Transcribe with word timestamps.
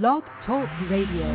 Blog 0.00 0.22
Talk 0.46 0.70
Radio. 0.88 1.26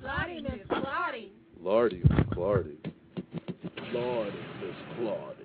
Lottie, 0.00 0.42
Miss 0.42 0.60
Claudie. 0.68 1.32
Lardy, 1.60 2.02
Miss 2.04 2.26
Clardy. 2.32 2.76
Lordy, 3.92 4.38
Miss 4.62 4.76
Claudie. 4.96 5.35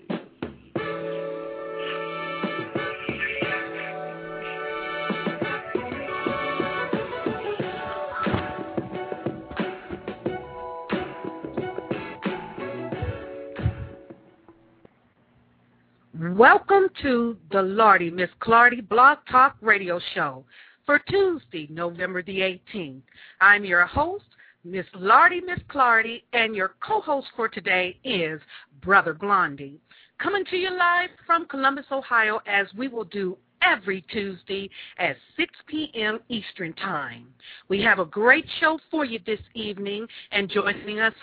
Welcome 16.23 16.88
to 17.02 17.35
the 17.52 17.63
Lardy 17.63 18.12
Miss 18.12 18.30
Clardy 18.44 18.88
Blog 18.88 19.17
Talk 19.27 19.55
Radio 19.59 19.99
Show 20.14 20.46
for 20.86 21.00
Tuesday, 21.09 21.66
November 21.72 22.22
the 22.22 22.41
18th. 22.76 23.02
I'm 23.41 23.66
your 23.66 23.88
host, 23.88 24.26
Miss 24.63 24.86
Lardy 24.94 25.41
Miss 25.41 25.58
Clardy, 25.68 26.22
and 26.34 26.55
your 26.55 26.76
co-host 26.80 27.26
for 27.36 27.49
today 27.49 27.98
is 28.04 28.40
Brother 28.84 29.16
Blondie. 29.16 29.80
Coming 30.20 30.46
to 30.52 30.58
you 30.58 30.70
live 30.70 31.10
from 31.26 31.48
Columbus, 31.48 31.88
Ohio, 31.91 32.40
as 32.46 32.68
we 32.77 32.88
will 32.88 33.05
do 33.05 33.35
every 33.63 34.02
Tuesday 34.13 34.70
at 34.99 35.16
6 35.38 35.52
p.m. 35.66 36.20
Eastern 36.30 36.74
Time. 36.74 37.30
We 37.68 37.82
have 37.82 37.98
a 37.98 38.05
great 38.05 38.46
show 38.60 38.77
for 38.91 39.05
you 39.05 39.18
this 39.26 39.41
evening, 39.55 40.05
and 40.32 40.52
joining 40.52 40.99
us 40.99 41.16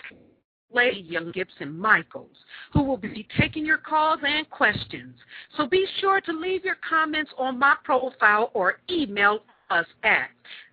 Lady 0.71 1.01
Young 1.01 1.31
Gibson 1.31 1.77
Michaels, 1.77 2.37
who 2.73 2.83
will 2.83 2.97
be 2.97 3.27
taking 3.37 3.65
your 3.65 3.77
calls 3.77 4.19
and 4.23 4.49
questions. 4.49 5.15
So 5.57 5.67
be 5.67 5.85
sure 5.99 6.21
to 6.21 6.31
leave 6.31 6.63
your 6.63 6.77
comments 6.87 7.31
on 7.37 7.57
my 7.57 7.75
profile 7.83 8.51
or 8.53 8.79
email 8.89 9.39
us 9.69 9.85
at 10.03 10.29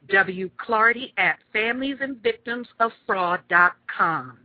wclardy 0.08 1.12
at 1.16 1.38
familiesandvictimsoffraud.com. 1.54 4.38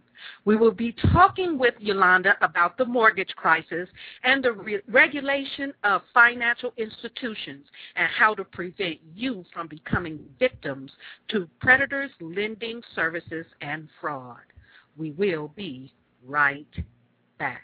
We 0.46 0.56
will 0.56 0.72
be 0.72 0.96
talking 1.14 1.58
with 1.58 1.74
Yolanda 1.80 2.38
about 2.42 2.78
the 2.78 2.86
mortgage 2.86 3.34
crisis 3.36 3.90
and 4.24 4.44
the 4.44 4.52
re- 4.52 4.82
regulation 4.88 5.74
of 5.84 6.02
financial 6.14 6.74
institutions 6.78 7.66
and 7.96 8.08
how 8.08 8.36
to 8.36 8.44
prevent 8.44 9.00
you 9.16 9.44
from 9.54 9.68
becoming 9.68 10.20
victims 10.40 10.92
to 11.30 11.50
predators, 11.60 12.12
lending 12.20 12.82
services, 12.94 13.46
and 13.62 13.88
fraud. 14.00 14.38
We 14.98 15.12
will 15.12 15.50
be 15.56 15.92
right 16.26 16.68
back. 17.40 17.62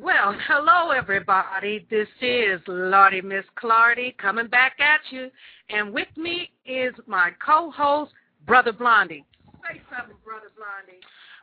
Well, 0.00 0.32
hello 0.46 0.92
everybody. 0.92 1.84
This 1.90 2.06
is 2.20 2.60
Lardy 2.68 3.20
Miss 3.20 3.44
Clardy 3.60 4.16
coming 4.16 4.46
back 4.46 4.76
at 4.78 5.00
you, 5.10 5.28
and 5.70 5.92
with 5.92 6.06
me 6.16 6.50
is 6.64 6.94
my 7.08 7.32
co-host, 7.44 8.12
Brother 8.46 8.72
Blondie. 8.72 9.24
Say 9.66 9.80
something, 9.90 10.14
Brother 10.24 10.52
Blondie. 10.56 11.00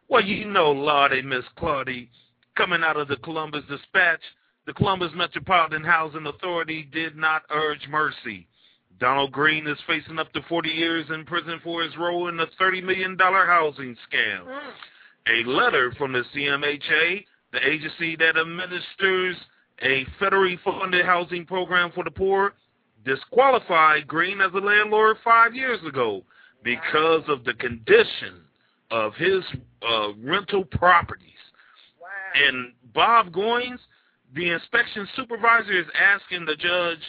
Well, 0.07 0.23
you 0.23 0.45
know, 0.45 0.71
Lardy, 0.71 1.21
Miss 1.21 1.43
Clardy, 1.57 2.07
coming 2.55 2.81
out 2.81 2.95
of 2.95 3.09
the 3.09 3.17
Columbus 3.17 3.63
Dispatch, 3.69 4.21
the 4.65 4.73
Columbus 4.73 5.11
Metropolitan 5.13 5.83
Housing 5.83 6.25
Authority 6.25 6.87
did 6.93 7.17
not 7.17 7.41
urge 7.49 7.85
mercy. 7.89 8.47
Donald 9.01 9.33
Green 9.33 9.67
is 9.67 9.77
facing 9.85 10.17
up 10.17 10.31
to 10.31 10.41
40 10.47 10.69
years 10.69 11.05
in 11.13 11.25
prison 11.25 11.59
for 11.61 11.83
his 11.83 11.97
role 11.97 12.29
in 12.29 12.37
the 12.37 12.47
$30 12.59 12.81
million 12.83 13.17
housing 13.19 13.97
scam. 14.09 14.45
Mm. 14.45 15.43
A 15.43 15.49
letter 15.49 15.93
from 15.97 16.13
the 16.13 16.23
CMHA, 16.33 17.25
the 17.55 17.67
agency 17.67 18.15
that 18.17 18.37
administers 18.37 19.35
a 19.81 20.05
federally 20.21 20.59
funded 20.63 21.05
housing 21.05 21.45
program 21.45 21.91
for 21.93 22.03
the 22.03 22.11
poor, 22.11 22.53
disqualified 23.05 24.07
Green 24.07 24.41
as 24.41 24.51
a 24.53 24.57
landlord 24.57 25.17
five 25.23 25.55
years 25.55 25.79
ago 25.87 26.23
because 26.63 27.23
of 27.27 27.43
the 27.45 27.53
condition 27.53 28.41
of 28.91 29.13
his 29.15 29.41
uh, 29.87 30.09
rental 30.23 30.65
properties. 30.65 31.31
Wow. 32.01 32.07
And 32.47 32.73
Bob 32.93 33.31
Goins, 33.31 33.79
the 34.33 34.51
inspection 34.51 35.07
supervisor, 35.15 35.79
is 35.79 35.85
asking 35.97 36.45
the 36.45 36.55
judge 36.55 36.99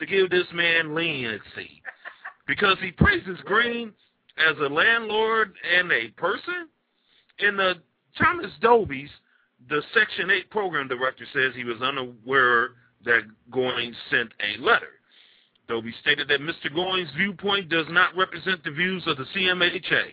to 0.00 0.06
give 0.06 0.30
this 0.30 0.46
man 0.52 0.94
leniency 0.94 1.82
because 2.46 2.76
he 2.80 2.90
praises 2.90 3.38
Green 3.44 3.92
as 4.38 4.56
a 4.58 4.72
landlord 4.72 5.52
and 5.76 5.92
a 5.92 6.08
person. 6.16 6.68
In 7.38 7.56
the 7.56 7.74
Thomas 8.18 8.50
Dobies, 8.60 9.08
the 9.68 9.82
Section 9.94 10.30
8 10.30 10.50
program 10.50 10.88
director 10.88 11.24
says 11.32 11.52
he 11.54 11.64
was 11.64 11.80
unaware 11.80 12.70
that 13.04 13.22
Goins 13.50 13.94
sent 14.10 14.30
a 14.40 14.60
letter. 14.62 15.00
Dobie 15.68 15.94
stated 16.00 16.28
that 16.28 16.40
Mr. 16.40 16.74
Goins' 16.74 17.14
viewpoint 17.16 17.68
does 17.68 17.86
not 17.90 18.16
represent 18.16 18.62
the 18.64 18.70
views 18.70 19.02
of 19.06 19.16
the 19.16 19.24
CMHA. 19.34 20.04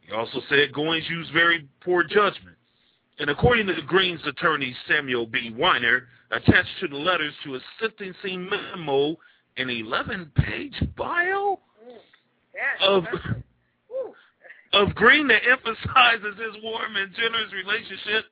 He 0.00 0.12
also 0.12 0.40
said 0.48 0.72
Goins 0.72 1.08
used 1.08 1.32
very 1.32 1.66
poor 1.82 2.04
judgment. 2.04 2.56
And 3.18 3.30
according 3.30 3.66
to 3.68 3.74
the 3.74 3.82
Green's 3.82 4.26
attorney, 4.26 4.74
Samuel 4.88 5.26
B. 5.26 5.54
Weiner, 5.56 6.08
attached 6.30 6.80
to 6.80 6.88
the 6.88 6.96
letters 6.96 7.32
to 7.44 7.54
a 7.54 7.60
sentencing 7.80 8.48
memo, 8.48 9.16
an 9.56 9.68
11-page 9.68 10.94
bio 10.96 11.60
Yes, 12.54 12.88
of 12.88 13.04
of 14.72 14.94
Green 14.94 15.28
that 15.28 15.42
emphasizes 15.48 16.38
his 16.38 16.62
warm 16.62 16.96
and 16.96 17.12
generous 17.14 17.52
relationship 17.52 18.24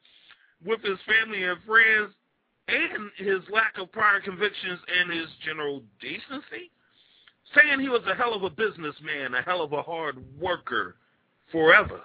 with 0.65 0.81
his 0.83 0.99
family 1.07 1.45
and 1.45 1.59
friends 1.67 2.13
and 2.69 3.11
his 3.17 3.41
lack 3.53 3.77
of 3.79 3.91
prior 3.93 4.21
convictions 4.21 4.79
and 5.01 5.13
his 5.13 5.29
general 5.45 5.83
decency. 6.01 6.71
saying 7.55 7.81
he 7.81 7.89
was 7.89 8.03
a 8.11 8.15
hell 8.15 8.33
of 8.35 8.43
a 8.45 8.51
businessman, 8.51 9.35
a 9.35 9.43
hell 9.43 9.61
of 9.63 9.73
a 9.75 9.83
hard 9.83 10.17
worker, 10.41 10.97
forever, 11.51 12.01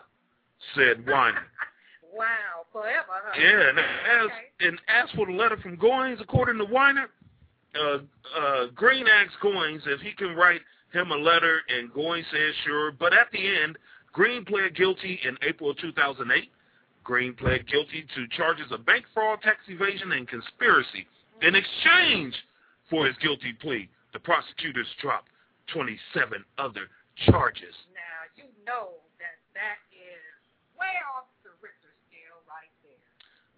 said 0.75 1.06
Weiner. 1.07 1.45
wow, 2.13 2.65
forever, 2.74 3.06
huh? 3.24 3.39
Yeah, 3.39 3.69
and 3.69 3.80
as 3.80 4.25
Okay. 4.25 4.68
and 4.68 4.81
as 4.89 5.09
for 5.15 5.25
the 5.25 5.31
letter 5.31 5.56
from 5.57 5.77
Goins, 5.77 6.19
according 6.19 6.57
to 6.57 6.65
Weiner, 6.65 7.07
uh, 7.80 8.00
uh, 8.38 8.65
Green 8.75 9.07
asked 9.07 9.39
Goins 9.42 9.86
if 9.88 10.01
he 10.01 10.12
can 10.12 10.36
write 10.36 10.62
him 10.92 11.12
a 11.12 11.15
letter, 11.15 11.62
and 11.69 11.94
Goins 11.94 12.25
said 12.31 12.54
sure. 12.65 12.92
But 12.92 13.13
at 13.13 13.31
the 13.31 13.48
end, 13.63 13.77
Green 14.12 14.44
pled 14.44 14.75
guilty 14.75 15.19
in 15.24 15.38
April 15.44 15.69
of 15.69 15.77
2008. 15.77 16.51
Green 17.07 17.33
pled 17.33 17.65
guilty 17.68 18.06
to 18.15 18.27
charges 18.36 18.69
of 18.69 18.86
bank 18.86 19.06
fraud, 19.13 19.42
tax 19.42 19.59
evasion, 19.69 20.12
and 20.12 20.27
conspiracy. 20.27 21.07
In 21.42 21.56
exchange 21.56 22.36
for 22.89 23.07
his 23.07 23.15
guilty 23.24 23.54
plea, 23.62 23.88
the 24.12 24.19
prosecutors 24.19 24.88
dropped 25.01 25.30
27 25.71 26.44
other 26.57 26.92
charges. 27.25 27.74
Now, 27.95 28.27
you 28.36 28.44
know 28.65 29.00
that 29.24 29.39
that 29.56 29.80
is 29.95 30.19
way 30.77 30.92
off 31.15 31.31
the 31.44 31.51
Richter 31.63 31.95
scale 32.12 32.44
right 32.44 32.68
there. 32.83 33.00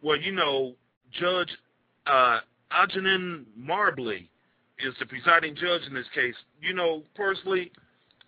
Well, 0.04 0.18
you 0.18 0.32
know, 0.32 0.76
Judge 1.12 1.50
uh, 2.06 2.42
Algenon 2.70 3.48
Marbley 3.60 4.30
is 4.78 4.94
the 5.00 5.08
presiding 5.08 5.56
judge 5.56 5.82
in 5.88 5.96
this 5.96 6.06
case. 6.14 6.36
You 6.62 6.76
know, 6.76 7.02
personally, 7.16 7.72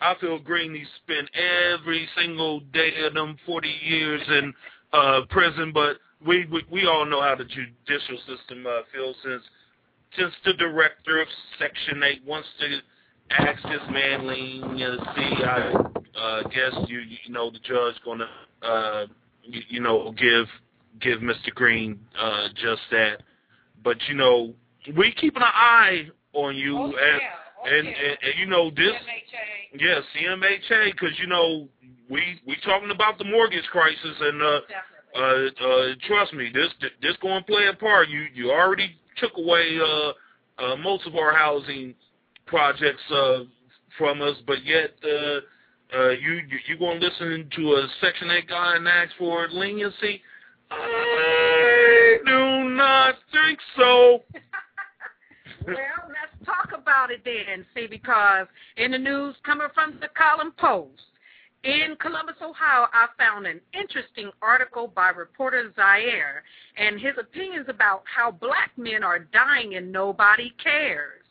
I 0.01 0.15
feel 0.19 0.39
Green 0.39 0.73
needs 0.73 0.89
to 0.89 1.13
spend 1.13 1.29
every 1.35 2.09
single 2.18 2.62
day 2.73 3.03
of 3.06 3.13
them 3.13 3.38
40 3.45 3.69
years 3.83 4.21
in 4.27 4.51
uh, 4.93 5.21
prison, 5.29 5.71
but 5.73 5.97
we, 6.25 6.45
we 6.51 6.63
we 6.71 6.85
all 6.85 7.05
know 7.05 7.21
how 7.21 7.35
the 7.35 7.45
judicial 7.45 8.17
system 8.27 8.65
uh, 8.67 8.81
feels 8.93 9.15
since 9.23 9.43
since 10.17 10.33
the 10.45 10.53
director 10.53 11.21
of 11.21 11.27
Section 11.57 12.03
8 12.03 12.25
wants 12.25 12.47
to 12.59 12.79
ask 13.31 13.63
this 13.63 13.81
man 13.89 14.25
see, 15.15 15.43
I 15.43 15.73
uh, 16.19 16.43
guess 16.49 16.73
you 16.88 16.99
you 16.99 17.31
know 17.33 17.49
the 17.49 17.59
judge 17.59 17.95
gonna 18.03 18.27
uh, 18.61 19.05
you, 19.43 19.61
you 19.69 19.79
know 19.79 20.11
give 20.11 20.47
give 20.99 21.19
Mr. 21.19 21.53
Green 21.53 21.99
uh, 22.19 22.49
just 22.55 22.81
that. 22.91 23.23
But 23.83 23.97
you 24.07 24.15
know 24.15 24.53
we 24.95 25.13
keeping 25.13 25.41
an 25.41 25.47
eye 25.53 26.07
on 26.33 26.55
you 26.55 26.77
oh, 26.77 26.85
and, 26.85 26.95
yeah. 26.95 27.17
Oh, 27.63 27.67
and, 27.67 27.87
yeah. 27.87 27.94
and 27.94 28.17
and 28.21 28.39
you 28.39 28.45
know 28.45 28.69
this 28.69 28.94
Yes, 29.79 30.03
CMHA, 30.15 30.91
because 30.91 31.17
you 31.17 31.27
know 31.27 31.67
we 32.11 32.41
we 32.45 32.57
talking 32.65 32.91
about 32.91 33.17
the 33.17 33.23
mortgage 33.23 33.63
crisis, 33.71 34.15
and 34.19 34.41
uh, 34.41 34.59
uh, 35.15 35.21
uh, 35.21 35.87
trust 36.07 36.33
me, 36.33 36.51
this 36.53 36.67
this 37.01 37.15
going 37.21 37.41
to 37.41 37.45
play 37.47 37.67
a 37.67 37.73
part. 37.73 38.09
You 38.09 38.25
you 38.33 38.51
already 38.51 38.97
took 39.17 39.31
away 39.37 39.79
uh, 39.79 40.63
uh, 40.63 40.75
most 40.75 41.07
of 41.07 41.15
our 41.15 41.33
housing 41.33 41.95
projects 42.45 43.01
uh, 43.11 43.39
from 43.97 44.21
us, 44.21 44.35
but 44.45 44.63
yet 44.65 44.91
uh, 45.03 45.97
uh, 45.97 46.09
you 46.09 46.33
you 46.49 46.59
you 46.67 46.77
going 46.77 46.99
to 46.99 47.07
listen 47.07 47.49
to 47.55 47.61
a 47.73 47.87
Section 48.01 48.29
8 48.29 48.49
guy 48.49 48.75
and 48.75 48.87
ask 48.87 49.11
for 49.17 49.47
leniency? 49.49 50.21
I 50.69 52.17
do 52.25 52.69
not 52.75 53.15
think 53.31 53.59
so. 53.77 54.23
Well, 55.63 55.75
let's 56.07 56.43
talk 56.43 56.71
about 56.75 57.11
it 57.11 57.21
then, 57.23 57.63
see, 57.75 57.85
because 57.85 58.47
in 58.77 58.93
the 58.93 58.97
news 58.97 59.35
coming 59.45 59.67
from 59.75 59.99
the 60.01 60.07
Column 60.17 60.53
Post, 60.57 61.03
in 61.63 61.95
Columbus, 61.99 62.35
Ohio, 62.41 62.87
I 62.91 63.07
found 63.17 63.45
an 63.45 63.61
interesting 63.73 64.31
article 64.41 64.87
by 64.87 65.09
reporter 65.09 65.71
Zaire 65.75 66.43
and 66.77 66.99
his 66.99 67.13
opinions 67.19 67.67
about 67.69 68.03
how 68.05 68.31
black 68.31 68.71
men 68.77 69.03
are 69.03 69.19
dying 69.19 69.75
and 69.75 69.91
nobody 69.91 70.53
cares. 70.63 71.21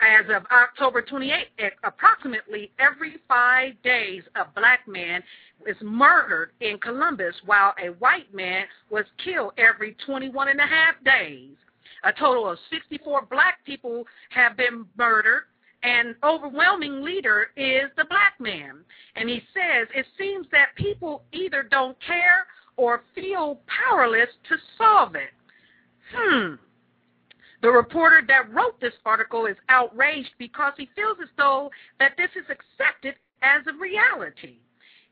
As 0.00 0.26
of 0.34 0.44
October 0.50 1.00
28th, 1.00 1.70
approximately 1.84 2.72
every 2.80 3.18
five 3.28 3.74
days, 3.84 4.24
a 4.34 4.44
black 4.44 4.88
man 4.88 5.22
is 5.64 5.76
murdered 5.80 6.50
in 6.60 6.76
Columbus, 6.78 7.36
while 7.44 7.72
a 7.80 7.90
white 8.00 8.32
man 8.34 8.64
was 8.90 9.04
killed 9.22 9.52
every 9.58 9.96
21 10.04 10.48
and 10.48 10.60
a 10.60 10.66
half 10.66 10.96
days. 11.04 11.54
A 12.02 12.12
total 12.12 12.48
of 12.48 12.58
64 12.68 13.26
black 13.30 13.64
people 13.64 14.04
have 14.30 14.56
been 14.56 14.86
murdered, 14.98 15.42
and 15.82 16.14
overwhelming 16.22 17.02
leader 17.02 17.48
is 17.56 17.90
the 17.96 18.04
black 18.04 18.34
man. 18.38 18.84
And 19.16 19.28
he 19.28 19.42
says 19.52 19.88
it 19.94 20.06
seems 20.18 20.46
that 20.52 20.74
people 20.76 21.24
either 21.32 21.62
don't 21.62 21.96
care 22.06 22.46
or 22.76 23.02
feel 23.14 23.60
powerless 23.66 24.28
to 24.48 24.56
solve 24.78 25.14
it. 25.14 25.30
Hmm. 26.14 26.54
The 27.62 27.70
reporter 27.70 28.22
that 28.26 28.52
wrote 28.52 28.80
this 28.80 28.94
article 29.04 29.46
is 29.46 29.56
outraged 29.68 30.32
because 30.38 30.72
he 30.76 30.88
feels 30.96 31.16
as 31.22 31.28
though 31.36 31.70
that 32.00 32.12
this 32.16 32.30
is 32.34 32.44
accepted 32.50 33.14
as 33.42 33.62
a 33.66 33.78
reality. 33.78 34.58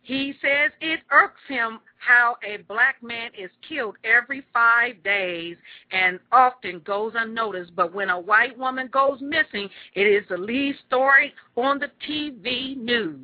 He 0.03 0.35
says 0.41 0.73
it 0.81 1.01
irks 1.13 1.41
him 1.49 1.79
how 2.01 2.37
a 2.43 2.63
black 2.63 3.03
man 3.03 3.31
is 3.39 3.51
killed 3.67 3.97
every 4.05 4.43
five 4.53 5.03
days 5.05 5.57
and 5.93 6.19
often 6.33 6.81
goes 6.81 7.13
unnoticed. 7.15 7.77
But 7.77 7.95
when 7.95 8.11
a 8.11 8.19
white 8.19 8.59
woman 8.59 8.89
goes 8.91 9.21
missing, 9.21 9.69
it 9.95 10.03
is 10.03 10.25
the 10.29 10.37
lead 10.37 10.77
story 10.87 11.33
on 11.57 11.79
the 11.79 11.91
TV 12.09 12.77
news. 12.77 13.19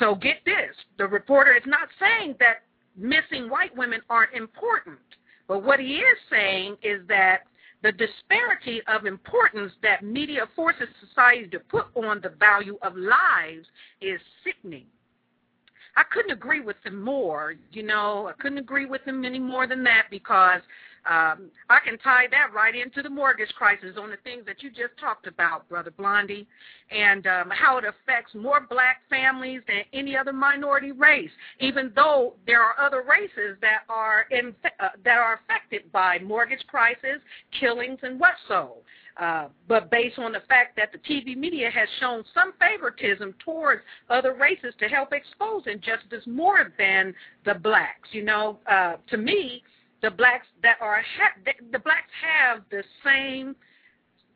So 0.00 0.14
get 0.14 0.38
this 0.44 0.74
the 0.98 1.06
reporter 1.06 1.54
is 1.54 1.62
not 1.66 1.88
saying 2.00 2.36
that 2.40 2.62
missing 2.96 3.48
white 3.48 3.76
women 3.76 4.00
aren't 4.10 4.34
important, 4.34 4.98
but 5.46 5.62
what 5.62 5.78
he 5.78 5.96
is 5.96 6.18
saying 6.30 6.76
is 6.82 7.06
that 7.08 7.42
the 7.82 7.92
disparity 7.92 8.80
of 8.88 9.04
importance 9.04 9.70
that 9.82 10.02
media 10.02 10.46
forces 10.56 10.88
society 11.06 11.46
to 11.48 11.60
put 11.60 11.86
on 11.94 12.20
the 12.22 12.30
value 12.30 12.78
of 12.82 12.96
lives 12.96 13.66
is 14.00 14.18
sickening. 14.42 14.86
I 15.96 16.02
couldn't 16.10 16.32
agree 16.32 16.60
with 16.60 16.76
him 16.84 17.02
more. 17.02 17.54
You 17.72 17.82
know, 17.82 18.28
I 18.28 18.32
couldn't 18.40 18.58
agree 18.58 18.86
with 18.86 19.02
him 19.02 19.24
any 19.24 19.38
more 19.38 19.66
than 19.66 19.84
that 19.84 20.04
because 20.10 20.60
um, 21.06 21.50
I 21.68 21.80
can 21.84 21.98
tie 21.98 22.26
that 22.30 22.54
right 22.54 22.74
into 22.74 23.02
the 23.02 23.10
mortgage 23.10 23.52
crisis 23.58 23.96
on 24.00 24.10
the 24.10 24.16
things 24.24 24.46
that 24.46 24.62
you 24.62 24.70
just 24.70 24.98
talked 24.98 25.26
about, 25.26 25.68
Brother 25.68 25.90
Blondie, 25.90 26.46
and 26.90 27.26
um, 27.26 27.50
how 27.50 27.76
it 27.76 27.84
affects 27.84 28.34
more 28.34 28.66
black 28.68 29.02
families 29.10 29.60
than 29.68 29.82
any 29.92 30.16
other 30.16 30.32
minority 30.32 30.92
race, 30.92 31.30
even 31.60 31.92
though 31.94 32.34
there 32.46 32.62
are 32.62 32.74
other 32.80 33.02
races 33.02 33.58
that 33.60 33.82
are 33.90 34.24
in, 34.30 34.54
uh, 34.80 34.88
that 35.04 35.18
are 35.18 35.40
affected 35.44 35.92
by 35.92 36.18
mortgage 36.20 36.66
crisis, 36.68 37.20
killings, 37.60 37.98
and 38.02 38.18
what 38.18 38.34
so. 38.48 38.76
Uh, 39.16 39.46
but 39.68 39.90
based 39.90 40.18
on 40.18 40.32
the 40.32 40.42
fact 40.48 40.76
that 40.76 40.90
the 40.90 40.98
TV 40.98 41.36
media 41.36 41.70
has 41.70 41.88
shown 42.00 42.24
some 42.34 42.52
favoritism 42.58 43.34
towards 43.44 43.82
other 44.10 44.34
races 44.34 44.74
to 44.80 44.88
help 44.88 45.12
expose 45.12 45.62
injustice 45.66 46.24
more 46.26 46.72
than 46.78 47.14
the 47.44 47.54
blacks. 47.54 48.08
You 48.10 48.24
know, 48.24 48.58
uh, 48.70 48.96
to 49.10 49.16
me, 49.16 49.62
the 50.02 50.10
blacks 50.10 50.46
that 50.62 50.78
are 50.80 51.00
ha- 51.00 51.52
the 51.70 51.78
blacks 51.78 52.10
have 52.20 52.62
the 52.70 52.82
same 53.04 53.54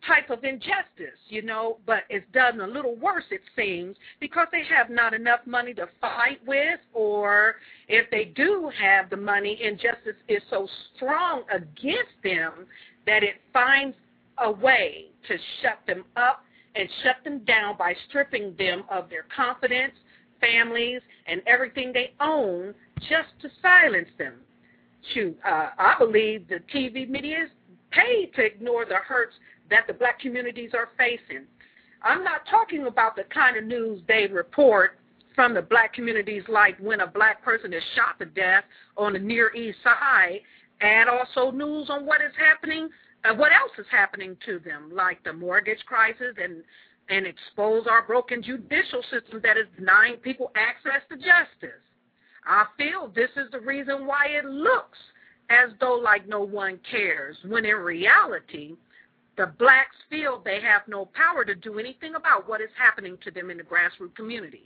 type 0.06 0.30
of 0.30 0.44
injustice, 0.44 1.18
you 1.28 1.42
know, 1.42 1.78
but 1.86 2.04
it's 2.08 2.24
done 2.32 2.60
a 2.60 2.66
little 2.66 2.94
worse, 2.96 3.24
it 3.30 3.40
seems, 3.56 3.96
because 4.20 4.46
they 4.52 4.62
have 4.64 4.90
not 4.90 5.12
enough 5.12 5.40
money 5.44 5.74
to 5.74 5.88
fight 6.00 6.40
with, 6.46 6.78
or 6.94 7.56
if 7.88 8.08
they 8.10 8.26
do 8.26 8.70
have 8.80 9.10
the 9.10 9.16
money, 9.16 9.58
injustice 9.62 10.14
is 10.28 10.42
so 10.50 10.68
strong 10.94 11.42
against 11.52 12.14
them 12.22 12.66
that 13.06 13.22
it 13.22 13.36
finds 13.52 13.96
a 14.42 14.50
way 14.50 15.06
to 15.26 15.36
shut 15.62 15.78
them 15.86 16.04
up 16.16 16.44
and 16.74 16.88
shut 17.02 17.16
them 17.24 17.40
down 17.40 17.76
by 17.76 17.94
stripping 18.08 18.54
them 18.56 18.84
of 18.90 19.08
their 19.10 19.26
confidence, 19.34 19.94
families, 20.40 21.00
and 21.26 21.42
everything 21.46 21.92
they 21.92 22.12
own 22.20 22.74
just 23.00 23.28
to 23.42 23.48
silence 23.60 24.08
them. 24.18 24.34
Shoot, 25.14 25.38
uh, 25.44 25.70
I 25.78 25.94
believe 25.98 26.48
the 26.48 26.60
TV 26.74 27.08
media 27.08 27.44
is 27.44 27.50
paid 27.90 28.32
to 28.36 28.44
ignore 28.44 28.84
the 28.84 28.96
hurts 28.96 29.34
that 29.70 29.86
the 29.86 29.92
black 29.92 30.20
communities 30.20 30.70
are 30.74 30.90
facing. 30.96 31.44
I'm 32.02 32.22
not 32.22 32.42
talking 32.50 32.86
about 32.86 33.16
the 33.16 33.24
kind 33.24 33.56
of 33.56 33.64
news 33.64 34.02
they 34.06 34.26
report 34.26 34.98
from 35.34 35.54
the 35.54 35.62
black 35.62 35.94
communities 35.94 36.42
like 36.48 36.76
when 36.78 37.00
a 37.00 37.06
black 37.06 37.42
person 37.42 37.72
is 37.72 37.82
shot 37.94 38.18
to 38.18 38.26
death 38.26 38.64
on 38.96 39.12
the 39.12 39.18
Near 39.18 39.54
East 39.54 39.78
Side, 39.82 40.40
and 40.80 41.08
also 41.08 41.50
news 41.50 41.90
on 41.90 42.06
what 42.06 42.20
is 42.20 42.32
happening 42.38 42.88
uh, 43.24 43.34
what 43.34 43.52
else 43.52 43.72
is 43.78 43.86
happening 43.90 44.36
to 44.46 44.58
them, 44.60 44.90
like 44.92 45.22
the 45.24 45.32
mortgage 45.32 45.84
crisis 45.86 46.34
and 46.42 46.62
and 47.10 47.26
expose 47.26 47.86
our 47.86 48.02
broken 48.02 48.42
judicial 48.42 49.02
system 49.10 49.40
that 49.42 49.56
is 49.56 49.64
denying 49.78 50.16
people 50.16 50.52
access 50.54 51.00
to 51.08 51.16
justice. 51.16 51.80
I 52.46 52.66
feel 52.76 53.10
this 53.14 53.30
is 53.36 53.50
the 53.50 53.60
reason 53.60 54.06
why 54.06 54.26
it 54.26 54.44
looks 54.44 54.98
as 55.48 55.70
though 55.80 55.94
like 55.94 56.28
no 56.28 56.42
one 56.42 56.78
cares, 56.90 57.36
when 57.46 57.64
in 57.64 57.76
reality, 57.76 58.74
the 59.38 59.46
blacks 59.58 59.96
feel 60.10 60.42
they 60.44 60.60
have 60.60 60.82
no 60.86 61.08
power 61.14 61.44
to 61.44 61.54
do 61.54 61.78
anything 61.78 62.14
about 62.14 62.48
what 62.48 62.60
is 62.60 62.68
happening 62.76 63.16
to 63.24 63.30
them 63.30 63.50
in 63.50 63.56
the 63.56 63.62
grassroots 63.62 64.14
communities. 64.14 64.60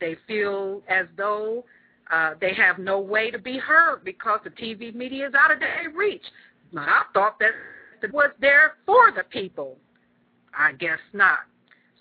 They 0.00 0.16
feel 0.26 0.82
as 0.88 1.06
though 1.16 1.64
uh, 2.10 2.34
they 2.40 2.54
have 2.54 2.78
no 2.78 3.00
way 3.00 3.30
to 3.30 3.38
be 3.38 3.58
heard 3.58 4.04
because 4.04 4.40
the 4.44 4.50
TV 4.50 4.94
media 4.94 5.28
is 5.28 5.34
out 5.34 5.50
of 5.50 5.60
their 5.60 5.90
reach. 5.94 6.24
I 6.76 7.02
thought 7.12 7.38
that 7.40 7.50
was 8.12 8.30
there 8.40 8.74
for 8.86 9.12
the 9.14 9.24
people. 9.24 9.76
I 10.56 10.72
guess 10.72 10.98
not. 11.12 11.40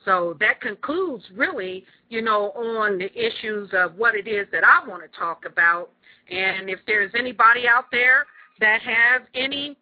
So 0.05 0.35
that 0.39 0.61
concludes 0.61 1.23
really, 1.33 1.85
you 2.09 2.21
know, 2.21 2.51
on 2.51 2.97
the 2.97 3.11
issues 3.13 3.69
of 3.73 3.95
what 3.95 4.15
it 4.15 4.27
is 4.27 4.47
that 4.51 4.63
I 4.63 4.87
want 4.87 5.01
to 5.03 5.17
talk 5.17 5.45
about. 5.45 5.89
And 6.29 6.69
if 6.69 6.79
there's 6.85 7.11
anybody 7.17 7.67
out 7.67 7.85
there 7.91 8.25
that 8.59 8.81
have 8.81 9.23
any 9.33 9.77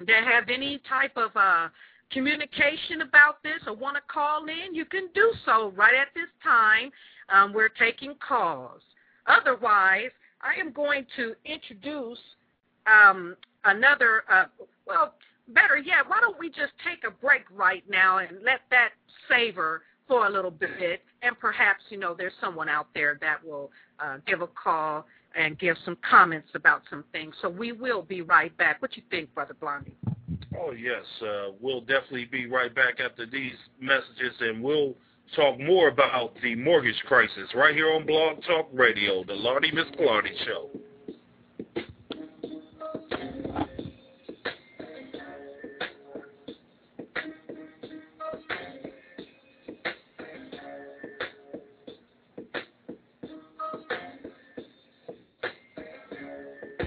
that 0.00 0.24
have 0.24 0.48
any 0.48 0.80
type 0.88 1.16
of 1.16 1.30
uh, 1.36 1.68
communication 2.10 3.02
about 3.02 3.42
this 3.42 3.60
or 3.66 3.74
want 3.74 3.96
to 3.96 4.02
call 4.12 4.44
in, 4.46 4.74
you 4.74 4.84
can 4.84 5.08
do 5.14 5.32
so 5.44 5.72
right 5.76 5.94
at 5.94 6.08
this 6.14 6.28
time. 6.42 6.90
Um, 7.28 7.52
we're 7.52 7.68
taking 7.68 8.14
calls. 8.26 8.82
Otherwise, 9.26 10.10
I 10.42 10.60
am 10.60 10.72
going 10.72 11.06
to 11.16 11.34
introduce 11.44 12.18
um, 12.86 13.36
another, 13.64 14.24
uh, 14.30 14.44
well, 14.86 15.14
better 15.48 15.76
yet, 15.76 16.08
why 16.08 16.20
don't 16.20 16.38
we 16.38 16.48
just 16.48 16.72
take 16.86 17.04
a 17.06 17.10
break 17.10 17.42
right 17.52 17.84
now 17.88 18.18
and 18.18 18.42
let 18.44 18.60
that 18.70 18.90
savor 19.28 19.82
for 20.06 20.26
a 20.26 20.30
little 20.30 20.50
bit, 20.50 21.02
and 21.22 21.38
perhaps, 21.38 21.82
you 21.88 21.98
know, 21.98 22.14
there's 22.16 22.32
someone 22.40 22.68
out 22.68 22.88
there 22.94 23.16
that 23.20 23.42
will 23.44 23.70
uh, 23.98 24.18
give 24.26 24.42
a 24.42 24.46
call 24.46 25.06
and 25.34 25.58
give 25.58 25.76
some 25.84 25.96
comments 26.08 26.48
about 26.54 26.82
some 26.90 27.04
things. 27.10 27.34
So 27.40 27.48
we 27.48 27.72
will 27.72 28.02
be 28.02 28.20
right 28.22 28.54
back. 28.56 28.82
What 28.82 28.96
you 28.96 29.02
think, 29.10 29.34
Brother 29.34 29.56
Blondie? 29.58 29.96
Oh, 30.58 30.72
yes. 30.72 31.02
Uh, 31.22 31.52
we'll 31.60 31.80
definitely 31.80 32.26
be 32.26 32.46
right 32.46 32.72
back 32.74 33.00
after 33.00 33.26
these 33.26 33.54
messages, 33.80 34.34
and 34.40 34.62
we'll 34.62 34.94
talk 35.34 35.58
more 35.58 35.88
about 35.88 36.34
the 36.42 36.54
mortgage 36.54 37.02
crisis 37.06 37.48
right 37.54 37.74
here 37.74 37.90
on 37.92 38.06
Blog 38.06 38.42
Talk 38.46 38.68
Radio, 38.72 39.24
the 39.24 39.34
Lardy 39.34 39.72
Miss 39.72 39.86
Clardy 39.98 40.36
Show. 40.44 40.68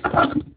We 0.07 0.13
gotta 0.13 0.33
keep 0.33 0.45
talking. 0.47 0.56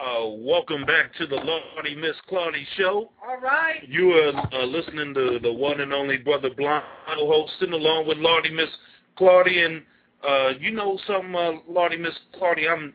Uh, 0.00 0.28
welcome 0.28 0.84
back 0.86 1.12
to 1.18 1.26
the 1.26 1.34
Lordy 1.34 1.94
Miss 1.96 2.14
Claudie 2.28 2.66
show. 2.76 3.10
All 3.26 3.40
right. 3.42 3.86
You 3.88 4.12
are 4.12 4.54
uh, 4.54 4.64
listening 4.64 5.12
to 5.14 5.38
the 5.42 5.52
one 5.52 5.80
and 5.80 5.92
only 5.92 6.18
Brother 6.18 6.50
Blonde 6.56 6.84
hosting 7.06 7.72
along 7.72 8.06
with 8.06 8.18
Lordy 8.18 8.50
Miss 8.50 8.68
Claudie, 9.16 9.62
And 9.62 9.82
uh, 10.26 10.50
you 10.60 10.70
know 10.70 10.98
some 11.06 11.34
uh, 11.34 11.52
Lordy 11.68 11.96
Miss 11.96 12.14
Claudie. 12.38 12.68
I'm 12.68 12.94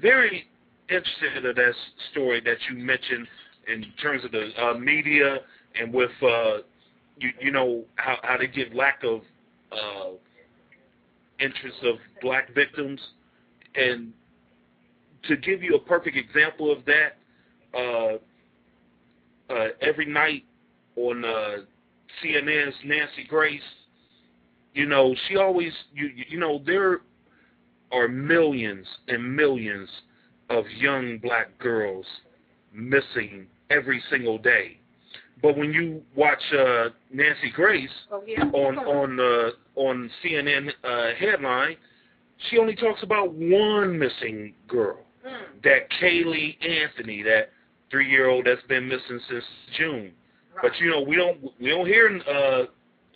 very 0.00 0.44
interested 0.90 1.44
in 1.44 1.54
that 1.54 1.74
story 2.12 2.40
that 2.44 2.58
you 2.68 2.76
mentioned 2.76 3.26
in 3.72 3.84
terms 4.00 4.24
of 4.24 4.32
the 4.32 4.50
uh, 4.62 4.74
media 4.74 5.38
and 5.80 5.92
with, 5.92 6.10
uh, 6.22 6.58
you, 7.18 7.30
you 7.40 7.50
know, 7.50 7.84
how, 7.96 8.16
how 8.22 8.36
they 8.38 8.46
give 8.46 8.72
lack 8.74 9.02
of 9.04 9.20
uh, 9.72 10.10
interest 11.40 11.76
of 11.82 11.96
black 12.22 12.54
victims. 12.54 13.00
And 13.74 14.12
to 15.28 15.36
give 15.36 15.62
you 15.62 15.74
a 15.74 15.80
perfect 15.80 16.16
example 16.16 16.70
of 16.72 16.84
that, 16.84 17.16
uh, 17.76 18.18
uh, 19.52 19.68
every 19.80 20.06
night 20.06 20.44
on 20.96 21.24
uh, 21.24 21.56
CNN's 22.22 22.74
Nancy 22.84 23.24
Grace, 23.28 23.60
you 24.74 24.86
know, 24.86 25.14
she 25.28 25.36
always, 25.36 25.72
you, 25.94 26.10
you 26.28 26.38
know, 26.38 26.60
there 26.66 27.00
are 27.92 28.08
millions 28.08 28.86
and 29.08 29.36
millions 29.36 29.88
of 30.50 30.64
young 30.76 31.18
black 31.18 31.56
girls 31.58 32.06
missing 32.72 33.46
every 33.70 34.02
single 34.10 34.38
day. 34.38 34.78
But 35.42 35.56
when 35.56 35.72
you 35.72 36.02
watch 36.16 36.42
uh, 36.58 36.88
Nancy 37.12 37.50
Grace 37.54 37.90
Oh, 38.10 38.22
yeah. 38.26 38.44
on 38.44 38.78
on 38.78 39.20
uh, 39.20 39.50
on 39.80 40.10
CNN 40.22 40.70
uh, 40.84 41.10
headline, 41.18 41.76
she 42.48 42.58
only 42.58 42.74
talks 42.74 43.02
about 43.02 43.32
one 43.32 43.98
missing 43.98 44.54
girl 44.68 44.98
Mm, 45.26 45.62
that 45.62 45.88
Caylee 46.02 46.54
Anthony, 46.62 47.22
that 47.22 47.48
three 47.90 48.10
year 48.10 48.28
old 48.28 48.44
that's 48.44 48.60
been 48.68 48.86
missing 48.86 49.18
since 49.30 49.44
June. 49.78 50.12
But 50.60 50.72
you 50.78 50.90
know, 50.90 51.00
we 51.00 51.16
don't 51.16 51.38
we 51.58 51.70
don't 51.70 51.86
hear 51.86 52.20
uh 52.28 52.64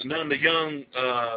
none 0.05 0.21
of 0.21 0.29
the 0.31 0.39
young 0.39 0.85
uh 0.99 1.37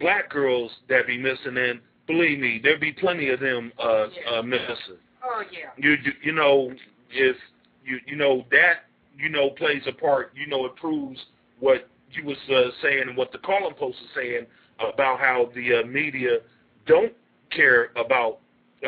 black 0.00 0.28
girls 0.28 0.72
that 0.88 1.06
be 1.06 1.16
missing 1.16 1.56
and 1.56 1.80
believe 2.08 2.40
me, 2.40 2.58
there 2.60 2.78
be 2.80 2.90
plenty 2.92 3.28
of 3.30 3.38
them 3.38 3.72
uh 3.78 4.06
uh 4.34 4.42
missing. 4.42 4.98
Oh, 5.24 5.42
yeah. 5.52 5.70
You 5.76 5.92
you- 6.04 6.12
you 6.24 6.32
know, 6.32 6.72
if 7.10 7.36
you 7.84 7.98
you 8.06 8.16
know 8.16 8.44
that 8.50 8.84
you 9.16 9.28
know 9.28 9.50
plays 9.50 9.82
a 9.86 9.92
part, 9.92 10.32
you 10.34 10.46
know 10.46 10.64
it 10.66 10.76
proves 10.76 11.18
what 11.60 11.88
you 12.10 12.24
was 12.24 12.36
uh, 12.50 12.70
saying 12.82 13.04
and 13.08 13.16
what 13.16 13.32
the 13.32 13.38
column 13.38 13.74
post 13.74 13.98
is 14.02 14.08
saying 14.14 14.46
about 14.92 15.18
how 15.18 15.50
the 15.54 15.80
uh, 15.80 15.86
media 15.86 16.38
don't 16.86 17.12
care 17.50 17.90
about 17.96 18.38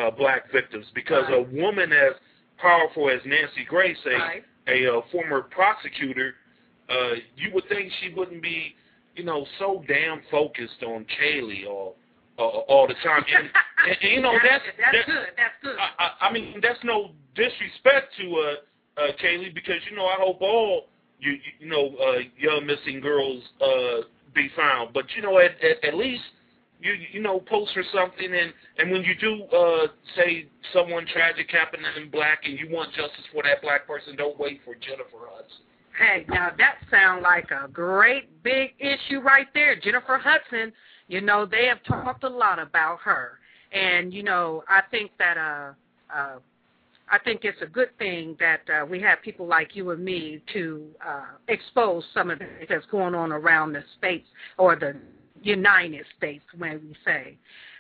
uh, 0.01 0.11
black 0.11 0.51
victims 0.53 0.87
because 0.95 1.25
Right. 1.29 1.39
a 1.39 1.43
woman 1.61 1.93
as 1.93 2.15
powerful 2.59 3.11
as 3.11 3.21
Nancy 3.25 3.65
Grace, 3.69 3.99
a 4.07 4.11
Right. 4.11 4.45
a 4.67 4.97
uh, 4.99 5.03
former 5.13 5.43
prosecutor, 5.43 6.35
uh, 6.89 7.15
you 7.37 7.51
would 7.53 7.69
think 7.69 7.93
she 8.01 8.09
wouldn't 8.15 8.43
be, 8.43 8.75
you 9.15 9.25
know, 9.25 9.47
so 9.59 9.85
damn 9.87 10.23
focused 10.31 10.83
on 10.83 11.05
Caylee 11.21 11.67
all 11.67 11.97
uh, 12.39 12.43
all 12.43 12.87
the 12.87 12.95
time. 12.95 13.25
And, 13.29 13.47
and, 13.47 13.97
and 14.03 14.11
you 14.13 14.21
know 14.21 14.33
that's 14.43 14.65
that's 14.79 14.97
that's 14.97 15.07
good. 15.07 15.27
That's 15.37 15.55
good. 15.63 15.77
I, 15.79 16.05
I, 16.05 16.29
I 16.29 16.33
mean 16.33 16.61
that's 16.63 16.83
no 16.83 17.13
disrespect 17.35 18.13
to 18.19 18.37
uh, 18.37 18.55
uh, 18.97 19.13
Caylee 19.23 19.55
because 19.55 19.81
you 19.91 19.97
know 19.97 20.07
I 20.07 20.17
hope 20.19 20.41
all 20.41 20.87
you 21.21 21.33
you- 21.61 21.69
know 21.69 21.95
uh, 21.97 22.19
young 22.39 22.67
missing 22.67 23.01
girls 23.01 23.43
uh, 23.61 24.03
be 24.35 24.49
found. 24.57 24.93
But 24.93 25.05
you 25.17 25.23
know 25.23 25.39
at, 25.39 25.53
at 25.63 25.85
at 25.85 25.95
least 25.95 26.23
you 26.81 26.93
you 27.13 27.21
know 27.21 27.41
post 27.41 27.73
for 27.75 27.85
something 27.95 28.27
and 28.35 28.53
and 28.79 28.91
when 28.91 29.03
you 29.03 29.15
do 29.15 29.45
uh 29.57 29.87
say 30.17 30.47
someone 30.73 31.07
tragic 31.07 31.51
happened 31.51 31.83
in 31.97 32.11
black 32.11 32.41
and 32.45 32.59
you 32.59 32.69
want 32.71 32.91
justice 32.93 33.25
for 33.33 33.43
that 33.43 33.63
black 33.63 33.87
person 33.87 34.17
don't 34.17 34.39
wait 34.39 34.61
for 34.65 34.75
Jennifer 34.75 35.27
Hudson 35.31 35.65
Hey, 35.97 36.25
now 36.29 36.51
that 36.59 36.79
sounds 36.91 37.23
like 37.23 37.51
a 37.53 37.69
great 37.69 38.43
big 38.43 38.71
issue 38.81 39.21
right 39.21 39.47
there. 39.55 39.77
Jennifer 39.79 40.19
Hudson, 40.19 40.73
you 41.07 41.21
know, 41.21 41.47
they 41.47 41.67
have 41.67 41.83
talked 41.85 42.25
a 42.25 42.29
lot 42.29 42.59
about 42.59 42.99
her. 43.01 43.39
And, 43.73 44.13
you 44.13 44.25
know, 44.25 44.65
I 44.69 44.83
think 44.91 45.13
that 45.19 45.37
uh 45.37 45.73
uh 46.13 46.39
I 47.11 47.19
think 47.19 47.41
it's 47.45 47.61
a 47.63 47.67
good 47.67 47.97
thing 47.99 48.37
that 48.41 48.61
uh, 48.71 48.87
we 48.87 49.01
have 49.03 49.21
people 49.23 49.47
like 49.47 49.77
you 49.77 49.91
and 49.91 50.05
me 50.05 50.43
to 50.53 50.87
uh, 51.07 51.25
expose 51.49 52.03
some 52.15 52.31
of 52.31 52.41
that's 52.69 52.87
going 52.87 53.15
on 53.15 53.31
around 53.31 53.73
the 53.73 53.83
states 53.99 54.27
or 54.57 54.77
the 54.77 54.97
United 55.43 56.07
States, 56.17 56.45
when 56.57 56.81
we 56.89 56.97
say. 57.05 57.37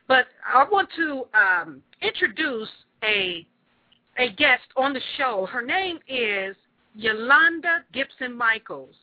But 0.07 0.27
I 0.47 0.65
want 0.71 0.89
to 0.97 1.25
um, 1.35 1.83
introduce 2.03 2.69
a 3.03 3.47
a 4.17 4.31
guest 4.33 4.63
on 4.77 4.93
the 4.93 5.01
show. 5.17 5.49
Her 5.51 5.63
name 5.63 5.99
is 6.07 6.55
Yolanda 6.95 7.85
Gibson 7.93 8.37
Michaels. 8.37 8.95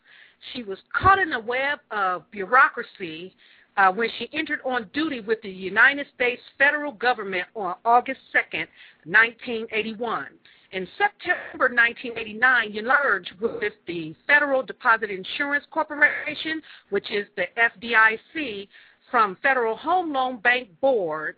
She 0.53 0.63
was 0.63 0.77
caught 0.93 1.19
in 1.19 1.33
a 1.33 1.39
web 1.39 1.79
of 1.91 2.29
bureaucracy 2.31 3.33
uh, 3.81 3.91
when 3.91 4.09
she 4.19 4.29
entered 4.33 4.59
on 4.63 4.87
duty 4.93 5.21
with 5.21 5.41
the 5.41 5.49
United 5.49 6.05
States 6.13 6.41
federal 6.57 6.91
government 6.91 7.45
on 7.55 7.75
August 7.83 8.19
2nd, 8.35 8.67
1981. 9.05 10.27
In 10.73 10.87
September 10.97 11.73
1989, 11.73 12.71
you 12.71 12.83
merged 12.83 13.31
with 13.41 13.51
the 13.87 14.15
Federal 14.27 14.61
Deposit 14.61 15.09
Insurance 15.09 15.65
Corporation, 15.71 16.61
which 16.91 17.11
is 17.11 17.25
the 17.35 17.45
FDIC, 17.57 18.67
from 19.09 19.35
Federal 19.41 19.75
Home 19.77 20.13
Loan 20.13 20.37
Bank 20.37 20.69
Board, 20.79 21.35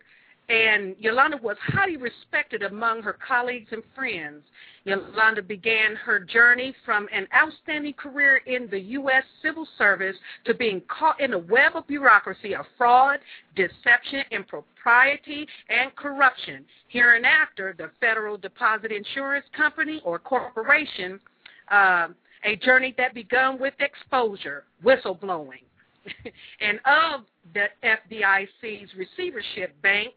and 0.48 0.94
Yolanda 0.98 1.38
was 1.38 1.56
highly 1.60 1.96
respected 1.96 2.62
among 2.62 3.02
her 3.02 3.16
colleagues 3.26 3.68
and 3.72 3.82
friends. 3.94 4.42
Yolanda 4.84 5.42
began 5.42 5.96
her 5.96 6.20
journey 6.20 6.74
from 6.84 7.08
an 7.12 7.26
outstanding 7.34 7.94
career 7.94 8.42
in 8.46 8.68
the 8.70 8.78
U.S. 8.78 9.24
civil 9.42 9.66
service 9.78 10.16
to 10.44 10.52
being 10.52 10.82
caught 10.88 11.18
in 11.20 11.32
a 11.32 11.38
web 11.38 11.74
of 11.74 11.86
bureaucracy 11.86 12.54
of 12.54 12.66
fraud, 12.76 13.20
deception, 13.56 14.22
impropriety, 14.30 15.46
and 15.70 15.94
corruption. 15.96 16.66
Hereinafter, 16.88 17.74
the 17.78 17.90
Federal 17.98 18.36
Deposit 18.36 18.92
Insurance 18.92 19.46
Company 19.56 20.02
or 20.04 20.18
Corporation, 20.18 21.18
uh, 21.70 22.08
a 22.44 22.56
journey 22.56 22.94
that 22.98 23.14
began 23.14 23.58
with 23.58 23.72
exposure, 23.80 24.64
whistleblowing, 24.84 25.64
and 26.60 26.78
of 26.84 27.22
the 27.54 27.64
FDIC's 27.82 28.90
receivership 28.94 29.80
bank, 29.80 30.12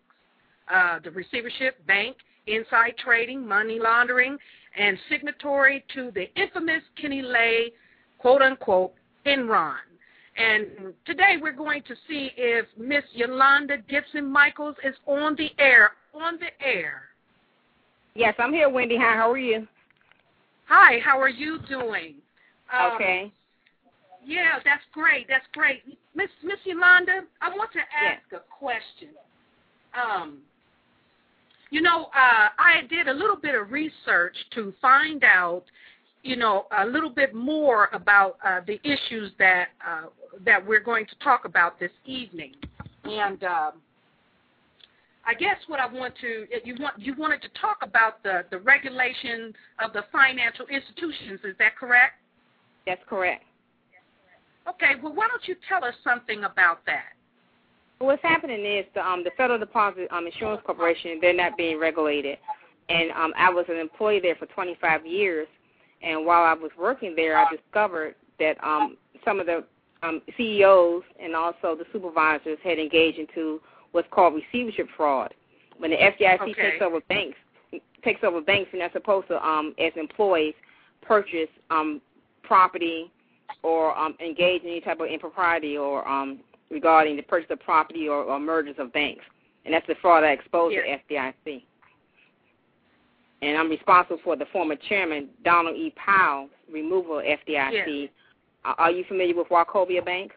uh, 0.74 1.00
the 1.04 1.12
receivership 1.12 1.86
bank, 1.88 2.18
inside 2.48 2.94
trading, 2.98 3.46
money 3.46 3.80
laundering, 3.80 4.38
and 4.78 4.98
signatory 5.10 5.84
to 5.94 6.12
the 6.12 6.28
infamous 6.40 6.84
Kenny 7.00 7.22
Lay, 7.22 7.72
quote 8.20 8.42
unquote, 8.42 8.94
Enron. 9.26 9.76
And 10.38 10.94
today 11.06 11.36
we're 11.42 11.52
going 11.52 11.82
to 11.84 11.96
see 12.08 12.32
if 12.38 12.66
Miss 12.78 13.04
Yolanda 13.14 13.78
Gibson 13.90 14.32
Michaels 14.32 14.76
is 14.84 14.96
on 15.08 15.36
the 15.36 15.50
air. 15.58 15.92
On 16.14 16.38
the 16.40 16.66
air. 16.66 17.04
Yes, 18.14 18.36
I'm 18.40 18.54
here, 18.54 18.70
Wendy. 18.70 18.98
Hi, 18.98 19.16
how 19.16 19.32
are 19.32 19.38
you? 19.38 19.68
Hi, 20.68 21.00
how 21.04 21.20
are 21.20 21.30
you 21.30 21.60
doing? 21.68 22.16
Um, 22.74 22.94
okay. 22.96 23.32
Yeah, 24.26 24.60
that's 24.66 24.84
great. 24.92 25.28
That's 25.30 25.46
great. 25.54 25.84
Miss 26.14 26.30
Miss 26.44 26.58
Yolanda, 26.66 27.22
I 27.42 27.50
want 27.50 27.72
to 27.74 27.80
ask 27.80 28.22
a 28.34 28.44
question. 28.50 29.10
Um, 29.96 30.40
you 31.70 31.82
know, 31.82 32.06
uh, 32.06 32.50
I 32.58 32.82
did 32.90 33.08
a 33.08 33.14
little 33.14 33.36
bit 33.36 33.56
of 33.56 33.72
research 33.72 34.36
to 34.56 34.74
find 34.82 35.24
out, 35.24 35.64
you 36.24 36.36
know, 36.36 36.66
a 36.78 36.86
little 36.86 37.10
bit 37.10 37.34
more 37.34 37.90
about 37.94 38.38
uh, 38.46 38.62
the 38.66 38.80
issues 38.84 39.32
that 39.40 39.68
uh, 39.86 40.08
that 40.46 40.66
we're 40.66 40.84
going 40.84 41.06
to 41.06 41.16
talk 41.24 41.46
about 41.46 41.80
this 41.80 41.92
evening, 42.06 42.54
and 43.04 43.44
um, 43.44 43.72
I 45.26 45.34
guess 45.34 45.58
what 45.68 45.80
I 45.80 45.88
want 45.92 46.14
to 46.22 46.46
you 46.64 46.76
want 46.80 47.00
you 47.00 47.14
wanted 47.18 47.42
to 47.42 47.50
talk 47.60 47.80
about 47.82 48.24
the 48.24 48.46
the 48.50 48.60
regulation 48.60 49.54
of 49.84 49.94
the 49.94 50.04
financial 50.12 50.66
institutions. 50.68 51.40
Is 51.44 51.56
that 51.60 51.76
correct? 51.78 52.16
That's 52.86 53.02
correct. 53.08 53.44
Okay. 54.70 54.94
Well, 55.02 55.14
why 55.14 55.28
don't 55.28 55.48
you 55.48 55.56
tell 55.68 55.84
us 55.84 55.96
something 56.04 56.44
about 56.44 56.86
that? 56.86 57.17
What's 58.00 58.22
happening 58.22 58.64
is 58.66 58.86
the 58.94 59.06
um 59.06 59.24
the 59.24 59.32
Federal 59.38 59.60
Deposit 59.60 60.08
um 60.12 60.28
Insurance 60.28 60.62
Corporation 60.66 61.18
they're 61.22 61.34
not 61.34 61.58
being 61.58 61.80
regulated, 61.80 62.38
and 62.90 63.12
um 63.12 63.34
I 63.38 63.50
was 63.50 63.66
an 63.70 63.78
employee 63.78 64.20
there 64.20 64.36
for 64.36 64.46
25 64.48 65.06
years, 65.06 65.48
and 66.04 66.26
while 66.26 66.44
I 66.44 66.54
was 66.54 66.72
working 66.78 67.16
there, 67.16 67.38
I 67.38 67.46
discovered 67.56 68.16
that 68.40 68.64
um 68.64 68.98
some 69.26 69.40
of 69.40 69.48
the 69.48 69.64
um 70.04 70.22
CEOs 70.38 71.04
and 71.20 71.36
also 71.36 71.76
the 71.76 71.86
supervisors 71.92 72.60
had 72.64 72.78
engaged 72.78 73.18
into 73.18 73.62
what's 73.94 74.08
called 74.12 74.36
receivership 74.36 74.88
fraud. 74.96 75.34
When 75.80 75.92
the 75.92 75.98
FDIC 75.98 76.42
Okay. 76.42 76.54
takes 76.54 76.82
over 76.84 77.00
banks, 77.10 77.38
takes 78.04 78.24
over 78.24 78.42
banks, 78.42 78.70
and 78.74 78.82
they're 78.82 78.92
supposed 78.92 79.28
to 79.30 79.44
um 79.46 79.74
as 79.80 79.92
employees 79.96 80.54
purchase 81.02 81.50
um 81.72 82.00
property 82.44 83.12
or 83.64 83.98
um 83.98 84.16
engage 84.20 84.62
in 84.62 84.70
any 84.70 84.82
type 84.82 85.00
of 85.00 85.08
impropriety 85.08 85.78
or 85.80 86.08
um 86.08 86.40
regarding 86.70 87.16
the 87.16 87.24
purchase 87.24 87.50
of 87.52 87.60
property 87.60 88.08
or, 88.08 88.24
or 88.24 88.40
mergers 88.40 88.76
of 88.78 88.92
banks. 88.94 89.24
And 89.66 89.74
that's 89.74 89.88
the 89.88 89.96
fraud 90.02 90.24
I 90.24 90.32
exposed 90.32 90.76
to 90.76 91.14
FDIC. 91.14 91.64
and 93.42 93.58
I'm 93.58 93.70
responsible 93.70 94.20
for 94.24 94.36
the 94.36 94.46
former 94.52 94.76
chairman 94.76 95.30
Donald 95.44 95.76
E. 95.76 95.94
Powell's 95.96 96.50
removal 96.72 97.20
of 97.20 97.26
FDIC. 97.26 97.72
Yes. 97.74 98.10
Uh, 98.66 98.74
are 98.78 98.92
you 98.92 99.04
familiar 99.08 99.36
with 99.36 99.50
Wachovia 99.50 100.04
Bank? 100.04 100.32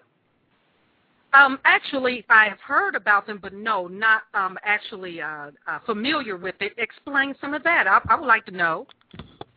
Um, 1.32 1.60
actually, 1.64 2.24
I've 2.28 2.58
heard 2.58 2.96
about 2.96 3.26
them, 3.26 3.38
but 3.40 3.52
no, 3.52 3.86
not 3.86 4.22
um, 4.34 4.58
actually 4.64 5.20
uh, 5.22 5.50
uh, 5.66 5.78
familiar 5.86 6.36
with 6.36 6.56
it. 6.60 6.72
Explain 6.76 7.34
some 7.40 7.54
of 7.54 7.62
that. 7.62 7.86
I, 7.86 8.00
I 8.08 8.18
would 8.18 8.26
like 8.26 8.44
to 8.46 8.50
know. 8.50 8.86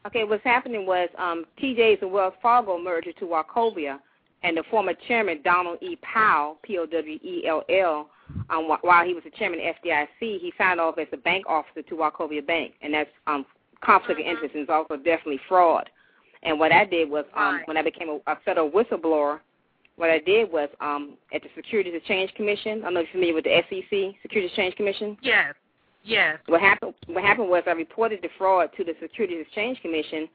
Okay, 0.06 0.24
what's 0.24 0.44
happening 0.44 0.86
was 0.86 1.10
um, 1.18 1.46
TJ's 1.62 2.02
and 2.02 2.12
Wells 2.12 2.34
Fargo 2.42 2.78
merged 2.78 3.18
to 3.20 3.26
Wachovia, 3.26 4.00
and 4.44 4.58
the 4.58 4.64
former 4.70 4.94
chairman 5.08 5.42
Donald 5.44 5.80
E. 5.82 5.98
Powell, 6.02 6.60
P-O-W-E-L-L, 6.64 8.10
um, 8.50 8.68
while 8.82 9.06
he 9.06 9.14
was 9.14 9.24
the 9.24 9.32
chairman 9.32 9.60
of 9.60 9.76
FDIC, 9.84 10.08
he 10.20 10.54
signed 10.58 10.80
off 10.80 10.98
as 10.98 11.08
a 11.14 11.18
bank 11.18 11.46
officer 11.48 11.82
to 11.82 11.96
Wachovia 11.96 12.46
Bank, 12.46 12.74
and 12.82 12.94
that's 12.94 13.10
um, 13.28 13.46
conflict 13.84 14.20
of 14.20 14.26
interest 14.26 14.54
and 14.56 14.64
it's 14.64 14.72
also 14.72 14.96
definitely 14.98 15.40
fraud. 15.48 15.90
And 16.44 16.60
what 16.60 16.72
I 16.72 16.86
did 16.86 17.10
was, 17.10 17.26
um, 17.36 17.56
Right. 17.56 17.68
when 17.68 17.78
I 17.78 17.82
became 17.82 18.10
a, 18.10 18.32
a 18.32 18.38
federal 18.44 18.70
whistleblower, 18.70 19.40
what 19.96 20.10
I 20.10 20.20
did 20.20 20.52
was 20.52 20.70
um, 20.82 21.14
at 21.34 21.44
the 21.44 21.50
Securities 21.56 21.94
Exchange 21.96 22.34
Commission. 22.36 22.80
I 22.80 22.86
don't 22.86 22.96
know 22.96 23.00
if 23.02 23.08
you're 23.14 23.22
familiar 23.22 23.36
with 23.36 23.44
the 23.44 23.62
SEC, 23.70 24.22
Securities 24.22 24.50
Exchange 24.52 24.76
Commission. 24.76 25.18
Yes, 25.22 25.54
yes. 26.04 26.38
What 26.48 26.62
happened? 26.62 26.96
What 27.06 27.24
happened 27.24 27.50
was 27.50 27.64
I 27.68 27.72
reported 27.72 28.20
the 28.22 28.30
fraud 28.38 28.70
to 28.76 28.84
the 28.84 28.94
Securities 29.00 29.46
Exchange 29.46 29.80
Commission, 29.82 30.28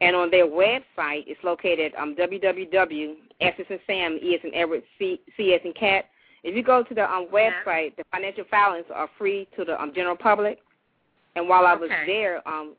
and 0.00 0.14
on 0.14 0.30
their 0.30 0.46
website, 0.46 1.24
it's 1.26 1.42
located 1.42 1.92
um, 1.98 2.14
www. 2.16 3.14
S 3.40 3.52
as 3.58 3.66
in 3.68 3.78
Sam, 3.86 4.18
E 4.22 4.38
in 4.42 4.54
Edward, 4.54 4.82
C, 4.98 5.20
C 5.36 5.58
in 5.62 5.72
Cat. 5.74 6.06
If 6.42 6.54
you 6.56 6.62
go 6.62 6.82
to 6.82 6.94
the 6.94 7.10
um, 7.10 7.26
website, 7.32 7.94
the 7.96 8.04
financial 8.12 8.44
filings 8.50 8.86
are 8.94 9.08
free 9.18 9.46
to 9.56 9.64
the 9.64 9.80
um, 9.80 9.92
general 9.94 10.16
public. 10.16 10.58
And 11.34 11.46
while 11.48 11.66
I 11.66 11.74
was 11.74 11.90
Okay. 11.90 12.06
there 12.06 12.48
um, 12.48 12.74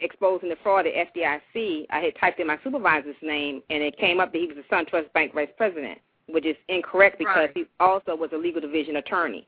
exposing 0.00 0.48
the 0.50 0.56
fraud 0.62 0.86
at 0.86 0.94
FDIC, 1.14 1.86
I 1.90 1.98
had 2.00 2.12
typed 2.20 2.38
in 2.38 2.46
my 2.46 2.58
supervisor's 2.62 3.16
name, 3.22 3.60
and 3.70 3.82
it 3.82 3.96
came 3.98 4.20
up 4.20 4.32
that 4.32 4.38
he 4.38 4.46
was 4.46 4.56
the 4.56 4.74
SunTrust 4.74 5.12
Bank 5.14 5.34
vice 5.34 5.48
president, 5.56 5.98
which 6.28 6.46
is 6.46 6.56
incorrect 6.68 7.18
because 7.18 7.36
Right. 7.36 7.50
he 7.54 7.64
also 7.80 8.14
was 8.14 8.30
a 8.32 8.36
legal 8.36 8.60
division 8.60 8.96
attorney. 8.96 9.46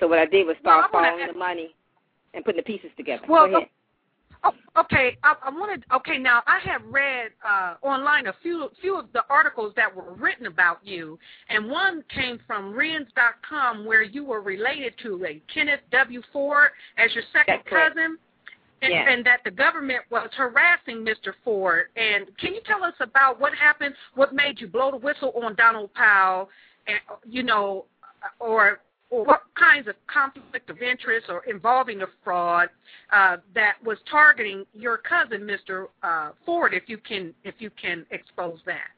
So 0.00 0.06
what 0.08 0.18
I 0.18 0.26
did 0.26 0.46
was 0.46 0.56
start 0.60 0.92
wanna 0.92 1.06
following 1.08 1.22
ask- 1.24 1.32
the 1.32 1.38
money 1.38 1.74
and 2.34 2.44
putting 2.44 2.58
the 2.58 2.62
pieces 2.64 2.90
together. 2.96 3.24
Well, 3.26 3.48
Go 3.48 3.56
ahead. 3.58 3.68
Oh, 4.44 4.52
okay. 4.76 5.16
I, 5.22 5.34
I 5.44 5.50
wanted. 5.50 5.84
Okay, 5.94 6.18
now 6.18 6.42
I 6.46 6.58
have 6.64 6.82
read 6.90 7.30
uh, 7.46 7.74
online 7.82 8.26
a 8.26 8.34
few 8.42 8.68
few 8.80 8.98
of 8.98 9.06
the 9.12 9.22
articles 9.30 9.72
that 9.76 9.94
were 9.94 10.14
written 10.14 10.46
about 10.46 10.78
you, 10.82 11.18
and 11.48 11.70
one 11.70 12.02
came 12.12 12.40
from 12.46 12.72
Renz.com 12.72 13.84
where 13.84 14.02
you 14.02 14.24
were 14.24 14.40
related 14.40 14.94
to 15.02 15.24
a 15.24 15.40
Kenneth 15.52 15.80
W. 15.92 16.22
Ford 16.32 16.70
as 16.98 17.14
your 17.14 17.24
second 17.32 17.60
That's 17.64 17.68
cousin, 17.68 18.18
and, 18.82 18.92
Yes. 18.92 19.06
and 19.10 19.24
that 19.24 19.40
the 19.44 19.50
government 19.50 20.02
was 20.10 20.28
harassing 20.36 21.04
Mr. 21.04 21.34
Ford. 21.44 21.86
And 21.96 22.26
can 22.38 22.52
you 22.54 22.60
tell 22.66 22.82
us 22.82 22.94
about 23.00 23.38
what 23.38 23.54
happened? 23.54 23.94
What 24.14 24.34
made 24.34 24.60
you 24.60 24.66
blow 24.66 24.90
the 24.90 24.96
whistle 24.96 25.32
on 25.40 25.54
Donald 25.54 25.94
Powell? 25.94 26.50
And 26.88 26.98
you 27.24 27.44
know, 27.44 27.84
or 28.40 28.80
or 29.12 29.24
what 29.26 29.42
kinds 29.54 29.86
of 29.88 29.94
conflict 30.06 30.70
of 30.70 30.80
interest 30.80 31.26
or 31.28 31.44
involving 31.44 32.00
a 32.00 32.06
fraud 32.24 32.70
uh, 33.12 33.36
that 33.54 33.74
was 33.84 33.98
targeting 34.10 34.64
your 34.72 34.96
cousin, 34.96 35.42
Mr. 35.42 35.88
Uh, 36.02 36.30
Ford, 36.46 36.72
if 36.72 36.84
you 36.86 36.96
can 36.96 37.34
if 37.44 37.56
you 37.58 37.70
can 37.80 38.06
expose 38.10 38.58
that. 38.64 38.88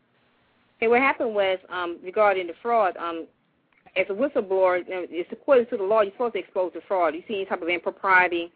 Okay, 0.78 0.86
what 0.86 1.00
happened 1.00 1.34
was 1.34 1.58
um, 1.68 1.98
regarding 2.02 2.46
the 2.46 2.52
fraud. 2.62 2.96
Um, 2.96 3.26
as 3.96 4.06
a 4.08 4.12
whistleblower, 4.12 4.86
you 4.86 4.94
know, 4.94 5.06
it's 5.10 5.30
according 5.32 5.66
to 5.66 5.76
the 5.76 5.82
law, 5.82 6.02
you're 6.02 6.12
supposed 6.12 6.34
to 6.34 6.40
expose 6.40 6.72
the 6.74 6.80
fraud. 6.86 7.14
You 7.14 7.22
see 7.26 7.34
any 7.34 7.44
type 7.44 7.62
of 7.62 7.68
impropriety 7.68 8.52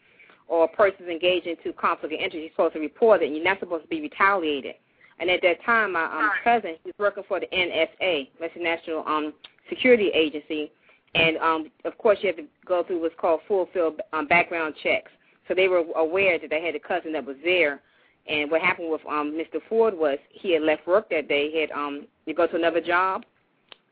or 0.46 0.68
persons 0.68 1.08
engaged 1.08 1.46
into 1.46 1.72
conflict 1.72 2.14
of 2.14 2.20
interest, 2.20 2.36
you're 2.36 2.50
supposed 2.50 2.74
to 2.74 2.80
report 2.80 3.22
it, 3.22 3.26
and 3.26 3.36
you're 3.36 3.44
not 3.44 3.60
supposed 3.60 3.82
to 3.82 3.88
be 3.88 4.00
retaliated. 4.00 4.74
And 5.20 5.28
at 5.28 5.42
that 5.42 5.62
time, 5.64 5.92
my 5.92 6.04
um, 6.04 6.30
Right. 6.30 6.44
cousin, 6.44 6.76
he 6.82 6.90
was 6.90 6.94
working 6.98 7.24
for 7.26 7.40
the 7.40 7.46
NSA, 7.46 8.30
that's 8.40 8.54
the 8.54 8.62
National 8.62 9.06
um, 9.06 9.34
Security 9.68 10.08
Agency, 10.08 10.70
and 11.14 11.36
um, 11.38 11.70
of 11.84 11.96
course, 11.98 12.18
you 12.22 12.28
have 12.28 12.36
to 12.36 12.44
go 12.66 12.82
through 12.84 13.00
what's 13.00 13.14
called 13.18 13.40
full 13.48 13.68
field 13.72 14.00
um, 14.12 14.26
background 14.26 14.74
checks. 14.82 15.10
So 15.46 15.54
they 15.54 15.68
were 15.68 15.84
aware 15.96 16.38
that 16.38 16.50
they 16.50 16.64
had 16.64 16.74
a 16.74 16.80
cousin 16.80 17.12
that 17.14 17.24
was 17.24 17.36
there. 17.42 17.80
And 18.26 18.50
what 18.50 18.60
happened 18.60 18.90
with 18.90 19.00
um, 19.08 19.32
Mr. 19.32 19.60
Ford 19.68 19.94
was 19.96 20.18
he 20.30 20.52
had 20.52 20.62
left 20.62 20.86
work 20.86 21.08
that 21.10 21.28
day, 21.28 21.50
he 21.50 21.60
had 21.62 21.70
um, 21.70 22.06
to 22.26 22.34
go 22.34 22.46
to 22.46 22.56
another 22.56 22.82
job, 22.82 23.24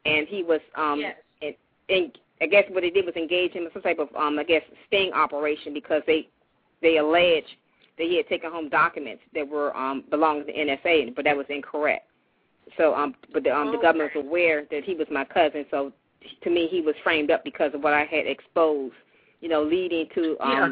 and 0.04 0.28
he 0.28 0.42
was 0.42 0.60
um, 0.76 1.00
Yes. 1.00 1.16
and, 1.40 1.54
and 1.88 2.18
I 2.42 2.46
guess 2.46 2.64
what 2.68 2.82
they 2.82 2.90
did 2.90 3.06
was 3.06 3.14
engage 3.16 3.52
him 3.52 3.64
in 3.64 3.70
some 3.72 3.80
type 3.80 3.98
of 3.98 4.14
um, 4.14 4.38
I 4.38 4.44
guess 4.44 4.62
sting 4.88 5.12
operation 5.14 5.72
because 5.72 6.02
they 6.06 6.28
they 6.82 6.98
alleged 6.98 7.48
that 7.96 8.04
he 8.04 8.18
had 8.18 8.28
taken 8.28 8.52
home 8.52 8.68
documents 8.68 9.22
that 9.34 9.48
were 9.48 9.74
um, 9.74 10.04
belonging 10.10 10.46
to 10.46 10.52
the 10.52 10.58
NSA, 10.58 11.14
but 11.16 11.24
that 11.24 11.34
was 11.36 11.46
incorrect. 11.48 12.06
So, 12.76 12.94
um, 12.94 13.14
but 13.32 13.44
the, 13.44 13.56
um, 13.56 13.68
the 13.68 13.78
Okay. 13.78 13.82
government 13.82 14.10
was 14.14 14.24
aware 14.26 14.66
that 14.70 14.84
he 14.84 14.94
was 14.94 15.06
my 15.10 15.24
cousin. 15.24 15.64
So, 15.70 15.92
to 16.42 16.50
me, 16.50 16.66
he 16.68 16.80
was 16.80 16.94
framed 17.02 17.30
up 17.30 17.44
because 17.44 17.72
of 17.74 17.82
what 17.82 17.92
I 17.92 18.04
had 18.04 18.26
exposed. 18.26 18.94
You 19.40 19.48
know, 19.50 19.62
leading 19.62 20.06
to 20.14 20.36
um, 20.40 20.50
Yeah. 20.50 20.68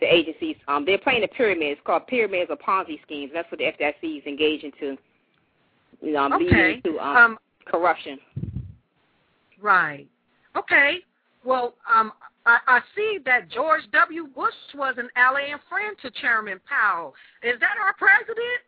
the 0.00 0.12
agencies. 0.12 0.56
Um, 0.66 0.84
they're 0.84 0.98
playing 0.98 1.24
a 1.24 1.28
pyramid. 1.28 1.72
It's 1.72 1.80
called 1.84 2.06
pyramids 2.06 2.50
or 2.50 2.56
Ponzi 2.56 3.00
schemes. 3.02 3.30
That's 3.34 3.50
what 3.50 3.58
the 3.58 3.64
FDIC 3.64 4.18
is 4.18 4.26
engaging 4.26 4.72
to. 4.80 4.96
You 6.00 6.12
know, 6.12 6.24
Okay. 6.34 6.44
leading 6.44 6.82
to 6.82 6.98
um, 7.00 7.16
Um, 7.16 7.38
corruption. 7.66 8.18
right. 9.60 10.06
Okay. 10.56 10.98
Well, 11.44 11.74
um, 11.92 12.12
I, 12.46 12.58
I 12.66 12.80
see 12.96 13.18
that 13.24 13.48
George 13.48 13.82
W. 13.92 14.26
Bush 14.26 14.54
was 14.74 14.94
an 14.98 15.08
ally 15.16 15.42
and 15.50 15.60
friend 15.68 15.96
to 16.02 16.10
Chairman 16.20 16.60
Powell. 16.68 17.14
Is 17.42 17.58
that 17.60 17.76
our 17.80 17.94
president? 17.94 18.60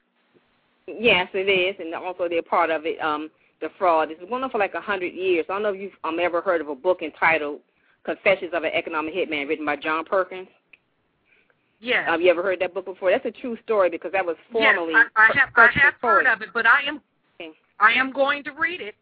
Yes, 0.87 1.29
it 1.35 1.49
is, 1.49 1.75
and 1.81 1.95
also 1.95 2.29
they're 2.29 2.43
part 2.43 2.71
of 2.71 2.85
it. 2.85 3.01
Um, 3.01 3.31
the 3.65 3.71
fraud. 3.79 4.11
It's 4.11 4.21
been 4.21 4.29
going 4.29 4.45
on 4.45 4.51
for 4.51 4.59
like 4.59 4.75
a 4.75 4.81
hundred 4.81 5.15
years. 5.15 5.47
I 5.49 5.55
don't 5.55 5.63
know 5.63 5.73
if 5.73 5.81
you've 5.81 5.93
um, 6.05 6.19
ever 6.21 6.41
heard 6.41 6.61
of 6.61 6.69
a 6.69 6.75
book 6.75 7.03
entitled 7.03 7.61
"Confessions 8.05 8.53
of 8.55 8.63
an 8.63 8.71
Economic 8.73 9.15
Hitman," 9.15 9.49
written 9.49 9.67
by 9.67 9.77
John 9.77 10.05
Perkins. 10.05 10.49
Yes. 11.81 12.07
Have 12.09 12.21
you 12.21 12.31
ever 12.31 12.43
heard 12.43 12.61
that 12.61 12.73
book 12.73 12.85
before? 12.85 13.11
That's 13.11 13.27
a 13.27 13.31
true 13.31 13.59
story 13.65 13.91
because 13.91 14.13
that 14.13 14.25
was 14.25 14.37
formerly. 14.53 14.93
yes, 14.93 15.07
I, 15.17 15.23
I 15.23 15.39
have. 15.39 15.49
I 15.57 15.69
have 15.79 15.95
heard 16.01 16.27
of 16.27 16.41
it, 16.43 16.49
but 16.55 16.67
I 16.67 16.83
am. 16.87 17.01
Okay. 17.41 17.51
I 17.81 17.93
am 17.93 18.13
going 18.13 18.45
to 18.45 18.53
read 18.53 18.81
it. 18.81 18.95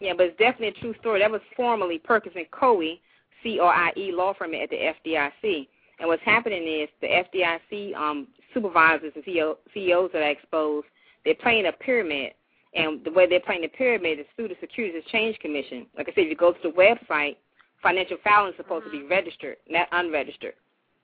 Yeah, 0.00 0.12
but 0.16 0.26
it's 0.26 0.38
definitely 0.38 0.68
a 0.68 0.80
true 0.80 0.94
story. 1.00 1.20
That 1.20 1.30
was 1.30 1.40
formerly 1.56 1.98
Perkins 1.98 2.34
and 2.36 2.50
Coie, 2.50 2.98
C-O-I-E 3.42 4.12
law 4.12 4.34
firm 4.34 4.54
at 4.54 4.68
the 4.68 4.92
FDIC. 5.06 5.68
And 5.98 6.08
what's 6.08 6.22
happening 6.22 6.62
is 6.68 6.88
the 7.00 7.08
FDIC 7.08 7.94
um, 7.94 8.28
supervisors 8.52 9.12
and 9.14 9.24
CEO, 9.24 9.56
CEOs 9.72 10.10
that 10.12 10.22
I 10.22 10.28
exposed, 10.28 10.86
they're 11.24 11.34
playing 11.34 11.66
a 11.66 11.72
pyramid. 11.72 12.32
And 12.74 13.02
the 13.04 13.10
way 13.10 13.26
they're 13.28 13.40
playing 13.40 13.62
the 13.62 13.68
pyramid 13.68 14.18
is 14.20 14.26
through 14.36 14.48
the 14.48 14.56
Securities 14.60 15.00
Exchange 15.02 15.38
Commission. 15.38 15.86
Like 15.96 16.08
I 16.08 16.12
said, 16.12 16.24
if 16.24 16.30
you 16.30 16.36
go 16.36 16.52
to 16.52 16.58
the 16.62 16.68
website, 16.70 17.36
financial 17.82 18.18
filing 18.22 18.50
is 18.52 18.56
supposed 18.56 18.84
to 18.84 18.90
be 18.90 19.02
registered, 19.04 19.56
not 19.68 19.88
unregistered. 19.92 20.54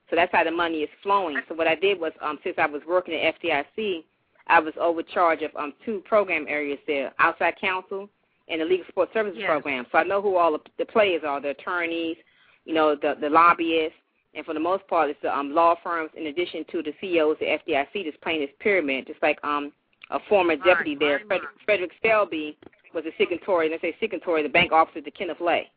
So 0.09 0.15
that's 0.15 0.31
how 0.31 0.43
the 0.43 0.51
money 0.51 0.79
is 0.79 0.89
flowing. 1.01 1.39
So 1.47 1.55
what 1.55 1.67
I 1.67 1.75
did 1.75 1.99
was, 1.99 2.11
um, 2.21 2.37
since 2.43 2.55
I 2.59 2.67
was 2.67 2.81
working 2.87 3.15
at 3.15 3.41
FDIC, 3.41 4.03
I 4.47 4.59
was 4.59 4.73
overcharged 4.79 5.41
of 5.43 5.55
um, 5.55 5.73
two 5.85 6.03
program 6.05 6.45
areas 6.47 6.79
there, 6.85 7.13
outside 7.19 7.55
counsel 7.59 8.09
and 8.49 8.59
the 8.61 8.65
legal 8.65 8.85
support 8.85 9.09
services 9.13 9.39
Yes. 9.39 9.47
program. 9.47 9.85
So 9.91 9.97
I 9.97 10.03
know 10.03 10.21
who 10.21 10.35
all 10.35 10.51
the, 10.51 10.59
the 10.77 10.85
players 10.85 11.23
are, 11.25 11.39
the 11.39 11.49
attorneys, 11.49 12.17
you 12.65 12.73
know, 12.73 12.95
the, 12.95 13.15
the 13.19 13.29
lobbyists, 13.29 13.97
and 14.35 14.45
for 14.45 14.53
the 14.53 14.59
most 14.59 14.85
part, 14.87 15.09
it's 15.09 15.21
the 15.21 15.35
um, 15.35 15.53
law 15.53 15.75
firms 15.83 16.09
in 16.17 16.27
addition 16.27 16.65
to 16.71 16.81
the 16.83 16.93
CEOs, 16.99 17.37
the 17.39 17.45
FDIC, 17.45 18.03
that's 18.05 18.17
playing 18.21 18.41
this 18.41 18.49
pyramid, 18.59 19.07
just 19.07 19.21
like 19.21 19.37
um, 19.43 19.71
a 20.13 20.19
former 20.29 20.55
deputy 20.55 20.95
there, 20.95 21.17
right, 21.17 21.27
Fred. 21.27 21.41
Frederick 21.65 21.91
Selby, 22.01 22.57
was 22.93 23.03
a 23.05 23.11
signatory, 23.17 23.65
and 23.65 23.73
they 23.73 23.89
say 23.89 23.95
signatory, 23.99 24.43
the 24.43 24.49
bank 24.49 24.71
officer 24.71 25.01
to 25.01 25.11
Kenneth 25.11 25.41
Lay. 25.41 25.69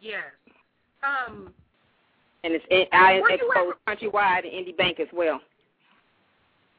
Yes. 0.00 0.22
Um. 1.02 1.52
And 2.44 2.54
it's 2.54 2.64
in, 2.70 2.84
I 2.92 3.20
exposed 3.28 3.76
Countrywide 3.88 4.44
and 4.44 4.52
Indy 4.52 4.72
Bank 4.72 5.00
as 5.00 5.08
well. 5.12 5.40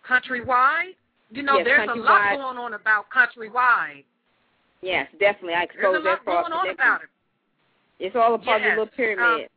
Countrywide. 0.09 0.95
You 1.29 1.43
know, 1.43 1.57
Yes, 1.57 1.65
there's 1.65 1.89
a 1.89 1.99
lot 1.99 2.37
going 2.37 2.57
on 2.57 2.73
about 2.73 3.05
Countrywide. 3.13 4.05
Yes, 4.81 5.07
definitely. 5.19 5.55
I 5.55 5.65
There's 5.65 5.93
a 5.93 5.97
exposed 5.97 6.05
lot 6.05 6.11
that 6.19 6.23
fraud. 6.23 6.43
going 6.49 6.53
on 6.53 6.69
about 6.69 7.01
it. 7.01 7.09
It's 7.99 8.15
all 8.15 8.33
a 8.35 8.37
part 8.37 8.61
Yes, 8.61 8.69
of 8.71 8.75
the 8.77 8.81
little 8.83 8.95
pyramid. 8.95 9.41
um, 9.43 9.47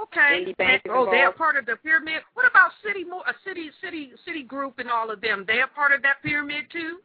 Okay. 0.00 0.54
Oh, 0.90 1.06
they're 1.10 1.32
part 1.32 1.56
of 1.56 1.66
the 1.66 1.76
pyramid. 1.76 2.22
What 2.34 2.46
about 2.50 2.70
city, 2.84 3.04
mo- 3.04 3.22
a 3.26 3.32
city, 3.46 3.70
city, 3.82 4.12
Citigroup, 4.26 4.74
and 4.78 4.90
all 4.90 5.10
of 5.10 5.20
them? 5.20 5.44
They're 5.46 5.68
part 5.68 5.92
of 5.92 6.02
that 6.02 6.16
pyramid 6.22 6.64
too. 6.72 6.98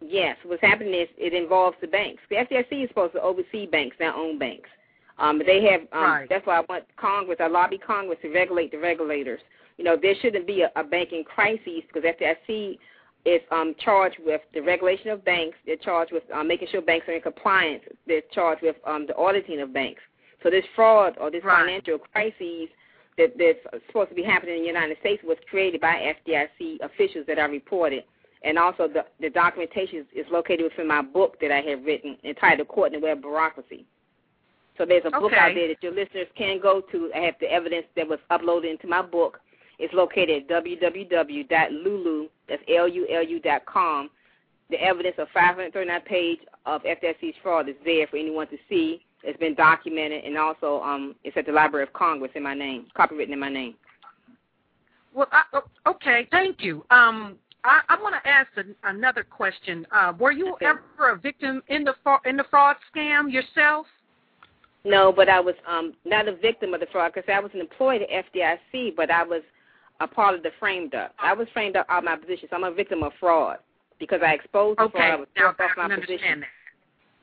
Yes, 0.00 0.36
what's 0.44 0.60
happening 0.60 0.94
is 0.94 1.08
it 1.16 1.32
involves 1.32 1.76
the 1.80 1.86
banks. 1.86 2.22
The 2.28 2.36
FDIC 2.36 2.84
is 2.84 2.88
supposed 2.88 3.14
to 3.14 3.22
oversee 3.22 3.66
banks, 3.66 3.96
not 3.98 4.14
own 4.16 4.38
banks. 4.38 4.68
Um, 5.18 5.40
they 5.44 5.62
have. 5.64 5.80
Um, 5.92 6.10
Right. 6.10 6.28
That's 6.28 6.46
why 6.46 6.58
I 6.58 6.64
want 6.68 6.84
Congress. 6.96 7.38
I 7.40 7.46
lobby 7.48 7.78
Congress 7.78 8.18
to 8.22 8.28
regulate 8.32 8.70
the 8.70 8.78
regulators. 8.78 9.40
You 9.78 9.84
know, 9.84 9.96
there 10.00 10.14
shouldn't 10.20 10.46
be 10.46 10.62
a, 10.62 10.70
a 10.76 10.84
banking 10.84 11.24
crisis 11.24 11.82
because 11.92 12.02
FDIC 12.04 12.78
is 13.24 13.40
um, 13.50 13.74
charged 13.80 14.16
with 14.24 14.40
the 14.54 14.60
regulation 14.60 15.10
of 15.10 15.24
banks. 15.24 15.56
They're 15.66 15.76
charged 15.76 16.12
with 16.12 16.22
um, 16.32 16.46
making 16.46 16.68
sure 16.70 16.80
banks 16.82 17.08
are 17.08 17.12
in 17.12 17.22
compliance. 17.22 17.82
They're 18.06 18.22
charged 18.32 18.62
with 18.62 18.76
um, 18.86 19.06
the 19.06 19.16
auditing 19.16 19.60
of 19.60 19.72
banks. 19.72 20.00
So 20.42 20.50
this 20.50 20.64
fraud 20.74 21.16
or 21.18 21.30
this 21.30 21.44
Right. 21.44 21.64
financial 21.64 21.98
crisis 21.98 22.68
that 23.16 23.36
that's 23.38 23.62
supposed 23.86 24.10
to 24.10 24.14
be 24.14 24.22
happening 24.22 24.56
in 24.56 24.62
the 24.62 24.68
United 24.68 24.98
States 24.98 25.22
was 25.22 25.38
created 25.48 25.80
by 25.80 25.94
FDIC 25.96 26.80
officials 26.80 27.26
that 27.26 27.38
I 27.38 27.46
reported, 27.46 28.04
and 28.42 28.58
also 28.58 28.88
the 28.88 29.06
the 29.20 29.30
documentation 29.30 30.06
is, 30.12 30.26
located 30.30 30.64
within 30.64 30.86
my 30.86 31.02
book 31.02 31.40
that 31.40 31.50
I 31.50 31.60
have 31.62 31.84
written 31.84 32.18
entitled 32.24 32.68
"Caught 32.68 32.92
in 32.94 33.00
the 33.00 33.06
Web 33.06 33.22
Bureaucracy." 33.22 33.86
So 34.76 34.84
there's 34.84 35.06
a 35.06 35.10
book 35.10 35.32
out 35.32 35.54
there 35.54 35.68
that 35.68 35.82
your 35.82 35.92
listeners 35.92 36.28
can 36.36 36.60
go 36.60 36.82
to. 36.92 37.10
I 37.14 37.20
have 37.20 37.38
the 37.40 37.50
evidence 37.50 37.86
that 37.96 38.06
was 38.06 38.18
uploaded 38.30 38.70
into 38.70 38.86
my 38.86 39.00
book. 39.00 39.40
It's 39.78 39.94
located 39.94 40.50
at 40.50 40.64
www.lulu, 40.64 42.28
that's 42.48 42.62
L-U-L-U 42.68 43.40
dot 43.40 43.64
com. 43.66 44.10
The 44.68 44.82
evidence 44.82 45.16
of 45.18 45.28
539 45.32 46.00
page 46.02 46.40
of 46.66 46.82
FDIC's 46.82 47.36
fraud 47.42 47.68
is 47.68 47.76
there 47.84 48.06
for 48.08 48.16
anyone 48.16 48.48
to 48.48 48.58
see. 48.68 49.04
It's 49.22 49.38
been 49.38 49.54
documented, 49.54 50.24
and 50.24 50.36
also 50.38 50.80
um, 50.82 51.14
it's 51.24 51.36
at 51.36 51.46
the 51.46 51.52
Library 51.52 51.84
of 51.84 51.92
Congress 51.92 52.30
in 52.34 52.42
my 52.42 52.54
name, 52.54 52.86
copywritten 52.96 53.32
in 53.32 53.40
my 53.40 53.48
name. 53.48 53.74
Well, 55.14 55.26
I, 55.32 55.42
o- 55.54 55.90
okay, 55.90 56.28
thank 56.30 56.62
you. 56.62 56.84
Um, 56.90 57.36
I, 57.64 57.80
I 57.88 58.00
want 58.00 58.14
to 58.22 58.28
ask 58.28 58.48
an, 58.56 58.74
another 58.84 59.24
question. 59.24 59.86
Uh, 59.90 60.12
were 60.18 60.32
you 60.32 60.56
ever 60.62 61.10
a 61.10 61.16
victim 61.16 61.62
in 61.68 61.84
the 61.84 61.94
in 62.24 62.36
the 62.36 62.44
fraud 62.50 62.76
scam 62.94 63.32
yourself? 63.32 63.86
No, 64.84 65.12
but 65.12 65.28
I 65.28 65.40
was 65.40 65.54
um, 65.66 65.94
not 66.04 66.28
a 66.28 66.36
victim 66.36 66.72
of 66.74 66.80
the 66.80 66.86
fraud 66.92 67.12
because 67.12 67.28
I 67.32 67.40
was 67.40 67.50
an 67.54 67.60
employee 67.60 67.96
of 68.04 68.24
the 68.32 68.40
FDIC, 68.40 68.94
but 68.94 69.10
I 69.10 69.24
was 69.24 69.42
a 70.00 70.06
part 70.06 70.36
of 70.36 70.42
the 70.44 70.50
framed 70.60 70.94
up. 70.94 71.12
I 71.18 71.32
was 71.32 71.48
framed 71.52 71.74
up 71.74 71.86
out 71.88 71.98
of 71.98 72.04
my 72.04 72.16
position, 72.16 72.48
so 72.50 72.56
I'm 72.56 72.64
a 72.64 72.70
victim 72.72 73.02
of 73.02 73.12
fraud 73.18 73.58
because 73.98 74.20
I 74.24 74.32
exposed 74.34 74.78
the 74.78 74.84
Okay, 74.84 74.98
fraud. 74.98 75.10
I 75.10 75.16
was 75.16 75.28
now 75.36 75.48
off 75.48 75.56
my 75.76 75.84
understand 75.84 76.06
position. 76.06 76.40
that. 76.40 76.46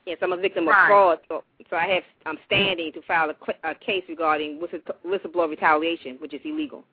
Yes, 0.06 0.18
I'm 0.22 0.34
a 0.34 0.38
victim 0.38 0.68
Right. 0.68 0.82
of 0.84 0.88
fraud, 0.88 1.20
so 1.30 1.44
so 1.70 1.76
I 1.78 1.88
have 1.88 2.04
I'm 2.26 2.38
standing 2.46 2.92
to 2.94 3.02
file 3.04 3.30
a, 3.30 3.70
a 3.70 3.76
case 3.76 4.04
regarding 4.10 4.60
whistle- 4.60 4.80
whistleblower 5.06 5.50
retaliation, 5.50 6.18
which 6.18 6.34
is 6.34 6.42
illegal. 6.44 6.84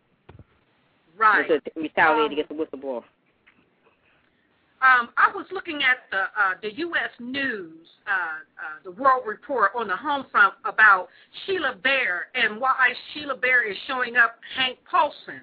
Right. 1.16 1.46
To 1.49 1.61
retaliate 1.77 2.27
Um, 2.27 2.33
against 2.33 2.49
the 2.51 2.55
whistleblower. 2.55 3.03
Um, 4.83 5.11
I 5.18 5.31
was 5.35 5.44
looking 5.53 5.83
at 5.83 5.99
the 6.11 6.23
uh, 6.40 6.55
the 6.62 6.73
U.S. 6.79 7.11
News, 7.18 7.87
uh, 8.07 8.11
uh, 8.11 8.79
the 8.85 8.92
World 8.92 9.25
Report 9.27 9.73
on 9.77 9.87
the 9.88 9.96
home 9.96 10.25
front 10.31 10.55
about 10.64 11.09
Sheila 11.44 11.75
Bair 11.83 12.29
and 12.35 12.59
why 12.61 12.94
Sheila 13.12 13.37
Bair 13.37 13.62
is 13.70 13.77
showing 13.87 14.16
up 14.16 14.37
Hank 14.57 14.79
Paulson. 14.90 15.42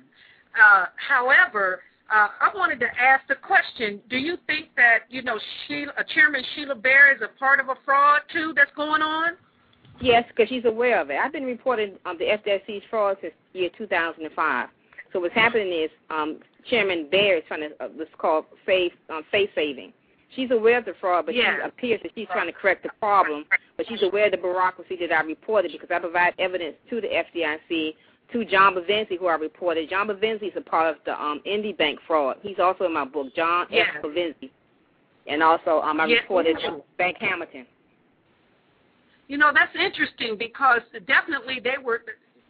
Uh, 0.60 0.86
however, 0.96 1.82
uh, 2.14 2.28
I 2.40 2.50
wanted 2.56 2.80
to 2.80 2.88
ask 3.00 3.28
the 3.28 3.36
question: 3.36 4.00
Do 4.10 4.18
you 4.18 4.38
think 4.48 4.68
that 4.78 5.00
you 5.10 5.22
know 5.22 5.40
Sheila, 5.68 5.94
uh, 5.98 6.04
Chairman 6.14 6.44
Sheila 6.56 6.76
Bair 6.76 7.16
is 7.16 7.22
a 7.22 7.38
part 7.40 7.60
of 7.60 7.70
a 7.70 7.76
fraud 7.86 8.22
too 8.32 8.54
that's 8.56 8.72
going 8.76 9.02
on? 9.02 9.34
Yes, 10.00 10.24
because 10.30 10.48
she's 10.50 10.66
aware 10.66 11.02
of 11.02 11.10
it. 11.10 11.18
I've 11.24 11.32
been 11.34 11.46
reporting 11.46 11.96
um, 12.06 12.18
the 12.20 12.26
FDIC's 12.26 12.84
fraud 12.90 13.18
since 13.22 13.34
year 13.54 13.70
2005. 13.78 14.70
So 15.12 15.20
what's 15.20 15.34
happening 15.34 15.72
is 15.72 15.90
um, 16.10 16.40
Chairman 16.70 17.08
Bair 17.10 17.38
is 17.38 17.44
trying 17.48 17.62
to 17.62 17.84
uh, 17.84 17.88
what's 17.96 18.12
called 18.18 18.46
face 18.66 18.92
um, 19.10 19.24
face 19.32 19.50
saving. 19.56 19.94
She's 20.36 20.52
aware 20.52 20.78
of 20.78 20.86
the 20.86 20.94
fraud, 21.00 21.26
but 21.26 21.36
Yes. 21.36 21.56
she 21.56 21.68
appears 21.68 22.00
that 22.04 22.12
she's 22.14 22.28
trying 22.28 22.48
to 22.48 22.54
correct 22.54 22.84
the 22.84 22.90
problem. 23.00 23.46
But 23.78 23.88
she's 23.88 24.04
aware 24.04 24.26
of 24.26 24.32
the 24.32 24.38
bureaucracy 24.38 24.98
that 25.00 25.12
I 25.12 25.22
reported 25.22 25.72
because 25.72 25.90
I 25.90 26.00
provide 26.00 26.34
evidence 26.38 26.76
to 26.90 27.00
the 27.00 27.08
FDIC, 27.08 27.96
to 28.34 28.46
John 28.46 28.76
Bovenzi, 28.76 29.18
who 29.18 29.28
I 29.28 29.36
reported. 29.36 29.90
John 29.90 30.08
Bovenzi 30.08 30.50
is 30.50 30.54
a 30.56 30.62
part 30.62 30.94
of 30.94 31.02
the 31.06 31.20
um, 31.22 31.42
Indie 31.48 31.78
Bank 31.78 32.00
fraud. 32.06 32.38
He's 32.42 32.60
also 32.60 32.86
in 32.86 32.94
my 32.94 33.06
book, 33.06 33.28
John 33.36 33.68
Yes. 33.70 33.88
F. 33.96 34.04
Bovenzi. 34.04 34.50
And 35.28 35.42
also 35.44 35.82
um, 35.82 36.00
I 36.00 36.06
Yes. 36.06 36.22
reported 36.24 36.58
Ooh. 36.66 36.84
Bank 36.98 37.18
Hamilton. 37.20 37.66
You 39.28 39.38
know, 39.38 39.52
that's 39.54 39.76
interesting 39.76 40.38
because 40.38 40.82
definitely 41.06 41.60
they 41.62 41.76
were. 41.84 42.02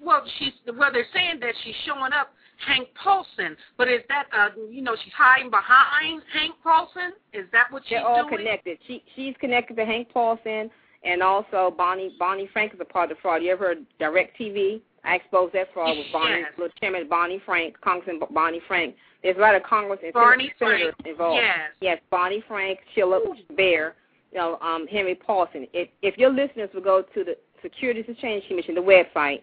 Well, 0.01 0.23
she's 0.37 0.53
well. 0.77 0.91
They're 0.91 1.05
saying 1.13 1.39
that 1.41 1.55
she's 1.63 1.73
showing 1.85 2.13
up 2.13 2.33
Hank 2.67 2.87
Paulson, 3.01 3.57
but 3.77 3.87
is 3.87 4.01
that 4.09 4.25
uh, 4.31 4.49
you 4.69 4.83
know, 4.83 4.95
she's 5.03 5.13
hiding 5.13 5.49
behind 5.49 6.21
Hank 6.31 6.53
Paulson? 6.61 7.13
Is 7.33 7.45
that 7.51 7.71
what 7.71 7.81
she's 7.83 7.97
doing? 7.97 8.03
They're 8.03 8.07
all 8.11 8.29
doing? 8.29 8.37
connected. 8.37 8.77
She 8.85 9.03
she's 9.15 9.33
connected 9.39 9.75
to 9.77 9.85
Hank 9.85 10.09
Paulson 10.13 10.69
and 11.03 11.23
also 11.23 11.73
Bonnie 11.75 12.15
Bonnie 12.19 12.49
Frank 12.51 12.73
is 12.73 12.79
a 12.79 12.85
part 12.85 13.11
of 13.11 13.17
the 13.17 13.21
fraud. 13.21 13.41
You 13.43 13.51
ever 13.51 13.67
heard 13.67 13.85
DirecTV? 13.99 14.81
I 15.03 15.15
exposed 15.15 15.53
that 15.53 15.67
fraud 15.73 15.97
with 15.97 16.07
Bonnie 16.11 16.39
Yes. 16.41 16.51
with 16.57 16.71
Chairman 16.79 17.07
Bonnie 17.07 17.41
Frank, 17.45 17.79
Congressman 17.81 18.19
Bonnie 18.31 18.61
Frank. 18.67 18.95
There's 19.23 19.37
a 19.37 19.39
lot 19.39 19.55
of 19.55 19.63
Congress 19.63 19.99
and 20.03 20.13
Barney 20.13 20.51
senators 20.59 20.93
Frank. 21.01 21.07
involved. 21.13 21.41
Yes. 21.41 21.57
Yes, 21.81 21.99
Bonnie 22.09 22.43
Frank, 22.47 22.79
Sheila 22.93 23.19
Bair, 23.55 23.95
you 24.31 24.37
know, 24.37 24.57
um, 24.61 24.85
Henry 24.87 25.15
Paulson. 25.15 25.67
If 25.73 25.89
if 26.01 26.17
your 26.17 26.29
listeners 26.31 26.69
will 26.73 26.81
go 26.81 27.01
to 27.13 27.23
the 27.23 27.37
Securities 27.61 28.05
and 28.07 28.15
Exchange 28.15 28.47
Commission, 28.47 28.75
the 28.75 28.81
website, 28.81 29.41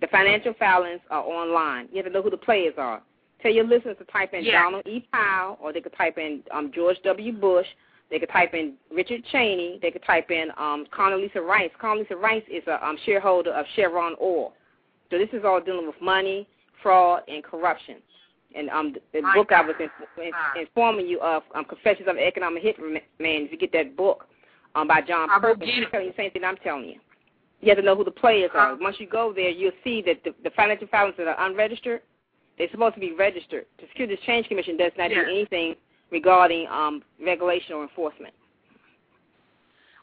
the 0.00 0.06
financial 0.08 0.54
filings 0.58 1.00
are 1.10 1.22
online. 1.22 1.88
You 1.90 1.96
have 1.98 2.06
to 2.06 2.12
know 2.12 2.22
who 2.22 2.30
the 2.30 2.36
players 2.36 2.74
are. 2.78 3.02
Tell 3.42 3.50
your 3.52 3.64
listeners 3.64 3.96
to 3.98 4.04
type 4.04 4.32
in 4.34 4.44
Yes. 4.44 4.54
Donald 4.54 4.86
E. 4.86 5.06
Powell, 5.12 5.58
or 5.60 5.72
they 5.72 5.80
could 5.80 5.94
type 5.96 6.18
in 6.18 6.42
um, 6.52 6.70
George 6.74 6.96
W. 7.04 7.32
Bush. 7.32 7.66
They 8.10 8.18
could 8.18 8.28
type 8.30 8.54
in 8.54 8.74
Richard 8.92 9.22
Cheney. 9.30 9.78
They 9.82 9.90
could 9.90 10.02
type 10.04 10.30
in 10.30 10.50
um, 10.58 10.84
Condoleezza 10.92 11.40
Rice. 11.46 11.70
Condoleezza 11.80 12.16
Rice 12.20 12.42
is 12.50 12.62
a 12.66 12.84
um, 12.86 12.96
shareholder 13.06 13.52
of 13.52 13.66
Chevron 13.76 14.14
Oil. 14.20 14.52
So 15.10 15.18
this 15.18 15.28
is 15.32 15.44
all 15.44 15.60
dealing 15.60 15.86
with 15.86 16.00
money, 16.00 16.46
fraud, 16.82 17.22
and 17.28 17.42
corruption. 17.42 17.96
And 18.54 18.68
um, 18.70 18.94
the, 19.12 19.22
My 19.22 19.34
book 19.34 19.52
I 19.52 19.60
was 19.62 19.76
in, 19.78 19.88
in, 20.22 20.32
informing 20.60 21.06
you 21.06 21.20
of, 21.20 21.42
um, 21.54 21.64
Confessions 21.64 22.08
of 22.08 22.16
an 22.16 22.22
Economic 22.22 22.64
Hitman, 22.64 23.00
if 23.18 23.52
you 23.52 23.58
get 23.58 23.72
that 23.72 23.96
book 23.96 24.26
um, 24.74 24.88
by 24.88 25.02
John 25.02 25.28
Perkins, 25.40 25.70
he's 25.72 25.86
telling 25.90 26.06
you 26.06 26.12
the 26.12 26.16
same 26.16 26.30
thing 26.32 26.44
I'm 26.44 26.56
telling 26.56 26.84
you. 26.84 26.96
You 27.60 27.68
have 27.68 27.78
to 27.78 27.84
know 27.84 27.94
who 27.94 28.04
the 28.04 28.10
players 28.10 28.50
are. 28.54 28.72
Uh, 28.72 28.76
Once 28.80 28.96
you 28.98 29.06
go 29.06 29.32
there, 29.34 29.50
you'll 29.50 29.72
see 29.84 30.02
that 30.02 30.24
the, 30.24 30.34
the 30.42 30.50
financial 30.50 30.88
filings 30.88 31.14
that 31.18 31.28
are 31.28 31.46
unregistered, 31.46 32.00
they're 32.58 32.70
supposed 32.70 32.94
to 32.94 33.00
be 33.00 33.12
registered. 33.12 33.66
The 33.78 33.86
Securities 33.88 34.18
Exchange 34.18 34.48
Commission 34.48 34.76
does 34.76 34.92
not 34.96 35.10
Yes. 35.10 35.24
do 35.26 35.30
anything 35.30 35.74
regarding 36.10 36.66
um, 36.68 37.02
regulation 37.24 37.74
or 37.74 37.82
enforcement. 37.82 38.34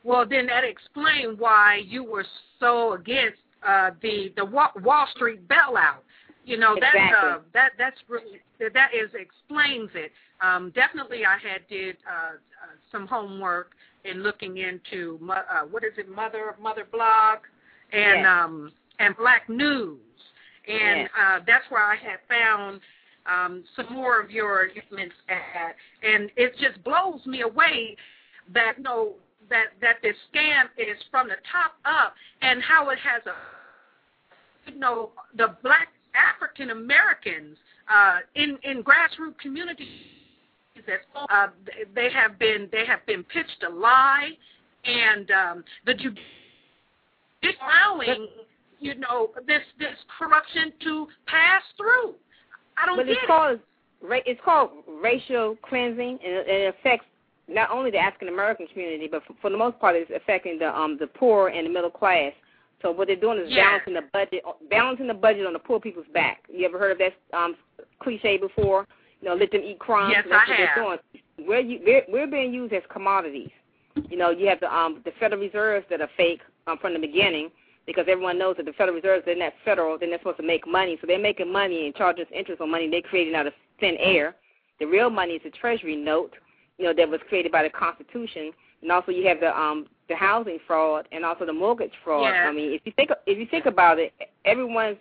Well, 0.04 0.26
then 0.26 0.46
that 0.48 0.64
explains 0.64 1.38
why 1.38 1.82
you 1.86 2.04
were 2.04 2.26
so 2.60 2.94
against 2.94 3.40
uh, 3.66 3.92
the 4.02 4.34
the 4.36 4.46
Wall 4.46 5.08
Street 5.16 5.48
bailout. 5.48 6.02
You 6.46 6.58
know 6.58 6.76
that 6.80 6.96
Exactly. 6.96 7.30
uh, 7.30 7.40
that 7.54 7.72
that's 7.78 7.98
really 8.08 8.42
that 8.60 8.92
is 8.94 9.10
explains 9.14 9.90
it. 9.96 10.12
Um, 10.42 10.72
definitely, 10.76 11.26
I 11.26 11.38
had 11.38 11.68
did 11.68 11.98
uh, 12.08 12.36
uh, 12.36 12.76
some 12.92 13.08
homework 13.08 13.72
in 14.06 14.24
looking 14.24 14.58
into 14.58 15.20
uh, 15.30 15.64
what 15.70 15.84
is 15.84 15.92
it, 15.98 16.10
Mother 16.10 16.56
Mother 16.62 16.86
Blog, 16.90 17.40
and 17.92 18.22
Yes. 18.22 18.26
um, 18.28 18.72
and 19.00 19.16
Black 19.18 19.50
News, 19.50 20.00
and 20.68 21.02
Yes. 21.02 21.10
uh, 21.20 21.40
that's 21.46 21.66
where 21.70 21.84
I 21.84 21.96
had 21.96 22.20
found 22.30 22.82
um, 23.26 23.64
some 23.76 23.94
more 23.94 24.20
of 24.22 24.32
your 24.32 24.70
statements 24.72 25.16
at, 25.28 25.76
and 26.02 26.32
it 26.36 26.58
just 26.58 26.82
blows 26.84 27.26
me 27.26 27.42
away 27.42 27.98
that 28.54 28.78
you 28.78 28.84
know 28.84 29.16
that 29.50 29.68
that 29.82 29.96
this 30.02 30.16
scam 30.34 30.66
is 30.78 30.98
from 31.12 31.28
the 31.28 31.36
top 31.52 31.74
up 31.86 32.14
and 32.42 32.62
how 32.62 32.90
it 32.90 33.00
has 33.00 33.22
a 33.26 34.72
you 34.72 34.80
know 34.80 35.12
the 35.36 35.56
black 35.64 35.90
African 36.16 36.72
Americans 36.72 37.58
uh, 37.94 38.20
in 38.36 38.58
in 38.64 38.84
grassroots 38.84 39.38
communities 39.42 39.88
that 40.86 41.00
uh, 41.32 41.48
they 41.96 42.10
have 42.12 42.38
been 42.40 42.70
they 42.72 42.86
have 42.86 43.06
been 43.06 43.24
pitched 43.24 43.64
a 43.68 43.70
lie 43.70 44.32
and 44.86 45.32
um, 45.32 45.64
the 45.86 45.94
allowing 47.44 48.28
you 48.80 48.96
know 48.96 49.30
this 49.48 49.62
this 49.80 49.96
corruption 50.18 50.72
to 50.84 51.08
pass 51.28 51.62
through. 51.78 52.16
I 52.78 52.86
don't 52.86 52.98
But 52.98 53.08
get 53.08 53.14
it's 53.14 53.24
it. 53.24 53.28
called 53.28 53.60
it's 54.26 54.42
called 54.44 54.70
racial 55.02 55.58
cleansing, 55.68 56.20
and 56.24 56.48
it 56.48 56.76
affects 56.76 57.08
not 57.48 57.70
only 57.72 57.92
the 57.92 57.98
African 57.98 58.28
American 58.28 58.68
community, 58.68 59.08
but 59.10 59.24
for, 59.26 59.34
for 59.42 59.50
the 59.50 59.58
most 59.58 59.80
part, 59.80 59.96
it's 59.96 60.12
affecting 60.16 60.60
the 60.60 60.76
um 60.78 60.98
the 61.00 61.08
poor 61.08 61.50
and 61.50 61.66
the 61.66 61.70
middle 61.72 61.90
class. 61.90 62.34
So 62.82 62.92
what 62.92 63.08
they're 63.08 63.16
doing 63.16 63.40
is 63.40 63.48
Yes. 63.50 63.66
balancing 63.66 63.94
the 63.96 64.10
budget, 64.14 64.44
balancing 64.70 65.08
the 65.08 65.14
budget 65.14 65.48
on 65.48 65.54
the 65.54 65.60
poor 65.60 65.80
people's 65.80 66.06
back. 66.14 66.44
You 66.52 66.66
ever 66.66 66.78
heard 66.78 66.92
of 66.92 66.98
that 67.00 67.14
um 67.38 67.56
cliche 68.00 68.38
before? 68.38 68.86
You 69.22 69.30
know, 69.30 69.36
let 69.36 69.52
them 69.52 69.62
eat 69.64 69.80
crumbs. 69.80 70.14
Yes, 70.16 70.26
That's 70.30 70.48
I 70.48 70.52
what 70.52 70.60
have. 70.60 70.70
they're 70.76 70.84
doing. 70.84 71.48
We're, 71.48 71.60
you, 71.60 71.80
we're 71.86 72.04
we're 72.10 72.28
being 72.28 72.54
used 72.54 72.74
as 72.74 72.84
commodities. 72.92 73.50
You 74.10 74.18
know, 74.18 74.30
you 74.30 74.48
have 74.48 74.60
the 74.60 74.74
um 74.74 75.02
the 75.06 75.12
Federal 75.20 75.42
Reserves 75.42 75.86
that 75.90 76.02
are 76.02 76.10
fake 76.18 76.42
um, 76.68 76.78
from 76.78 76.94
the 76.94 77.00
beginning 77.00 77.50
because 77.88 78.06
everyone 78.10 78.38
knows 78.38 78.58
that 78.58 78.66
the 78.66 78.74
Federal 78.74 78.96
Reserves 78.96 79.24
they're 79.26 79.36
not 79.38 79.54
federal, 79.64 79.98
then 79.98 80.10
they're 80.10 80.20
supposed 80.20 80.38
to 80.38 80.46
make 80.46 80.68
money, 80.68 80.98
so 81.00 81.08
they're 81.08 81.18
making 81.18 81.52
money 81.52 81.86
and 81.86 81.96
charging 81.96 82.26
us 82.26 82.32
interest 82.36 82.62
on 82.62 82.70
money 82.70 82.90
they're 82.90 83.02
creating 83.02 83.34
out 83.34 83.48
of 83.48 83.54
thin 83.80 83.96
air. 83.98 84.36
The 84.80 84.86
real 84.86 85.10
money 85.10 85.34
is 85.34 85.42
a 85.46 85.50
Treasury 85.50 85.96
note, 85.96 86.34
you 86.78 86.86
know, 86.86 86.94
that 86.94 87.10
was 87.10 87.20
created 87.28 87.52
by 87.52 87.64
the 87.64 87.70
Constitution, 87.70 88.52
and 88.82 88.92
also 88.92 89.12
you 89.12 89.28
have 89.28 89.40
the 89.40 89.58
um 89.58 89.88
the 90.10 90.16
housing 90.16 90.60
fraud 90.66 91.08
and 91.12 91.26
also 91.26 91.46
the 91.46 91.54
mortgage 91.54 91.92
fraud. 92.04 92.24
Yes. 92.34 92.46
I 92.48 92.52
mean, 92.54 92.74
if 92.74 92.82
you 92.86 92.92
think 92.96 93.10
if 93.26 93.38
you 93.38 93.48
think 93.50 93.66
about 93.66 94.00
it, 94.00 94.14
everyone's 94.46 94.98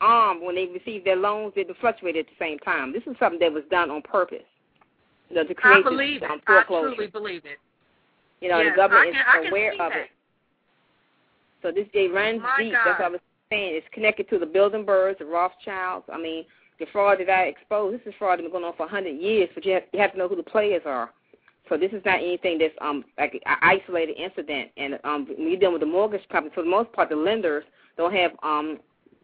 arm 0.00 0.44
when 0.44 0.54
they 0.54 0.66
receive 0.66 1.04
their 1.04 1.16
loans 1.16 1.52
didn't 1.54 1.76
fluctuate 1.78 2.16
at 2.16 2.26
the 2.26 2.32
same 2.38 2.58
time. 2.60 2.92
This 2.92 3.02
is 3.06 3.16
something 3.18 3.40
that 3.40 3.52
was 3.52 3.64
done 3.70 3.90
on 3.90 4.02
purpose, 4.02 4.38
you 5.28 5.36
know, 5.36 5.44
to 5.44 5.54
create 5.54 5.84
I 5.84 5.90
believe 5.90 6.20
this 6.20 6.28
it. 6.28 6.32
um, 6.32 6.40
I 6.46 6.52
foreclosure. 6.52 6.94
truly 6.94 7.06
believe 7.08 7.44
it. 7.44 7.58
You 8.40 8.48
know, 8.48 8.60
yes, 8.60 8.72
the 8.72 8.76
government 8.76 9.14
can, 9.14 9.44
is 9.44 9.50
aware 9.50 9.72
of 9.72 9.78
that. 9.78 9.96
it. 9.96 10.08
So 11.62 11.70
this 11.70 11.86
they 11.92 12.06
runs 12.06 12.40
My 12.40 12.56
deep. 12.58 12.72
God. 12.72 12.86
That's 12.86 13.00
why 13.00 13.06
I 13.06 13.08
was 13.10 13.20
saying 13.50 13.74
it's 13.74 13.86
connected 13.92 14.30
to 14.30 14.38
the 14.38 14.46
Bilderbergs, 14.46 15.18
the 15.18 15.26
Rothschilds. 15.26 16.06
I 16.10 16.16
mean, 16.16 16.44
the 16.80 16.86
fraud 16.92 17.20
that 17.20 17.30
I 17.30 17.44
exposed, 17.44 17.94
this 17.94 18.06
is 18.06 18.14
fraud 18.18 18.38
that's 18.38 18.42
been 18.42 18.50
going 18.50 18.64
on 18.64 18.72
for 18.72 18.86
100 18.86 19.10
years, 19.10 19.48
but 19.54 19.64
you 19.64 19.74
have, 19.74 19.82
you 19.92 20.00
have 20.00 20.12
to 20.12 20.18
know 20.18 20.26
who 20.26 20.36
the 20.36 20.42
players 20.42 20.82
are. 20.86 21.10
So 21.68 21.76
this 21.76 21.92
is 21.92 22.02
not 22.04 22.18
anything 22.18 22.58
that's 22.58 22.74
um 22.80 23.04
like 23.16 23.34
an 23.34 23.56
isolated 23.62 24.16
incident. 24.16 24.70
And 24.76 24.98
um 25.04 25.28
when 25.28 25.48
you're 25.48 25.60
dealing 25.60 25.74
with 25.74 25.82
the 25.82 25.86
mortgage 25.86 26.26
company, 26.28 26.52
for 26.52 26.64
the 26.64 26.70
most 26.70 26.92
part, 26.92 27.10
the 27.10 27.16
lenders 27.16 27.62
don't 27.96 28.12
have 28.12 28.32
um 28.42 28.80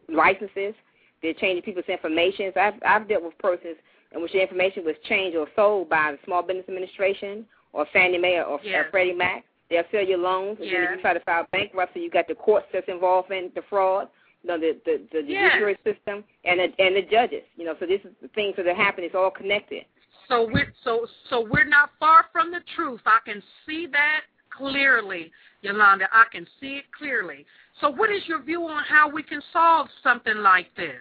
licenses. 0.09 0.75
They're 1.23 1.35
changing 1.35 1.63
people's 1.63 1.87
information. 1.89 2.53
So 2.55 2.61
I've 2.61 2.75
I've 2.87 3.09
dealt 3.09 3.25
with 3.25 3.37
persons 3.39 3.77
in 4.13 4.23
which 4.23 4.33
the 4.33 4.41
information 4.41 4.85
was 4.85 4.95
changed 5.09 5.37
or 5.37 5.49
sold 5.57 5.89
by 5.89 6.13
the 6.13 6.19
Small 6.25 6.43
Business 6.43 6.67
Administration 6.69 7.47
or 7.73 7.85
Fannie 7.93 8.19
Mae 8.19 8.39
or, 8.39 8.45
or 8.45 8.61
Freddie 8.93 9.13
Mac. 9.13 9.45
They'll 9.69 9.83
sell 9.91 10.07
your 10.07 10.19
loans, 10.19 10.59
and 10.61 10.69
yes. 10.69 10.75
then 10.77 10.85
if 10.85 10.97
you 10.97 11.03
try 11.03 11.15
to 11.15 11.21
file 11.21 11.49
bankruptcy, 11.51 11.99
you 11.99 12.09
got 12.09 12.29
the 12.29 12.37
courts 12.37 12.67
that's 12.73 12.87
involved 12.87 13.33
in 13.33 13.51
the 13.57 13.63
fraud 13.69 14.07
know, 14.47 14.59
the 14.59 14.79
the, 14.85 15.03
the 15.13 15.23
judiciary 15.23 15.77
system 15.85 16.25
and 16.45 16.61
the, 16.61 16.69
and 16.79 16.97
the 16.97 17.03
judges. 17.11 17.43
You 17.57 17.65
know, 17.65 17.75
so 17.81 17.87
this 17.87 18.01
is 18.05 18.13
the 18.23 18.29
things 18.29 18.55
that 18.57 18.67
are 18.67 18.75
happening. 18.75 19.07
It's 19.07 19.15
all 19.15 19.31
connected. 19.31 19.85
So 20.29 20.49
we're 20.53 20.73
so 20.83 21.07
so 21.31 21.47
we're 21.51 21.65
not 21.65 21.91
far 22.01 22.27
from 22.33 22.51
the 22.51 22.61
truth. 22.75 23.01
I 23.07 23.19
can 23.25 23.43
see 23.67 23.87
that 23.93 24.23
clearly, 24.57 25.31
Yolanda. 25.63 26.09
I 26.13 26.25
can 26.33 26.47
see 26.61 26.79
it 26.79 26.85
clearly. 26.97 27.47
So 27.81 27.91
what 27.91 28.11
is 28.11 28.23
your 28.27 28.43
view 28.43 28.63
on 28.63 28.83
how 28.85 29.09
we 29.09 29.23
can 29.23 29.43
solve 29.53 29.89
something 30.03 30.37
like 30.39 30.75
this? 30.77 30.95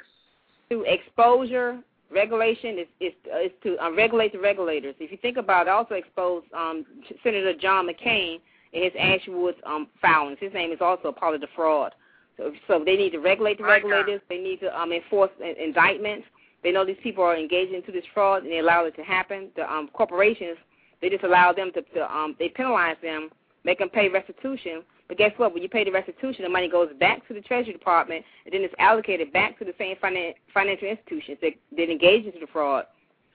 Through 0.68 0.86
exposure, 0.86 1.80
regulation 2.12 2.80
is 2.80 2.88
is, 3.00 3.14
is 3.44 3.52
to 3.64 3.78
um, 3.84 3.96
regulate 3.96 4.34
the 4.34 4.40
regulators. 4.40 4.96
If 5.00 5.12
you 5.12 5.18
think 5.18 5.38
about 5.38 5.68
it, 5.68 5.70
also 5.70 5.96
expose 5.96 6.44
um, 6.56 6.86
Senator 7.24 7.54
John 7.60 7.88
McCain 7.88 8.40
and 8.74 8.84
his 8.84 8.94
Ashwood 9.00 9.56
um, 9.66 9.88
filings. 10.02 10.38
His 10.40 10.54
name 10.54 10.72
is 10.72 10.80
also 10.82 11.08
a 11.10 11.14
part 11.14 11.34
of 11.34 11.42
the 11.42 11.48
fraud. 11.56 11.94
So, 12.38 12.52
so 12.68 12.84
they 12.86 12.96
need 12.96 13.12
to 13.12 13.20
regulate 13.20 13.58
the 13.58 13.64
regulators. 13.64 14.22
They 14.30 14.40
need 14.40 14.60
to 14.60 14.80
um, 14.80 14.92
enforce 14.92 15.32
indictments. 15.42 16.28
They 16.64 16.72
know 16.72 16.86
these 16.86 16.98
people 17.04 17.24
are 17.24 17.38
engaging 17.38 17.76
into 17.76 17.92
this 17.92 18.04
fraud, 18.14 18.44
and 18.44 18.52
they 18.52 18.60
allow 18.60 18.86
it 18.86 18.96
to 18.96 19.04
happen. 19.04 19.50
The 19.56 19.72
um, 19.72 19.90
corporations, 19.94 20.58
they 21.02 21.10
just 21.10 21.24
allow 21.24 21.54
them 21.54 21.72
to, 21.74 21.82
to 21.82 22.14
um, 22.14 22.36
they 22.40 22.50
penalize 22.50 22.98
them, 23.02 23.30
make 23.64 23.80
them 23.80 23.90
pay 23.90 24.10
restitution. 24.10 24.84
But 25.08 25.18
guess 25.18 25.32
what? 25.38 25.54
When 25.54 25.62
you 25.62 25.70
pay 25.70 25.84
the 25.84 25.92
restitution, 25.92 26.44
the 26.44 26.50
money 26.50 26.68
goes 26.68 26.90
back 27.00 27.28
to 27.28 27.34
the 27.34 27.42
Treasury 27.42 27.74
Department, 27.74 28.26
and 28.46 28.54
then 28.54 28.62
it's 28.62 28.74
allocated 28.80 29.32
back 29.32 29.58
to 29.60 29.66
the 29.66 29.74
same 29.78 29.96
finan- 29.98 30.34
financial 30.54 30.88
institutions 30.88 31.38
that, 31.42 31.54
that 31.78 31.92
engage 31.92 32.26
into 32.26 32.40
the 32.40 32.48
fraud. 32.48 32.86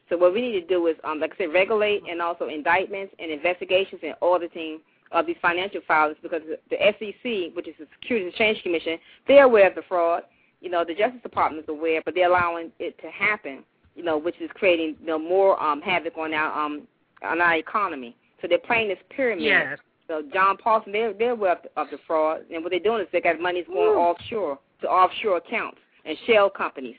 So 0.08 0.16
what 0.16 0.34
we 0.34 0.40
need 0.40 0.60
to 0.60 0.66
do 0.66 0.88
is, 0.88 0.96
um, 1.04 1.20
like 1.20 1.34
I 1.34 1.44
said, 1.44 1.52
regulate 1.52 2.02
and 2.10 2.20
also 2.20 2.48
indictments 2.48 3.14
and 3.20 3.30
investigations 3.30 4.00
and 4.02 4.14
auditing 4.20 4.80
of 5.12 5.26
these 5.26 5.36
financial 5.42 5.80
filings 5.86 6.18
because 6.22 6.42
the 6.70 6.76
SEC, 6.76 7.54
which 7.56 7.68
is 7.68 7.74
the 7.78 7.86
Securities 8.00 8.26
and 8.26 8.28
Exchange 8.28 8.62
Commission, 8.62 8.98
they're 9.26 9.44
aware 9.44 9.68
of 9.68 9.74
the 9.74 9.82
fraud. 9.88 10.22
You 10.60 10.70
know, 10.70 10.84
the 10.84 10.94
Justice 10.94 11.22
Department 11.22 11.64
is 11.64 11.68
aware, 11.68 12.02
but 12.04 12.14
they're 12.14 12.28
allowing 12.28 12.70
it 12.78 12.98
to 12.98 13.10
happen. 13.10 13.64
You 13.96 14.04
know, 14.04 14.16
which 14.16 14.40
is 14.40 14.50
creating 14.54 14.96
you 15.00 15.06
know 15.06 15.18
more 15.18 15.60
um, 15.62 15.80
havoc 15.82 16.16
on 16.16 16.32
our 16.32 16.64
um, 16.64 16.86
on 17.22 17.40
our 17.40 17.56
economy. 17.56 18.16
So 18.40 18.48
they're 18.48 18.58
playing 18.58 18.88
this 18.88 18.98
pyramid. 19.10 19.44
Yes. 19.44 19.78
So 20.06 20.22
John 20.32 20.56
Paulson, 20.56 20.92
they're 20.92 21.12
they're 21.12 21.32
aware 21.32 21.52
of 21.52 21.58
the, 21.62 21.80
of 21.80 21.88
the 21.90 21.98
fraud, 22.06 22.42
and 22.52 22.62
what 22.62 22.70
they're 22.70 22.80
doing 22.80 23.00
is 23.00 23.08
they 23.12 23.20
got 23.20 23.40
money's 23.40 23.66
going 23.66 23.78
Ooh. 23.78 23.98
offshore 23.98 24.58
to 24.82 24.88
offshore 24.88 25.38
accounts 25.38 25.78
and 26.04 26.16
shell 26.26 26.48
companies. 26.48 26.96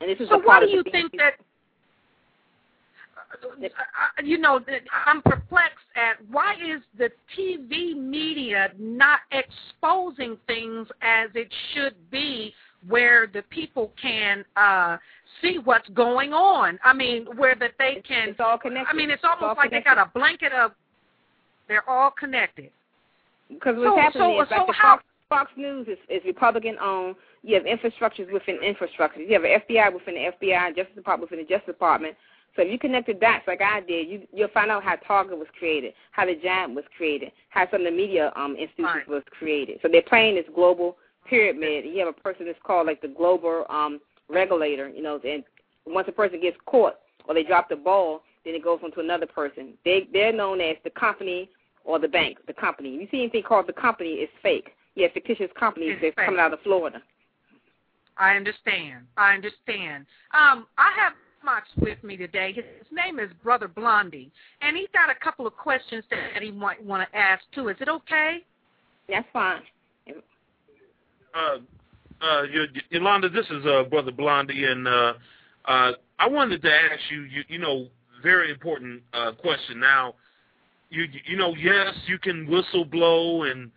And 0.00 0.10
this 0.10 0.20
is 0.20 0.28
so 0.28 0.36
a 0.40 0.42
part 0.42 0.46
why 0.46 0.60
do 0.60 0.66
of 0.66 0.86
you 0.86 0.92
think 0.92 1.12
that 1.12 1.34
you 4.22 4.38
know, 4.38 4.60
I'm 5.06 5.22
perplexed 5.22 5.76
at 5.94 6.16
why 6.30 6.54
is 6.54 6.82
the 6.98 7.10
TV 7.36 7.96
media 7.96 8.72
not 8.78 9.20
exposing 9.32 10.36
things 10.46 10.88
as 11.02 11.30
it 11.34 11.48
should 11.72 11.94
be, 12.10 12.52
where 12.88 13.26
the 13.26 13.42
people 13.50 13.92
can 14.00 14.44
uh, 14.56 14.96
see 15.42 15.58
what's 15.64 15.88
going 15.90 16.32
on. 16.32 16.78
I 16.84 16.92
mean, 16.92 17.26
where 17.36 17.54
that 17.56 17.72
they 17.78 18.02
can. 18.06 18.30
It's 18.30 18.40
all 18.40 18.58
connected. 18.58 18.90
I 18.92 18.96
mean, 18.96 19.10
it's 19.10 19.20
It's 19.22 19.24
almost 19.24 19.42
all 19.42 19.56
like 19.56 19.70
they 19.70 19.80
got 19.82 19.98
a 19.98 20.10
blanket 20.14 20.52
of. 20.52 20.72
They're 21.68 21.88
all 21.88 22.10
connected. 22.10 22.70
Because 23.48 23.76
what's 23.76 23.88
So- 23.88 23.96
happening 23.96 24.36
so- 24.38 24.42
is 24.42 24.50
like 24.50 24.66
so 24.66 24.72
how- 24.72 24.96
Fox, 24.96 25.04
Fox 25.28 25.50
News 25.56 25.88
is, 25.88 25.98
is 26.08 26.24
Republican 26.24 26.78
owned. 26.80 27.16
You 27.42 27.54
have 27.54 27.64
infrastructures 27.64 28.30
within 28.32 28.58
infrastructures. 28.58 29.26
You 29.26 29.32
have 29.34 29.44
an 29.44 29.60
FBI 29.60 29.92
within 29.92 30.14
the 30.14 30.26
FBI, 30.26 30.76
Justice 30.76 30.94
Department 30.94 31.30
within 31.30 31.44
the 31.44 31.48
Justice 31.48 31.74
Department. 31.74 32.16
So 32.56 32.62
if 32.62 32.72
you 32.72 32.78
connect 32.78 33.06
the 33.06 33.14
dots 33.14 33.44
like 33.46 33.60
I 33.60 33.80
did, 33.80 34.08
you 34.08 34.22
you'll 34.32 34.48
find 34.48 34.70
out 34.70 34.82
how 34.82 34.96
Target 34.96 35.38
was 35.38 35.48
created, 35.58 35.92
how 36.12 36.24
the 36.26 36.34
Giant 36.34 36.74
was 36.74 36.84
created, 36.96 37.30
how 37.50 37.68
some 37.70 37.82
of 37.82 37.84
the 37.86 37.90
media 37.96 38.32
um 38.36 38.52
institutions 38.56 39.04
Right. 39.06 39.08
was 39.08 39.22
created. 39.38 39.78
So 39.82 39.88
they're 39.90 40.02
playing 40.02 40.36
this 40.36 40.46
global 40.54 40.96
pyramid. 41.28 41.84
You 41.84 41.98
have 42.00 42.08
a 42.08 42.12
person 42.20 42.46
that's 42.46 42.58
called 42.64 42.86
like 42.86 43.02
the 43.02 43.08
global 43.08 43.66
um 43.68 44.00
regulator, 44.28 44.88
you 44.88 45.02
know, 45.02 45.20
and 45.24 45.44
once 45.86 46.08
a 46.08 46.12
person 46.12 46.40
gets 46.40 46.56
caught 46.66 46.94
or 47.28 47.34
they 47.34 47.42
drop 47.44 47.68
the 47.68 47.76
ball, 47.76 48.22
then 48.44 48.54
it 48.54 48.64
goes 48.64 48.80
on 48.82 48.90
to 48.92 49.00
another 49.00 49.26
person. 49.26 49.74
They 49.84 50.08
they're 50.12 50.32
known 50.32 50.60
as 50.60 50.76
the 50.82 50.90
company 50.90 51.50
or 51.84 51.98
the 51.98 52.08
bank, 52.08 52.38
the 52.46 52.52
company. 52.54 52.90
You 52.90 53.06
see 53.10 53.20
anything 53.22 53.42
called 53.42 53.66
the 53.68 53.72
company, 53.74 54.14
it's 54.14 54.32
fake. 54.42 54.70
Yeah, 54.94 55.08
fictitious 55.12 55.50
companies 55.58 55.90
It's 55.92 56.02
that's 56.02 56.14
fake. 56.16 56.24
coming 56.24 56.40
out 56.40 56.52
of 56.54 56.60
Florida. 56.62 57.02
I 58.16 58.34
understand. 58.34 59.04
I 59.18 59.34
understand. 59.34 60.06
Um, 60.32 60.66
I 60.78 60.90
have 60.98 61.12
Mox 61.46 61.68
with 61.78 62.02
me 62.02 62.16
today. 62.16 62.52
His, 62.52 62.64
his 62.80 62.88
name 62.92 63.20
is 63.20 63.30
Brother 63.42 63.68
Blondie, 63.68 64.32
and 64.60 64.76
he's 64.76 64.88
got 64.92 65.08
a 65.08 65.24
couple 65.24 65.46
of 65.46 65.56
questions 65.56 66.04
that 66.10 66.42
he 66.42 66.50
might 66.50 66.84
want 66.84 67.08
to 67.08 67.16
ask 67.16 67.42
too. 67.54 67.68
Is 67.68 67.76
it 67.80 67.88
okay? 67.88 68.44
That's 69.08 69.26
fine. 69.32 69.62
Uh, 71.32 71.58
uh, 72.20 72.42
Y- 72.52 72.66
Y- 72.74 72.80
Yolanda, 72.90 73.28
this 73.28 73.46
is 73.46 73.64
uh, 73.64 73.84
Brother 73.84 74.10
Blondie, 74.10 74.64
and 74.64 74.88
uh, 74.88 75.12
uh, 75.66 75.92
I 76.18 76.28
wanted 76.28 76.62
to 76.62 76.68
ask 76.68 77.00
you, 77.10 77.22
you, 77.22 77.44
you 77.46 77.58
know, 77.58 77.86
very 78.24 78.50
important 78.50 79.02
uh, 79.14 79.30
question. 79.32 79.78
Now, 79.78 80.14
you, 80.90 81.04
you 81.26 81.36
know, 81.36 81.54
yes, 81.54 81.94
you 82.06 82.18
can 82.18 82.50
whistle 82.50 82.84
blow 82.84 83.44
and 83.44 83.70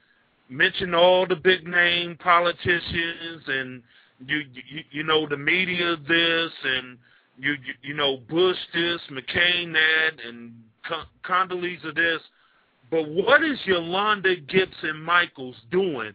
mention 0.50 0.96
all 0.96 1.28
the 1.28 1.36
big 1.36 1.68
name 1.68 2.18
politicians, 2.18 3.44
and 3.48 3.84
you, 4.26 4.38
you, 4.38 4.84
you 4.90 5.04
know, 5.04 5.28
the 5.28 5.38
media 5.38 5.98
this, 6.08 6.52
and 6.64 6.98
you, 7.40 7.54
you, 7.54 7.74
you 7.82 7.94
know, 7.94 8.18
Bush 8.30 8.58
this, 8.74 9.00
McCain 9.12 9.74
that, 9.74 10.26
and 10.26 10.54
Con- 10.86 11.08
Condoleezza 11.24 11.96
this. 11.96 12.22
But 12.92 13.08
what 13.08 13.44
is 13.44 13.60
Yolanda 13.66 14.36
Gibson 14.36 15.02
Michaels 15.02 15.56
doing 15.72 16.14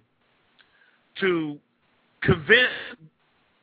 to 1.21 1.59
convince 2.23 2.69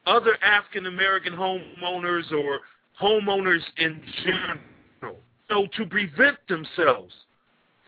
other 0.06 0.38
African 0.42 0.88
American 0.88 1.34
homeowners 1.34 2.32
or 2.32 2.60
homeowners 3.02 3.62
in 3.78 4.02
general 4.24 5.18
so 5.50 5.68
to 5.78 5.86
prevent 5.86 6.38
themselves 6.48 7.14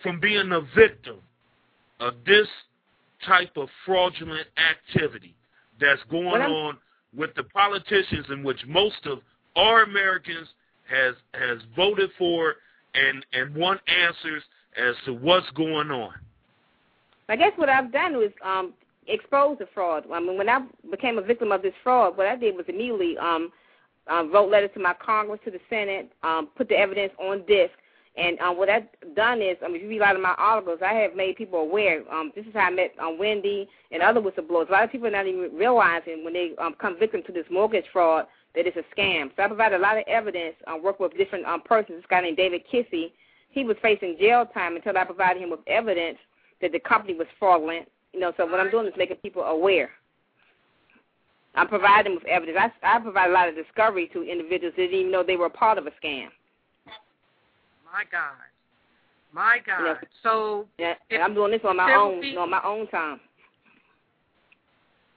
from 0.02 0.20
being 0.20 0.52
a 0.52 0.62
victim 0.76 1.18
of 2.00 2.14
this 2.26 2.48
type 3.26 3.56
of 3.56 3.70
fraudulent 3.86 4.48
activity 4.58 5.34
that's 5.80 6.02
going 6.12 6.42
on 6.42 6.78
with 7.16 7.34
the 7.36 7.44
politicians 7.44 8.26
in 8.30 8.44
which 8.44 8.60
most 8.68 9.06
of 9.06 9.20
our 9.56 9.84
Americans 9.84 10.48
has 10.90 11.16
has 11.34 11.60
voted 11.76 12.10
for 12.18 12.56
and 12.94 13.26
and 13.34 13.56
want 13.56 13.82
answers 13.88 14.44
as 14.78 14.96
to 15.06 15.14
what's 15.14 15.50
going 15.52 15.92
on. 15.92 16.14
I 17.30 17.36
guess 17.36 17.52
what 17.56 17.70
I've 17.70 17.92
done 17.92 18.18
was 18.18 18.32
um, 18.44 18.74
expose 19.08 19.58
the 19.60 19.68
fraud. 19.74 20.06
I 20.12 20.20
mean, 20.20 20.38
when 20.38 20.50
I 20.50 20.66
became 20.92 21.18
a 21.18 21.22
victim 21.22 21.52
of 21.52 21.62
this 21.62 21.74
fraud, 21.84 22.18
what 22.18 22.28
I 22.28 22.36
did 22.36 22.56
was 22.56 22.66
immediately 22.68 23.18
um, 23.18 23.52
uh, 24.12 24.26
wrote 24.26 24.50
letters 24.50 24.72
to 24.74 24.80
my 24.80 24.94
Congress, 24.94 25.40
to 25.46 25.52
the 25.52 25.60
Senate, 25.70 26.12
um, 26.24 26.50
put 26.56 26.70
the 26.70 26.76
evidence 26.76 27.14
on 27.20 27.46
disc. 27.48 27.74
And 28.16 28.38
um, 28.40 28.58
what 28.58 28.70
I've 28.70 28.86
done 29.16 29.42
is, 29.42 29.58
I 29.64 29.68
mean, 29.68 29.78
if 29.78 29.84
you 29.84 29.90
read 29.90 30.02
a 30.02 30.04
lot 30.04 30.16
of 30.16 30.22
my 30.22 30.36
articles, 30.38 30.80
I 30.86 30.94
have 30.94 31.16
made 31.16 31.36
people 31.36 31.60
aware. 31.60 32.02
Um, 32.14 32.32
this 32.36 32.46
is 32.46 32.54
how 32.54 32.68
I 32.68 32.70
met 32.70 32.94
um, 33.02 33.18
Wendy 33.18 33.68
and 33.92 34.04
other 34.04 34.22
whistleblowers. 34.22 34.70
A 34.70 34.72
lot 34.72 34.84
of 34.84 34.92
people 34.92 35.08
are 35.08 35.12
not 35.12 35.26
even 35.26 35.50
realizing 35.56 36.24
when 36.24 36.34
they 36.34 36.52
um, 36.60 36.76
come 36.80 37.00
victim 37.00 37.24
to 37.26 37.32
this 37.32 37.46
mortgage 37.50 37.86
fraud 37.92 38.26
that 38.56 38.68
it's 38.68 38.78
a 38.78 38.96
scam. 38.96 39.32
So 39.36 39.44
I 39.44 39.48
provided 39.48 39.80
a 39.80 39.82
lot 39.82 39.98
of 39.98 40.04
evidence. 40.08 40.56
I 40.68 40.78
work 40.78 41.00
with 41.00 41.18
different 41.18 41.46
um, 41.46 41.62
persons. 41.62 41.98
This 41.98 42.06
guy 42.10 42.22
named 42.22 42.38
David 42.38 42.62
Kissy, 42.72 43.12
he 43.50 43.64
was 43.64 43.78
facing 43.82 44.18
jail 44.20 44.46
time 44.54 44.76
until 44.76 44.98
I 44.98 45.04
provided 45.06 45.42
him 45.42 45.50
with 45.50 45.62
evidence 45.68 46.18
that 46.62 46.72
the 46.72 46.80
company 46.80 47.16
was 47.16 47.28
fraudulent. 47.40 47.88
You 48.14 48.20
know, 48.20 48.34
so 48.38 48.46
what 48.46 48.60
I'm 48.60 48.70
doing 48.70 48.88
is 48.88 48.94
making 48.98 49.18
people 49.18 49.44
aware. 49.44 49.90
I'm 51.56 51.68
providing 51.68 52.14
them 52.14 52.22
with 52.24 52.32
evidence. 52.32 52.58
I, 52.84 52.96
I 52.96 53.00
provide 53.00 53.30
a 53.30 53.34
lot 53.34 53.50
of 53.50 53.56
discovery 53.56 54.10
to 54.14 54.24
individuals 54.24 54.74
that 54.76 54.84
didn't 54.84 55.00
even 55.00 55.12
know 55.12 55.24
they 55.24 55.38
were 55.38 55.48
a 55.48 55.52
part 55.52 55.78
of 55.78 55.86
a 55.86 55.92
scam. 55.92 56.28
My 57.86 58.04
God. 58.12 58.34
My 59.34 59.58
God. 59.66 59.84
Yeah. 59.86 59.94
So 60.24 60.68
Yeah, 60.80 60.94
I'm 61.24 61.34
doing 61.34 61.52
this 61.52 61.62
on 61.64 61.78
my 61.78 61.94
own, 61.94 62.16
people- 62.16 62.30
you 62.30 62.36
know, 62.36 62.42
on 62.42 62.50
my 62.50 62.64
own 62.64 62.88
time. 62.88 63.20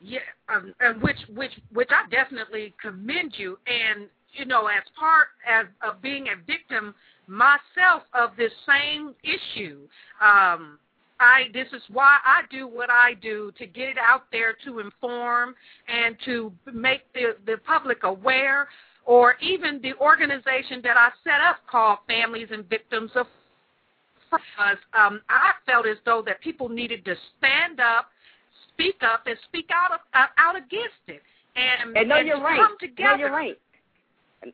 Yeah, 0.01 0.19
um, 0.55 0.75
and 0.81 1.01
which 1.03 1.19
which 1.35 1.53
which 1.73 1.89
I 1.91 2.09
definitely 2.11 2.75
commend 2.81 3.35
you. 3.37 3.59
And 3.67 4.09
you 4.33 4.45
know, 4.45 4.67
as 4.67 4.83
part 4.99 5.29
as 5.49 5.67
of 5.83 6.03
being 6.03 6.29
a 6.29 6.37
victim 6.47 6.95
myself 7.27 8.03
of 8.13 8.31
this 8.37 8.53
same 8.67 9.15
issue, 9.23 9.89
um, 10.21 10.79
I 11.19 11.45
this 11.53 11.69
is 11.73 11.83
why 11.91 12.19
I 12.25 12.43
do 12.51 12.69
what 12.69 12.91
I 12.91 13.15
do 13.15 13.53
to 13.59 13.67
get 13.67 13.89
it 13.89 13.99
out 13.99 14.25
there 14.31 14.55
to 14.65 14.81
inform 14.81 15.55
and 15.89 16.17
to 16.27 16.53
make 16.73 17.11
the 17.15 17.37
the 17.47 17.57
public 17.67 18.05
aware 18.05 18.69
or 19.07 19.37
even 19.41 19.81
the 19.83 19.95
organization 20.01 20.81
that 20.83 20.97
I 20.97 21.11
set 21.25 21.41
up 21.41 21.59
called 21.71 22.01
Families 22.07 22.49
and 22.51 22.69
Victims 22.69 23.13
of 23.15 23.27
because 24.31 24.77
um, 24.93 25.23
I 25.29 25.53
felt 25.67 25.87
as 25.87 25.97
though 26.05 26.23
that 26.27 26.41
people 26.41 26.69
needed 26.69 27.05
to 27.05 27.15
stand 27.39 27.81
up, 27.81 28.11
speak 28.77 28.97
up, 29.03 29.23
and 29.27 29.37
speak 29.49 29.69
out 29.75 29.93
of, 29.93 30.01
uh, 30.15 30.27
out 30.39 30.57
against 30.57 31.01
it, 31.09 31.23
and, 31.57 31.97
and 31.97 32.09
no, 32.09 32.17
and 32.17 32.27
you're 32.27 32.41
right. 32.43 32.61
come 32.61 32.77
together. 32.79 33.17
No, 33.17 33.17
you're 33.17 33.33
right. 33.33 33.59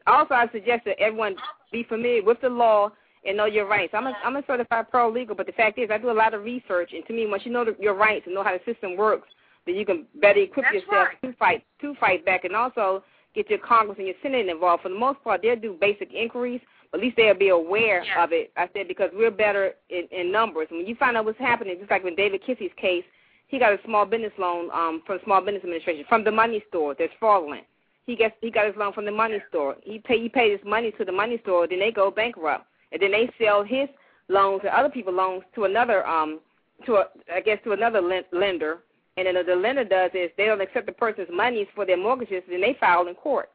Also, 0.07 0.35
I 0.35 0.47
suggest 0.53 0.85
that 0.87 0.99
everyone 0.99 1.35
be 1.71 1.83
familiar 1.85 2.23
with 2.23 2.41
the 2.41 2.49
law 2.49 2.91
and 3.27 3.37
know 3.37 3.47
your 3.47 3.67
rights. 3.67 3.93
I'm 3.95 4.07
a 4.07 4.13
I'm 4.25 4.37
a 4.37 4.43
certified 4.47 4.87
paralegal, 4.93 5.37
but 5.37 5.47
the 5.47 5.53
fact 5.53 5.79
is, 5.79 5.91
I 5.91 5.99
do 5.99 6.11
a 6.11 6.13
lot 6.13 6.35
of 6.35 6.45
research, 6.45 6.93
and 6.95 7.05
to 7.07 7.13
me, 7.13 7.27
once 7.27 7.43
you 7.45 7.53
know 7.53 7.65
the, 7.65 7.77
your 7.81 7.95
rights 7.95 8.23
and 8.27 8.35
know 8.35 8.45
how 8.45 8.57
the 8.57 8.73
system 8.73 8.97
works, 8.97 9.29
then 9.67 9.75
you 9.75 9.85
can 9.85 10.07
better 10.21 10.41
equip 10.41 10.67
That's 10.67 10.75
yourself 10.77 11.09
right. 11.09 11.33
to 11.33 11.37
fight 11.37 11.65
to 11.81 11.95
fight 11.97 12.25
back, 12.25 12.45
and 12.45 12.55
also 12.55 13.03
get 13.35 13.51
your 13.51 13.59
Congress 13.59 13.99
and 13.99 14.07
your 14.07 14.17
Senate 14.23 14.49
involved. 14.49 14.83
For 14.83 14.89
the 14.89 14.99
most 14.99 15.23
part, 15.25 15.43
they'll 15.43 15.57
do 15.57 15.77
basic 15.81 16.13
inquiries. 16.13 16.61
But 16.91 16.99
at 17.01 17.05
least 17.05 17.17
they'll 17.17 17.35
be 17.35 17.49
aware 17.49 18.05
Yeah. 18.05 18.23
of 18.23 18.33
it. 18.33 18.53
I 18.55 18.69
said 18.75 18.87
because 18.87 19.11
we're 19.15 19.31
better 19.31 19.73
in, 19.89 20.07
in 20.11 20.31
numbers. 20.31 20.69
When 20.71 20.87
you 20.87 20.95
find 20.97 21.17
out 21.17 21.25
what's 21.25 21.39
happening, 21.39 21.79
just 21.79 21.91
like 21.91 22.05
when 22.05 22.15
David 22.15 22.43
Kissey's 22.45 22.71
case, 22.77 23.05
he 23.53 23.59
got 23.59 23.75
a 23.75 23.79
small 23.85 24.07
business 24.07 24.33
loan 24.39 24.71
um, 24.73 25.03
from 25.07 25.19
Small 25.25 25.43
Business 25.43 25.63
Administration 25.63 26.07
from 26.09 26.25
the 26.25 26.33
money 26.33 26.65
store 26.69 26.97
that's 26.99 27.13
fraudulent. 27.21 27.65
He 28.07 28.17
gets 28.17 28.35
he 28.41 28.51
got 28.51 28.67
his 28.67 28.75
loan 28.77 28.95
from 28.95 29.05
the 29.05 29.13
money 29.13 29.41
store. 29.51 29.77
He 29.83 29.99
pay 29.99 30.21
he 30.21 30.29
paid 30.29 30.53
his 30.53 30.67
money 30.67 30.91
to 30.99 31.05
the 31.05 31.13
money 31.13 31.39
store. 31.43 31.69
Then 31.69 31.79
they 31.79 31.93
go 31.93 32.11
bankrupt, 32.11 32.65
and 32.91 33.01
then 33.01 33.13
they 33.13 33.31
sell 33.39 33.63
his 33.63 33.89
loans 34.29 34.63
and 34.65 34.71
other 34.71 34.89
people's 34.89 35.17
loans 35.17 35.43
to 35.55 35.65
another 35.65 36.05
um 36.07 36.41
to 36.87 36.95
a, 36.95 37.05
I 37.33 37.41
guess 37.41 37.59
to 37.65 37.73
another 37.73 38.01
lender. 38.33 38.79
And 39.19 39.27
then 39.27 39.35
the 39.47 39.55
lender 39.55 39.85
does 39.85 40.11
is 40.15 40.31
they 40.39 40.47
don't 40.47 40.63
accept 40.63 40.87
the 40.87 40.93
person's 40.93 41.29
monies 41.31 41.67
for 41.75 41.85
their 41.85 41.99
mortgages, 41.99 42.43
then 42.49 42.63
they 42.63 42.75
file 42.81 43.07
in 43.07 43.15
court 43.15 43.51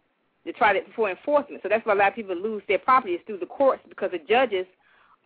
to 0.46 0.54
try 0.54 0.74
to 0.74 0.80
for 0.96 1.10
enforcement. 1.10 1.64
So 1.64 1.70
that's 1.70 1.84
why 1.88 1.94
a 1.94 1.96
lot 1.96 2.10
of 2.10 2.16
people 2.16 2.36
lose 2.36 2.62
their 2.68 2.78
properties 2.78 3.20
through 3.26 3.40
the 3.40 3.48
courts 3.48 3.82
because 3.90 4.12
the 4.12 4.20
judges 4.20 4.68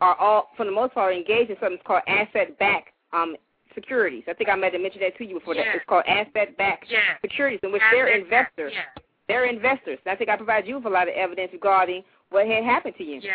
are 0.00 0.16
all, 0.16 0.48
for 0.56 0.64
the 0.64 0.72
most 0.72 0.94
part, 0.94 1.14
engaged 1.14 1.50
in 1.50 1.56
something 1.60 1.78
called 1.86 2.02
asset-backed 2.08 2.88
um, 3.12 3.36
securities. 3.74 4.24
I 4.28 4.32
think 4.34 4.50
I 4.50 4.54
might 4.54 4.72
have 4.72 4.82
mentioned 4.82 5.02
that 5.02 5.16
to 5.18 5.24
you 5.24 5.38
before. 5.38 5.54
Yeah. 5.54 5.64
That 5.64 5.76
it's 5.76 5.84
called 5.88 6.04
asset-backed 6.06 6.86
Yeah. 6.90 6.98
securities, 7.20 7.60
in 7.62 7.72
which 7.72 7.82
they're 7.90 8.08
investors. 8.08 8.72
Yeah. 8.74 9.02
They're 9.28 9.44
investors. 9.46 9.98
And 10.04 10.12
I 10.12 10.16
think 10.16 10.30
I 10.30 10.36
provided 10.36 10.68
you 10.68 10.76
with 10.76 10.86
a 10.86 10.90
lot 10.90 11.08
of 11.08 11.14
evidence 11.14 11.52
regarding 11.52 12.02
what 12.30 12.46
had 12.46 12.64
happened 12.64 12.96
to 12.98 13.04
you. 13.04 13.20
Yeah. 13.20 13.32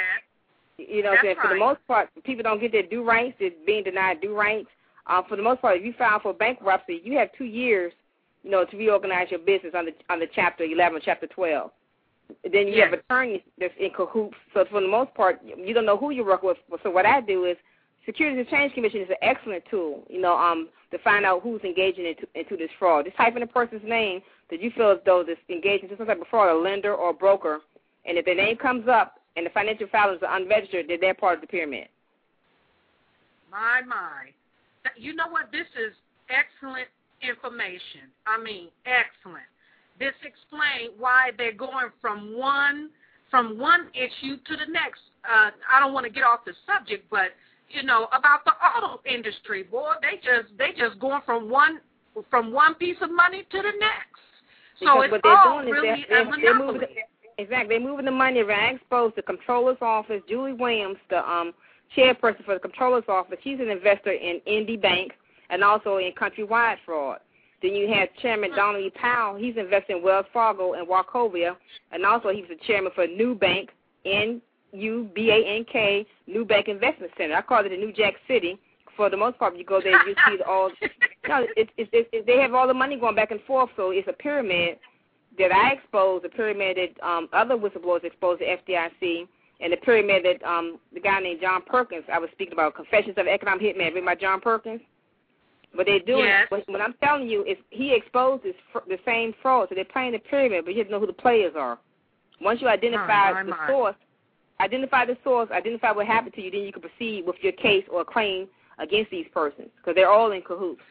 You 0.78 1.02
know, 1.02 1.16
saying? 1.22 1.38
for 1.42 1.48
the 1.48 1.56
most 1.56 1.80
part, 1.88 2.10
people 2.24 2.44
don't 2.44 2.60
get 2.62 2.72
their 2.72 2.84
due 2.84 3.04
rights. 3.04 3.36
They're 3.40 3.50
being 3.66 3.84
denied 3.84 4.22
due 4.22 4.36
rights. 4.38 4.70
Uh, 5.08 5.24
for 5.24 5.36
the 5.36 5.42
most 5.42 5.62
part, 5.62 5.78
if 5.78 5.84
you 5.86 5.94
file 5.94 6.20
for 6.20 6.34
bankruptcy, 6.34 7.02
you 7.04 7.18
have 7.18 7.30
two 7.38 7.46
years, 7.46 7.94
you 8.44 8.52
know, 8.52 8.64
to 8.66 8.78
reorganize 8.78 9.32
your 9.32 9.40
business 9.40 9.74
under 9.74 9.92
under 10.10 10.28
Chapter 10.28 10.66
11, 10.66 11.02
Chapter 11.04 11.28
12. 11.28 11.72
Then 12.44 12.68
you 12.68 12.76
Yes. 12.76 12.90
have 12.92 13.00
attorneys 13.00 13.42
that's 13.58 13.74
in 13.78 13.90
cahoots. 13.92 14.36
So 14.54 14.66
for 14.66 14.82
the 14.82 14.88
most 14.88 15.14
part, 15.16 15.40
you 15.44 15.74
don't 15.74 15.86
know 15.86 15.98
who 15.98 16.12
you 16.12 16.24
work 16.26 16.44
with. 16.44 16.58
So 16.84 16.92
what 16.92 17.06
I 17.06 17.22
do 17.22 17.46
is, 17.46 17.58
Securities 18.08 18.42
Exchange 18.42 18.74
Commission 18.74 19.02
is 19.02 19.10
an 19.10 19.18
excellent 19.22 19.64
tool, 19.70 20.02
you 20.10 20.22
know, 20.22 20.38
um, 20.38 20.70
to 20.92 20.98
find 21.00 21.26
out 21.26 21.42
who's 21.44 21.62
engaging 21.64 22.06
into, 22.06 22.26
into 22.36 22.56
this 22.56 22.70
fraud. 22.80 23.04
Just 23.04 23.18
type 23.18 23.36
in 23.36 23.44
a 23.44 23.48
person's 23.48 23.84
name 23.84 24.22
that 24.50 24.62
you 24.62 24.72
feel 24.72 24.92
as 24.92 25.00
though 25.06 25.26
this 25.28 25.38
engaging 25.50 25.90
in 25.90 25.98
some 25.98 26.08
type 26.08 26.22
of 26.22 26.28
fraud, 26.28 26.50
a 26.50 26.58
lender 26.58 26.96
or 26.96 27.10
a 27.10 27.14
broker, 27.14 27.60
and 28.06 28.18
if 28.18 28.24
their 28.24 28.36
name 28.36 28.56
comes 28.56 28.88
up 28.88 29.16
and 29.36 29.46
the 29.46 29.50
financial 29.50 29.88
filings 29.92 30.22
are 30.26 30.38
unregistered, 30.38 30.88
then 30.88 31.00
they're 31.02 31.14
part 31.14 31.36
of 31.36 31.42
the 31.42 31.48
pyramid. 31.48 31.90
My, 33.52 33.82
my. 33.86 34.32
You 34.96 35.14
know 35.14 35.28
what? 35.30 35.52
This 35.52 35.68
is 35.76 35.94
excellent 36.30 36.88
information. 37.22 38.08
I 38.26 38.42
mean, 38.42 38.70
excellent. 38.86 39.44
This 40.00 40.16
explains 40.24 40.96
why 40.98 41.32
they're 41.38 41.52
going 41.52 41.90
from 42.02 42.38
one 42.38 42.90
from 43.30 43.60
one 43.60 43.90
issue 43.94 44.38
to 44.38 44.56
the 44.56 44.72
next. 44.72 45.02
Uh, 45.28 45.52
I 45.68 45.82
don't 45.82 45.92
want 45.92 46.06
to 46.06 46.12
get 46.12 46.24
off 46.24 46.46
the 46.46 46.54
subject, 46.66 47.04
but 47.12 47.36
you 47.70 47.84
know 47.84 48.06
about 48.12 48.46
the 48.46 48.52
auto 48.52 49.02
industry, 49.06 49.64
boy. 49.64 49.94
They 50.02 50.18
just 50.18 50.58
they 50.58 50.72
just 50.78 51.00
going 51.00 51.22
from 51.26 51.50
one 51.50 51.80
from 52.30 52.52
one 52.52 52.76
piece 52.76 52.98
of 53.02 53.12
money 53.12 53.46
to 53.50 53.58
the 53.58 53.72
next. 53.80 54.22
So 54.80 54.86
Because 54.86 55.04
it's 55.06 55.12
what 55.12 55.22
they're 55.24 55.38
all 55.38 55.62
doing 55.62 55.74
is 55.76 55.82
really 55.82 56.06
they're, 56.10 56.26
they're, 56.26 56.36
they're 56.42 56.54
moving. 56.54 56.82
monopoly. 56.82 57.04
Exactly, 57.40 57.78
they're 57.78 57.88
moving 57.88 58.06
the 58.06 58.12
money 58.12 58.40
around. 58.40 58.60
I 58.60 58.70
exposed 58.70 59.16
the 59.16 59.22
controller's 59.22 59.78
office, 59.82 60.22
Julie 60.28 60.54
Williams, 60.54 60.98
the 61.10 61.28
um 61.30 61.54
chairperson 61.96 62.44
for 62.46 62.56
the 62.56 62.60
controller's 62.60 63.04
office. 63.08 63.38
She's 63.44 63.60
an 63.60 63.70
investor 63.70 64.12
in 64.12 64.42
Indy 64.46 64.78
Bank 64.78 65.14
and 65.50 65.64
also 65.64 65.98
in 65.98 66.12
Countrywide 66.14 66.78
fraud. 66.86 67.20
Then 67.62 67.74
you 67.74 67.92
have 67.94 68.10
Chairman 68.22 68.52
Donald 68.56 68.84
E. 68.84 68.92
Powell. 68.92 69.38
He's 69.38 69.58
invested 69.58 69.98
in 69.98 70.04
Wells 70.04 70.26
Fargo 70.32 70.74
and 70.74 70.88
Wachovia, 70.88 71.56
and 71.92 72.06
also 72.06 72.30
he's 72.30 72.48
the 72.50 72.58
chairman 72.68 72.92
for 72.94 73.08
New 73.08 73.34
Bank, 73.36 73.70
N 74.06 74.42
U 74.74 75.10
B 75.16 75.30
A 75.32 75.58
N 75.58 75.66
K, 75.72 76.06
New 76.28 76.46
Bank 76.46 76.68
Investment 76.68 77.12
Center. 77.18 77.36
I 77.36 77.42
call 77.42 77.66
it 77.66 77.70
the 77.70 77.78
New 77.78 77.94
Jack 77.94 78.16
City. 78.28 78.60
For 78.96 79.10
the 79.12 79.18
most 79.18 79.38
part, 79.38 79.56
you 79.56 79.64
go 79.64 79.80
there, 79.82 80.08
you 80.08 80.16
see 80.28 80.38
all. 80.48 80.72
No, 81.28 81.46
it's 81.58 81.70
it's 81.78 81.90
it, 81.92 82.08
it, 82.14 82.26
they 82.26 82.40
have 82.40 82.54
all 82.54 82.68
the 82.68 82.74
money 82.74 82.98
going 82.98 83.16
back 83.16 83.32
and 83.32 83.42
forth, 83.44 83.70
so 83.76 83.92
it's 83.92 84.08
a 84.08 84.14
pyramid 84.14 84.78
that 85.38 85.52
I 85.52 85.74
exposed, 85.74 86.24
the 86.24 86.30
pyramid 86.30 86.78
that 86.78 87.06
um, 87.06 87.28
other 87.34 87.56
whistleblowers 87.56 88.06
exposed 88.06 88.40
to 88.40 88.46
FDIC, 88.46 89.28
and 89.60 89.74
the 89.74 89.78
pyramid 89.78 90.24
that 90.24 90.48
um, 90.48 90.80
the 90.94 91.02
guy 91.02 91.20
named 91.20 91.42
John 91.42 91.62
Perkins, 91.68 92.06
I 92.12 92.18
was 92.18 92.30
speaking 92.32 92.54
about, 92.54 92.76
Confessions 92.76 93.16
of 93.18 93.28
an 93.28 93.34
Economic 93.34 93.62
Hitman, 93.62 93.88
written 93.90 94.06
by 94.06 94.16
John 94.16 94.40
Perkins. 94.40 94.80
What 95.74 95.86
they're 95.86 96.00
doing, 96.00 96.26
Yes. 96.26 96.46
what, 96.50 96.64
what 96.70 96.82
I'm 96.82 96.96
telling 97.04 97.28
you 97.28 97.44
is 97.44 97.58
he 97.72 97.94
exposed 97.94 98.44
this, 98.44 98.56
fr- 98.72 98.88
the 98.88 98.98
same 99.06 99.34
fraud. 99.42 99.68
So 99.70 99.76
they're 99.76 99.84
playing 99.86 100.14
the 100.14 100.20
pyramid, 100.20 100.64
but 100.64 100.74
you 100.74 100.80
have 100.80 100.88
to 100.88 100.94
know 100.94 101.00
who 101.00 101.08
the 101.08 101.14
players 101.14 101.54
are. 101.58 101.78
Once 102.42 102.62
you 102.62 102.68
identify 102.70 103.34
my, 103.34 103.44
the 103.44 103.54
source, 103.68 103.96
identify 104.60 105.06
the 105.06 105.18
source, 105.24 105.50
identify 105.52 105.92
what 105.92 106.08
happened 106.08 106.34
to 106.36 106.42
you, 106.42 106.52
then 106.52 106.62
you 106.62 106.72
can 106.72 106.82
proceed 106.82 107.26
with 107.26 107.36
your 107.42 107.54
case 107.54 107.86
or 107.92 108.04
claim 108.04 108.48
against 108.80 109.12
these 109.12 109.26
persons 109.34 109.70
because 109.78 109.96
they're 109.96 110.10
all 110.10 110.32
in 110.32 110.42
cahoots. 110.42 110.82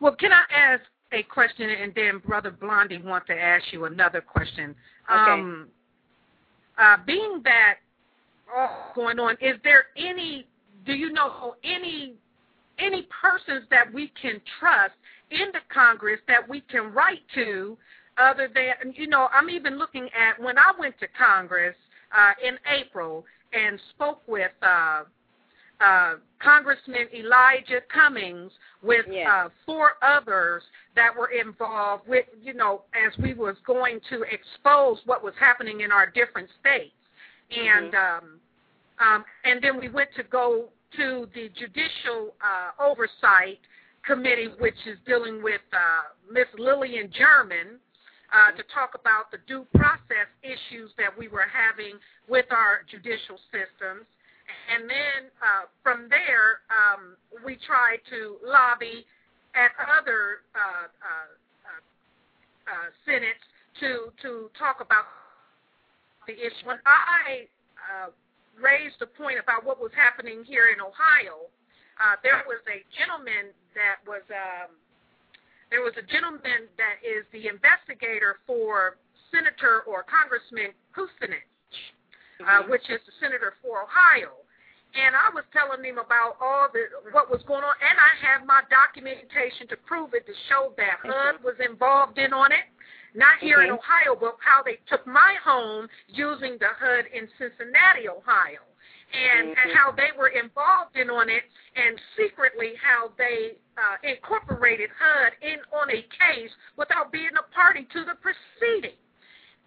Well, 0.00 0.14
can 0.14 0.32
I 0.32 0.44
ask 0.54 0.82
a 1.12 1.22
question, 1.24 1.68
and 1.68 1.92
then 1.94 2.18
Brother 2.18 2.50
Blondie 2.50 3.02
wants 3.02 3.26
to 3.26 3.34
ask 3.34 3.64
you 3.72 3.84
another 3.84 4.20
question. 4.20 4.74
Okay. 5.10 5.32
Um, 5.32 5.68
uh, 6.78 6.96
being 7.06 7.42
that 7.44 7.74
all 8.54 8.92
going 8.94 9.18
on, 9.18 9.36
is 9.40 9.56
there 9.64 9.84
any? 9.96 10.46
Do 10.86 10.94
you 10.94 11.12
know 11.12 11.54
any 11.62 12.14
any 12.78 13.06
persons 13.20 13.66
that 13.70 13.92
we 13.92 14.12
can 14.20 14.40
trust 14.58 14.94
in 15.30 15.48
the 15.52 15.60
Congress 15.72 16.20
that 16.28 16.48
we 16.48 16.62
can 16.62 16.92
write 16.92 17.22
to? 17.34 17.76
Other 18.16 18.48
than 18.52 18.94
you 18.94 19.06
know, 19.06 19.28
I'm 19.32 19.50
even 19.50 19.78
looking 19.78 20.08
at 20.18 20.42
when 20.42 20.58
I 20.58 20.72
went 20.78 20.98
to 21.00 21.06
Congress 21.08 21.74
uh, 22.16 22.32
in 22.46 22.56
April 22.66 23.24
and 23.52 23.78
spoke 23.94 24.22
with. 24.26 24.52
Uh, 24.62 25.04
uh, 25.80 26.16
Congressman 26.42 27.06
Elijah 27.14 27.80
Cummings 27.92 28.52
with 28.82 29.06
Yes. 29.10 29.26
uh, 29.26 29.48
four 29.64 29.92
others 30.02 30.62
that 30.94 31.10
were 31.16 31.28
involved 31.28 32.06
with, 32.06 32.26
you 32.42 32.52
know, 32.52 32.82
as 32.94 33.16
we 33.16 33.32
was 33.32 33.56
going 33.66 33.98
to 34.10 34.22
expose 34.24 34.98
what 35.06 35.24
was 35.24 35.32
happening 35.40 35.80
in 35.80 35.90
our 35.90 36.06
different 36.06 36.50
states. 36.60 36.92
And 37.50 37.94
um, 37.94 38.40
um, 39.00 39.24
and 39.44 39.62
then 39.62 39.78
we 39.80 39.88
went 39.88 40.10
to 40.16 40.22
go 40.22 40.68
to 40.96 41.26
the 41.34 41.48
Judicial 41.58 42.34
uh, 42.42 42.82
Oversight 42.82 43.58
Committee, 44.04 44.48
which 44.58 44.74
is 44.86 44.98
dealing 45.06 45.42
with 45.42 45.60
uh, 45.72 46.30
Miss 46.30 46.46
Lillian 46.58 47.10
German, 47.10 47.78
uh, 48.32 48.54
to 48.56 48.62
talk 48.72 48.94
about 48.94 49.30
the 49.30 49.38
due 49.46 49.66
process 49.74 50.30
issues 50.42 50.90
that 50.98 51.10
we 51.10 51.28
were 51.28 51.46
having 51.50 51.98
with 52.28 52.46
our 52.50 52.86
judicial 52.90 53.38
systems. 53.50 54.06
And 54.70 54.90
then 54.90 55.30
uh, 55.38 55.70
from 55.82 56.08
there, 56.10 56.62
um, 56.70 57.14
we 57.44 57.58
tried 57.62 58.02
to 58.10 58.38
lobby 58.42 59.06
at 59.54 59.74
other 59.78 60.46
uh, 60.54 60.86
uh, 61.02 61.30
uh, 61.66 61.82
uh, 62.70 62.88
senates 63.06 63.42
to 63.82 64.14
to 64.22 64.50
talk 64.58 64.78
about 64.82 65.06
the 66.26 66.34
issue. 66.34 66.66
When 66.66 66.78
I 66.86 67.48
raised 68.58 69.00
the 69.00 69.08
point 69.08 69.40
about 69.42 69.64
what 69.64 69.80
was 69.80 69.90
happening 69.96 70.44
here 70.44 70.68
in 70.70 70.78
Ohio, 70.78 71.48
there 72.22 72.42
was 72.46 72.60
a 72.68 72.84
gentleman 72.94 73.50
that 73.74 74.02
was 74.06 74.22
um, 74.30 74.76
there 75.70 75.86
was 75.86 75.94
a 75.94 76.06
gentleman 76.06 76.66
that 76.76 76.98
is 77.06 77.22
the 77.30 77.46
investigator 77.46 78.42
for 78.46 78.98
Senator 79.30 79.86
or 79.86 80.02
Congressman 80.02 80.74
Kucinich, 80.90 81.46
uh, 82.42 82.66
mm-hmm. 82.66 82.70
which 82.70 82.82
is 82.90 82.98
the 83.06 83.14
senator 83.22 83.54
for 83.62 83.86
Ohio. 83.86 84.34
And 84.98 85.14
I 85.14 85.30
was 85.30 85.46
telling 85.54 85.86
him 85.86 86.02
about 86.02 86.34
all 86.42 86.66
the 86.66 86.90
what 87.14 87.30
was 87.30 87.38
going 87.46 87.62
on, 87.62 87.78
and 87.78 87.94
I 87.94 88.12
have 88.26 88.42
my 88.42 88.66
documentation 88.66 89.70
to 89.70 89.78
prove 89.86 90.18
it 90.18 90.26
to 90.26 90.34
show 90.50 90.74
that 90.74 90.98
mm-hmm. 91.06 91.38
HUD 91.38 91.46
was 91.46 91.54
involved 91.62 92.18
in 92.18 92.34
on 92.34 92.50
it. 92.50 92.66
Not 93.14 93.38
here 93.38 93.62
in 93.62 93.70
mm-hmm. 93.70 93.78
Ohio, 93.78 94.18
but 94.18 94.34
how 94.42 94.66
they 94.66 94.82
took 94.90 95.06
my 95.06 95.38
home 95.46 95.86
using 96.10 96.58
the 96.58 96.74
HUD 96.74 97.06
in 97.14 97.30
Cincinnati, 97.38 98.10
Ohio. 98.10 98.66
And, 99.10 99.56
how 99.74 99.92
they 99.92 100.10
were 100.16 100.28
involved 100.28 100.96
in 100.96 101.10
on 101.10 101.28
it, 101.28 101.42
and 101.76 101.98
secretly 102.16 102.74
how 102.80 103.10
they 103.18 103.58
uh, 103.78 103.96
incorporated 104.02 104.90
HUD 104.98 105.32
in 105.42 105.58
on 105.72 105.90
a 105.90 106.02
case 106.14 106.50
without 106.76 107.12
being 107.12 107.34
a 107.38 107.46
party 107.54 107.86
to 107.92 108.04
the 108.04 108.14
proceeding. 108.18 108.98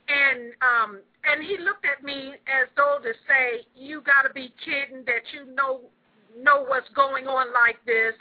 And 0.08 0.52
um, 0.60 1.00
and 1.24 1.44
he 1.44 1.58
looked 1.64 1.86
at 1.88 2.04
me 2.04 2.36
as 2.48 2.68
though 2.76 3.00
to 3.02 3.14
say, 3.28 3.64
"You 3.76 4.02
got 4.02 4.28
to 4.28 4.34
be 4.34 4.54
kidding 4.64 5.06
that 5.06 5.24
you 5.32 5.48
know 5.56 5.88
know 6.36 6.66
what's 6.68 6.90
going 6.96 7.28
on 7.28 7.54
like 7.54 7.80
this." 7.86 8.14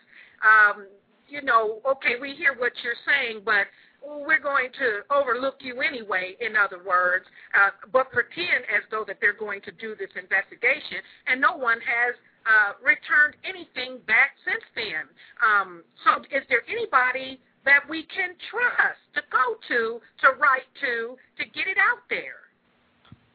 Um, 0.43 0.87
you 1.29 1.43
know, 1.43 1.81
okay, 1.89 2.21
we 2.21 2.35
hear 2.35 2.55
what 2.55 2.73
you're 2.85 2.99
saying, 3.09 3.43
but 3.45 3.67
we're 4.05 4.41
going 4.41 4.69
to 4.79 5.03
overlook 5.15 5.57
you 5.61 5.81
anyway, 5.81 6.37
in 6.41 6.57
other 6.57 6.79
words, 6.83 7.27
uh, 7.55 7.71
but 7.93 8.11
pretend 8.11 8.67
as 8.69 8.83
though 8.91 9.05
that 9.07 9.19
they're 9.21 9.37
going 9.37 9.61
to 9.63 9.73
do 9.73 9.95
this 9.95 10.11
investigation, 10.21 10.99
and 11.27 11.41
no 11.41 11.57
one 11.57 11.79
has 11.81 12.15
uh, 12.45 12.73
returned 12.83 13.35
anything 13.45 13.99
back 14.07 14.35
since 14.45 14.65
then. 14.75 15.07
Um, 15.39 15.83
so 16.05 16.23
is 16.35 16.43
there 16.49 16.63
anybody 16.69 17.39
that 17.65 17.87
we 17.89 18.03
can 18.05 18.35
trust 18.51 18.99
to 19.15 19.23
go 19.31 19.57
to, 19.69 20.01
to 20.23 20.27
write 20.39 20.67
to, 20.83 21.17
to 21.39 21.45
get 21.55 21.67
it 21.69 21.79
out 21.79 22.03
there? 22.11 22.43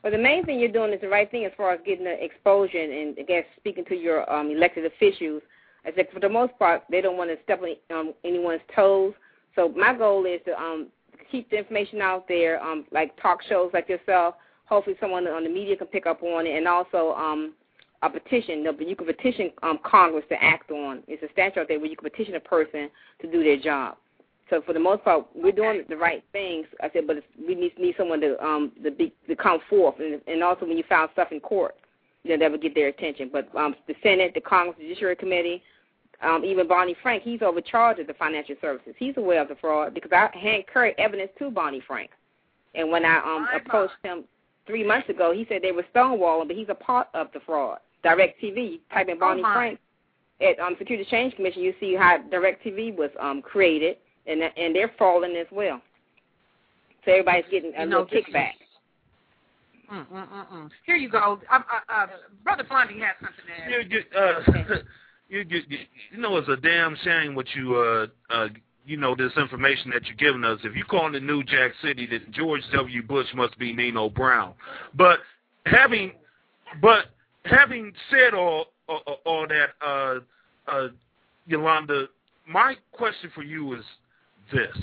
Well, 0.03 0.11
the 0.11 0.17
main 0.17 0.45
thing 0.45 0.59
you're 0.59 0.71
doing 0.71 0.93
is 0.93 1.01
the 1.01 1.09
right 1.09 1.29
thing 1.29 1.45
as 1.45 1.51
far 1.57 1.73
as 1.73 1.79
getting 1.85 2.05
the 2.05 2.23
exposure 2.23 2.77
and, 2.77 3.15
I 3.17 3.23
guess, 3.23 3.45
speaking 3.57 3.85
to 3.85 3.95
your 3.95 4.29
um, 4.31 4.51
elected 4.51 4.85
officials. 4.85 5.41
I 5.85 5.91
said 5.95 6.07
for 6.13 6.19
the 6.19 6.29
most 6.29 6.57
part, 6.59 6.83
they 6.91 7.01
don't 7.01 7.17
want 7.17 7.29
to 7.29 7.37
step 7.43 7.61
on 7.61 7.97
um, 7.97 8.13
anyone's 8.23 8.61
toes. 8.75 9.13
So 9.57 9.69
my 9.69 9.93
goal 9.97 10.25
is 10.25 10.39
to 10.45 10.57
um, 10.57 10.87
keep 11.29 11.49
the 11.49 11.57
information 11.57 11.99
out 11.99 12.27
there, 12.27 12.63
um, 12.63 12.85
like 12.91 13.19
talk 13.21 13.41
shows 13.49 13.71
like 13.73 13.89
yourself. 13.89 14.35
Hopefully, 14.65 14.95
someone 14.99 15.27
on 15.27 15.43
the 15.43 15.49
media 15.49 15.75
can 15.75 15.87
pick 15.87 16.05
up 16.05 16.21
on 16.21 16.45
it, 16.45 16.55
and 16.55 16.67
also 16.67 17.13
um, 17.17 17.53
a 18.03 18.09
petition. 18.09 18.63
You 18.79 18.95
can 18.95 19.07
petition 19.07 19.51
um, 19.63 19.79
Congress 19.83 20.25
to 20.29 20.41
act 20.41 20.71
on. 20.71 21.01
It's 21.07 21.23
a 21.23 21.31
statute 21.33 21.59
out 21.59 21.67
there 21.67 21.79
where 21.79 21.89
you 21.89 21.97
can 21.97 22.09
petition 22.09 22.35
a 22.35 22.39
person 22.39 22.89
to 23.21 23.31
do 23.31 23.43
their 23.43 23.57
job. 23.57 23.97
So 24.49 24.61
for 24.61 24.73
the 24.73 24.79
most 24.79 25.03
part, 25.03 25.25
we're 25.35 25.51
doing 25.51 25.83
the 25.89 25.97
right 25.97 26.23
things. 26.31 26.67
I 26.81 26.89
said, 26.93 27.07
but 27.07 27.17
we 27.37 27.55
need 27.55 27.77
need 27.79 27.95
someone 27.97 28.21
to 28.21 28.41
um 28.43 28.71
to 28.83 28.91
be 28.91 29.11
to 29.27 29.35
come 29.35 29.59
forth, 29.69 29.95
and 29.99 30.21
and 30.27 30.43
also 30.43 30.67
when 30.67 30.77
you 30.77 30.83
file 30.87 31.09
stuff 31.13 31.29
in 31.31 31.39
court, 31.39 31.75
you 32.23 32.29
know 32.29 32.37
that 32.37 32.51
would 32.51 32.61
get 32.61 32.75
their 32.75 32.89
attention. 32.89 33.31
But 33.33 33.49
um 33.55 33.75
the 33.87 33.95
Senate, 34.03 34.33
the 34.35 34.41
Congress, 34.41 34.77
the 34.77 34.83
Judiciary 34.83 35.15
Committee, 35.15 35.63
um, 36.21 36.43
even 36.43 36.67
Barney 36.67 36.95
Frank, 37.01 37.23
he's 37.23 37.41
overcharged 37.41 37.99
of 37.99 38.07
the 38.07 38.13
financial 38.13 38.55
services. 38.59 38.93
He's 38.97 39.15
aware 39.17 39.41
of 39.41 39.47
the 39.47 39.55
fraud 39.55 39.93
because 39.93 40.11
I 40.11 40.29
hand 40.37 40.63
carried 40.71 40.95
evidence 40.97 41.31
to 41.39 41.51
Barney 41.51 41.81
Frank. 41.85 42.09
And 42.75 42.91
when 42.91 43.05
I 43.05 43.17
um, 43.17 43.47
approached 43.55 43.93
him 44.03 44.23
three 44.65 44.85
months 44.85 45.09
ago, 45.09 45.31
he 45.31 45.45
said 45.47 45.61
they 45.61 45.71
were 45.71 45.85
stonewalling, 45.93 46.47
but 46.47 46.55
he's 46.55 46.69
a 46.69 46.75
part 46.75 47.07
of 47.13 47.27
the 47.33 47.39
fraud. 47.41 47.79
DirecTV, 48.03 48.79
type 48.93 49.09
in 49.09 49.19
Barney 49.19 49.43
oh 49.45 49.53
Frank 49.53 49.79
at 50.41 50.59
um, 50.59 50.75
Security 50.77 51.01
Exchange 51.01 51.35
Commission, 51.35 51.61
you 51.61 51.73
see 51.79 51.95
how 51.95 52.19
DirecTV 52.31 52.95
was 52.95 53.09
um, 53.19 53.41
created, 53.41 53.97
and 54.25 54.41
and 54.41 54.75
they're 54.75 54.91
falling 54.97 55.35
as 55.35 55.47
well. 55.51 55.81
So 57.05 57.11
everybody's 57.11 57.45
getting 57.49 57.73
a 57.75 57.83
you 57.83 57.89
little 57.89 58.05
know, 58.05 58.11
kickback. 58.11 58.51
Mm, 59.91 60.07
mm, 60.07 60.27
mm, 60.29 60.47
mm. 60.53 60.69
Here 60.85 60.97
you 60.97 61.09
go. 61.09 61.39
Uh, 61.49 61.59
uh, 61.89 62.07
Brother 62.43 62.65
Blondie 62.67 62.99
has 62.99 63.15
something 63.21 63.45
to 63.47 63.75
add. 63.75 63.91
You, 63.91 64.73
uh, 64.75 64.81
you, 65.29 65.45
you, 65.49 65.61
you 66.11 66.17
know, 66.17 66.37
it's 66.37 66.49
a 66.49 66.55
damn 66.57 66.95
shame 67.03 67.35
what 67.35 67.47
you, 67.55 67.75
uh, 67.75 68.07
uh, 68.29 68.47
you 68.85 68.97
know, 68.97 69.15
this 69.15 69.31
information 69.37 69.91
that 69.91 70.05
you're 70.05 70.15
giving 70.15 70.43
us. 70.43 70.59
If 70.63 70.75
you 70.75 70.85
call 70.85 71.13
it 71.13 71.23
New 71.23 71.43
Jack 71.43 71.71
City, 71.81 72.07
that 72.07 72.31
George 72.31 72.61
W. 72.73 73.03
Bush 73.03 73.27
must 73.35 73.57
be 73.59 73.73
Nino 73.73 74.09
Brown. 74.09 74.53
But 74.95 75.19
having, 75.65 76.13
but 76.81 77.05
having 77.43 77.91
said 78.09 78.33
all, 78.33 78.67
all, 78.87 79.19
all 79.25 79.47
that, 79.47 79.69
uh, 79.85 80.19
uh, 80.71 80.87
Yolanda, 81.45 82.07
my 82.47 82.75
question 82.93 83.29
for 83.35 83.43
you 83.43 83.73
is 83.75 83.83
this. 84.53 84.77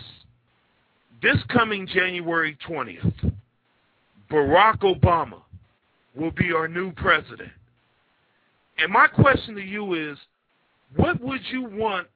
This 1.22 1.36
coming 1.48 1.86
January 1.86 2.58
20th, 2.68 3.32
Barack 4.30 4.80
Obama 4.80 5.40
will 6.14 6.32
be 6.32 6.52
our 6.52 6.68
new 6.68 6.92
president. 6.92 7.50
And 8.78 8.92
my 8.92 9.06
question 9.06 9.54
to 9.54 9.62
you 9.62 9.94
is, 9.94 10.18
what 10.96 11.20
would 11.20 11.40
you 11.50 11.64
want 11.64 12.06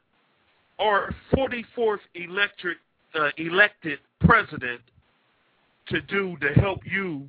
our 0.78 1.14
44th 1.34 1.98
electric, 2.14 2.78
uh, 3.14 3.30
elected 3.36 3.98
president 4.20 4.80
to 5.88 6.00
do 6.02 6.36
to 6.40 6.52
help 6.60 6.80
you 6.84 7.28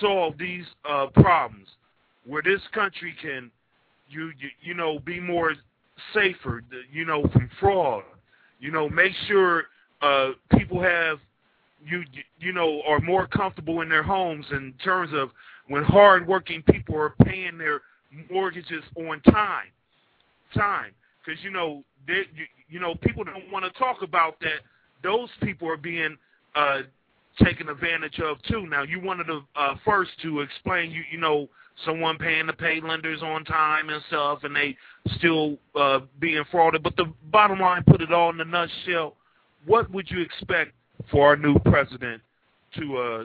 solve 0.00 0.34
these 0.38 0.64
uh, 0.88 1.06
problems, 1.14 1.68
where 2.24 2.42
this 2.42 2.60
country 2.72 3.14
can, 3.20 3.50
you, 4.08 4.32
you 4.38 4.48
you 4.62 4.74
know, 4.74 4.98
be 5.00 5.18
more 5.18 5.54
safer, 6.14 6.62
you 6.90 7.04
know, 7.04 7.22
from 7.32 7.50
fraud, 7.58 8.04
you 8.60 8.70
know, 8.70 8.88
make 8.88 9.12
sure 9.26 9.64
uh, 10.00 10.30
people 10.56 10.80
have 10.80 11.18
you 11.84 12.04
you 12.38 12.52
know 12.52 12.80
are 12.86 13.00
more 13.00 13.26
comfortable 13.26 13.80
in 13.80 13.88
their 13.88 14.02
homes 14.02 14.46
in 14.52 14.72
terms 14.84 15.10
of 15.12 15.30
when 15.68 15.82
hardworking 15.82 16.62
people 16.62 16.96
are 16.96 17.14
paying 17.24 17.58
their 17.58 17.80
mortgages 18.30 18.84
on 18.96 19.20
time 19.22 19.66
time 20.54 20.92
because 21.24 21.42
you 21.42 21.50
know 21.50 21.84
they, 22.06 22.22
you, 22.68 22.80
know 22.80 22.94
people 22.96 23.24
don't 23.24 23.50
want 23.50 23.64
to 23.64 23.78
talk 23.78 24.02
about 24.02 24.38
that. 24.40 24.60
Those 25.02 25.28
people 25.42 25.68
are 25.68 25.76
being 25.76 26.16
uh, 26.54 26.80
taken 27.42 27.68
advantage 27.68 28.18
of 28.20 28.42
too. 28.42 28.66
Now 28.66 28.82
you 28.82 29.00
wanted 29.00 29.24
to 29.24 29.40
uh, 29.56 29.74
first 29.84 30.10
to 30.22 30.40
explain 30.40 30.90
you 30.90 31.02
you 31.10 31.18
know 31.18 31.48
someone 31.84 32.18
paying 32.18 32.46
the 32.46 32.52
pay 32.52 32.80
lenders 32.80 33.22
on 33.22 33.44
time 33.44 33.88
and 33.88 34.02
stuff, 34.08 34.40
and 34.44 34.54
they 34.54 34.76
still 35.16 35.58
uh, 35.74 36.00
being 36.20 36.44
frauded. 36.52 36.82
But 36.82 36.96
the 36.96 37.12
bottom 37.30 37.60
line, 37.60 37.82
put 37.86 38.00
it 38.00 38.12
all 38.12 38.30
in 38.30 38.40
a 38.40 38.44
nutshell. 38.44 39.16
What 39.66 39.90
would 39.90 40.10
you 40.10 40.20
expect 40.20 40.72
for 41.10 41.28
our 41.28 41.36
new 41.36 41.58
president 41.60 42.22
to 42.78 42.96
uh, 42.96 43.24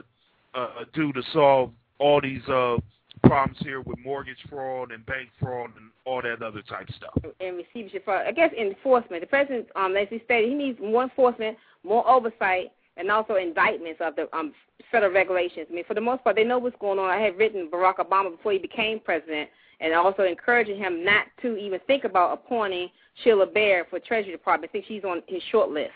uh, 0.54 0.84
do 0.94 1.12
to 1.12 1.22
solve 1.32 1.70
all 1.98 2.20
these 2.20 2.46
uh, 2.48 2.76
problems 3.22 3.58
here 3.60 3.80
with 3.80 3.98
mortgage 4.04 4.38
fraud 4.48 4.92
and 4.92 5.04
bank 5.06 5.28
fraud 5.40 5.70
and 5.76 5.90
all 6.04 6.22
that 6.22 6.42
other 6.42 6.62
type 6.62 6.88
stuff. 6.96 7.16
And 7.40 7.56
receivership 7.56 8.04
fraud. 8.04 8.26
I 8.26 8.32
guess 8.32 8.52
enforcement. 8.58 9.22
The 9.22 9.26
president, 9.26 9.68
um, 9.76 9.96
as 9.96 10.08
he 10.10 10.20
stated, 10.24 10.48
he 10.48 10.54
needs 10.54 10.78
more 10.80 11.02
enforcement, 11.02 11.56
more 11.84 12.08
oversight, 12.08 12.72
and 12.96 13.10
also 13.10 13.36
indictments 13.36 14.00
of 14.04 14.16
the 14.16 14.28
um, 14.36 14.52
federal 14.90 15.12
regulations. 15.12 15.66
I 15.70 15.74
mean, 15.74 15.84
for 15.84 15.94
the 15.94 16.00
most 16.00 16.24
part, 16.24 16.36
they 16.36 16.44
know 16.44 16.58
what's 16.58 16.76
going 16.80 16.98
on. 16.98 17.10
I 17.10 17.20
had 17.20 17.38
written 17.38 17.68
Barack 17.72 17.96
Obama 17.96 18.30
before 18.30 18.52
he 18.52 18.58
became 18.58 19.00
president, 19.00 19.48
and 19.80 19.94
also 19.94 20.24
encouraging 20.24 20.78
him 20.78 21.04
not 21.04 21.26
to 21.42 21.56
even 21.56 21.80
think 21.86 22.04
about 22.04 22.32
appointing 22.32 22.88
Sheila 23.22 23.46
Bair 23.46 23.86
for 23.88 24.00
Treasury 24.00 24.32
Department. 24.32 24.70
I 24.70 24.72
think 24.72 24.86
she's 24.88 25.04
on 25.04 25.22
his 25.26 25.42
short 25.50 25.70
list. 25.70 25.92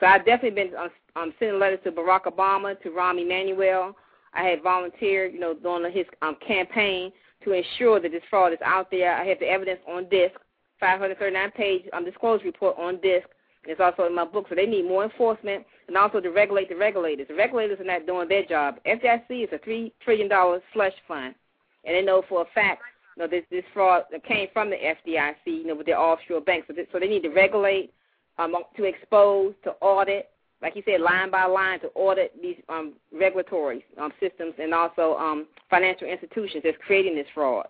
So 0.00 0.06
I've 0.06 0.24
definitely 0.24 0.62
been 0.62 0.76
um, 0.76 0.88
um, 1.16 1.34
sending 1.38 1.58
letters 1.58 1.80
to 1.84 1.92
Barack 1.92 2.24
Obama, 2.24 2.80
to 2.82 2.90
Rahm 2.90 3.20
Emanuel, 3.20 3.96
I 4.34 4.44
had 4.44 4.62
volunteered, 4.62 5.32
you 5.32 5.40
know, 5.40 5.54
during 5.54 5.92
his 5.92 6.06
um, 6.22 6.36
campaign 6.46 7.12
to 7.44 7.52
ensure 7.52 8.00
that 8.00 8.12
this 8.12 8.22
fraud 8.28 8.52
is 8.52 8.58
out 8.64 8.90
there. 8.90 9.14
I 9.14 9.24
have 9.26 9.38
the 9.38 9.46
evidence 9.46 9.80
on 9.88 10.08
disc, 10.08 10.34
539 10.80 11.50
page 11.52 11.84
um, 11.92 12.04
disclosure 12.04 12.44
report 12.44 12.76
on 12.78 13.00
disc. 13.00 13.28
It's 13.64 13.80
also 13.80 14.04
in 14.04 14.14
my 14.14 14.24
book, 14.24 14.46
so 14.48 14.54
they 14.54 14.66
need 14.66 14.86
more 14.86 15.04
enforcement 15.04 15.66
and 15.88 15.96
also 15.96 16.20
to 16.20 16.30
regulate 16.30 16.68
the 16.68 16.76
regulators. 16.76 17.28
The 17.28 17.34
regulators 17.34 17.80
are 17.80 17.84
not 17.84 18.06
doing 18.06 18.28
their 18.28 18.44
job. 18.44 18.76
FDIC 18.86 19.44
is 19.44 19.48
a 19.52 19.58
three 19.58 19.92
trillion 20.02 20.28
dollar 20.28 20.60
slush 20.72 20.92
fund, 21.06 21.34
and 21.84 21.94
they 21.94 22.02
know 22.02 22.22
for 22.28 22.42
a 22.42 22.44
fact, 22.54 22.82
you 23.16 23.22
know, 23.22 23.28
this 23.28 23.44
this 23.50 23.64
fraud 23.74 24.04
came 24.26 24.48
from 24.52 24.70
the 24.70 24.76
FDIC, 24.76 25.34
you 25.46 25.66
know, 25.66 25.74
with 25.74 25.86
their 25.86 25.98
offshore 25.98 26.40
banks. 26.40 26.68
So, 26.68 26.74
so 26.92 26.98
they 26.98 27.08
need 27.08 27.22
to 27.24 27.30
regulate, 27.30 27.92
um, 28.38 28.54
to 28.76 28.84
expose, 28.84 29.54
to 29.64 29.72
audit, 29.80 30.30
like 30.60 30.74
you 30.74 30.82
said, 30.84 31.00
line 31.00 31.30
by 31.30 31.44
line 31.44 31.80
to 31.80 31.88
audit 31.94 32.32
these 32.42 32.56
um, 32.68 32.94
regulatory 33.12 33.84
um, 34.00 34.12
systems 34.20 34.54
and 34.58 34.74
also 34.74 35.14
um, 35.16 35.46
financial 35.70 36.08
institutions 36.08 36.62
that's 36.64 36.76
creating 36.84 37.14
this 37.14 37.26
fraud. 37.32 37.66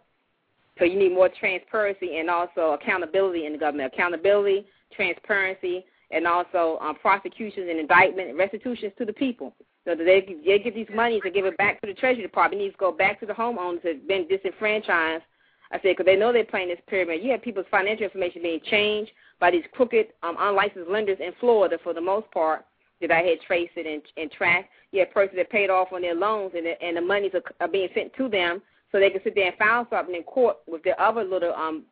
So 0.79 0.85
you 0.85 0.99
need 0.99 1.13
more 1.13 1.29
transparency 1.29 2.19
and 2.19 2.31
also 2.31 2.79
accountability 2.81 3.47
in 3.47 3.53
the 3.53 3.59
government. 3.59 3.93
Accountability, 3.93 4.65
transparency, 4.95 5.85
and 6.11 6.27
also 6.27 6.79
um, 6.81 6.95
prosecutions 6.95 7.67
and 7.69 7.79
indictment 7.79 8.31
and 8.31 8.39
restitutions 8.39 8.93
to 8.97 9.05
the 9.05 9.13
people. 9.13 9.55
So 9.85 9.95
that 9.95 10.05
they, 10.05 10.37
they 10.45 10.59
get 10.59 10.75
these 10.75 10.87
monies 10.95 11.23
and 11.25 11.35
give 11.35 11.45
it 11.45 11.57
back 11.59 11.81
to 11.81 11.87
the 11.87 11.95
Treasury 11.95 12.23
Department. 12.23 12.61
It 12.61 12.65
needs 12.67 12.75
to 12.75 12.79
go 12.79 12.93
back 12.93 13.21
to 13.21 13.27
the 13.27 13.33
homeowners 13.33 13.83
that 13.83 13.97
have 13.97 14.09
been 14.09 14.29
disenfranchised. 14.29 15.25
I 15.71 15.77
said, 15.77 15.97
because 15.97 16.07
they 16.07 16.17
know 16.17 16.33
they're 16.33 16.45
playing 16.45 16.69
this 16.69 16.79
pyramid. 16.87 17.23
You 17.23 17.33
have 17.33 17.43
people's 17.43 17.67
financial 17.71 18.05
information 18.05 18.43
being 18.43 18.61
changed 18.71 19.11
by 19.39 19.51
these 19.51 19.65
crooked, 19.73 20.07
um, 20.23 20.37
unlicensed 20.39 20.91
lenders 20.91 21.19
in 21.21 21.33
Florida 21.41 21.79
for 21.83 21.93
the 21.93 22.01
most 22.01 22.31
part 22.31 22.65
that 23.01 23.11
I 23.11 23.23
had 23.23 23.41
traced 23.47 23.73
it 23.77 23.87
and, 23.87 24.03
and 24.17 24.31
tracked. 24.31 24.71
You 24.93 25.01
had 25.01 25.13
persons 25.13 25.37
that 25.37 25.51
paid 25.51 25.71
off 25.71 25.93
on 25.93 26.03
their 26.03 26.15
loans 26.15 26.53
and 26.57 26.67
the, 26.67 26.83
and 26.83 26.97
the 26.97 27.01
monies 27.01 27.33
are, 27.35 27.43
are 27.61 27.69
being 27.69 27.89
sent 27.95 28.15
to 28.15 28.29
them 28.29 28.63
so 28.91 28.99
they 28.99 29.11
can 29.11 29.23
sit 29.23 29.35
there 29.35 29.49
and 29.49 29.57
file 29.57 29.87
something 29.91 30.15
in 30.15 30.23
court 30.23 30.57
with 30.67 30.83
their 30.83 31.01
other 31.01 31.25
little 31.25 31.55
um 31.55 31.85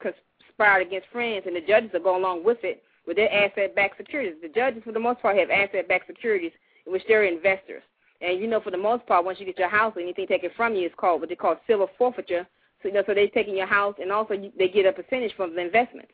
conspired 0.00 0.86
against 0.86 1.08
friends, 1.08 1.44
and 1.46 1.56
the 1.56 1.60
judges 1.60 1.90
will 1.92 2.00
go 2.00 2.16
along 2.16 2.44
with 2.44 2.58
it 2.62 2.82
with 3.06 3.16
their 3.16 3.32
asset-backed 3.32 3.96
securities. 3.96 4.34
The 4.40 4.48
judges, 4.48 4.82
for 4.84 4.92
the 4.92 5.00
most 5.00 5.20
part, 5.20 5.36
have 5.36 5.50
asset-backed 5.50 6.06
securities 6.06 6.52
in 6.86 6.92
which 6.92 7.02
they're 7.06 7.24
investors. 7.24 7.82
And 8.20 8.40
you 8.40 8.46
know, 8.46 8.60
for 8.60 8.70
the 8.70 8.78
most 8.78 9.06
part, 9.06 9.24
once 9.24 9.38
you 9.40 9.46
get 9.46 9.58
your 9.58 9.68
house 9.68 9.94
anything 9.98 10.26
taken 10.26 10.50
from 10.56 10.74
you, 10.74 10.86
it's 10.86 10.94
called 10.96 11.20
what 11.20 11.28
they 11.28 11.34
call 11.34 11.56
civil 11.66 11.90
forfeiture. 11.98 12.46
So 12.82 12.88
you 12.88 12.94
know, 12.94 13.02
so 13.06 13.14
they're 13.14 13.28
taking 13.28 13.56
your 13.56 13.66
house, 13.66 13.96
and 14.00 14.12
also 14.12 14.34
you, 14.34 14.52
they 14.56 14.68
get 14.68 14.86
a 14.86 14.92
percentage 14.92 15.34
from 15.36 15.54
the 15.54 15.60
investment. 15.60 16.08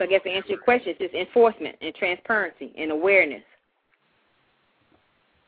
So 0.00 0.04
I 0.04 0.08
guess 0.08 0.22
to 0.24 0.30
answer 0.30 0.56
your 0.56 0.64
question, 0.64 0.96
it's 0.96 0.98
just 0.98 1.12
enforcement 1.12 1.76
and 1.82 1.94
transparency 1.94 2.72
and 2.78 2.90
awareness. 2.90 3.44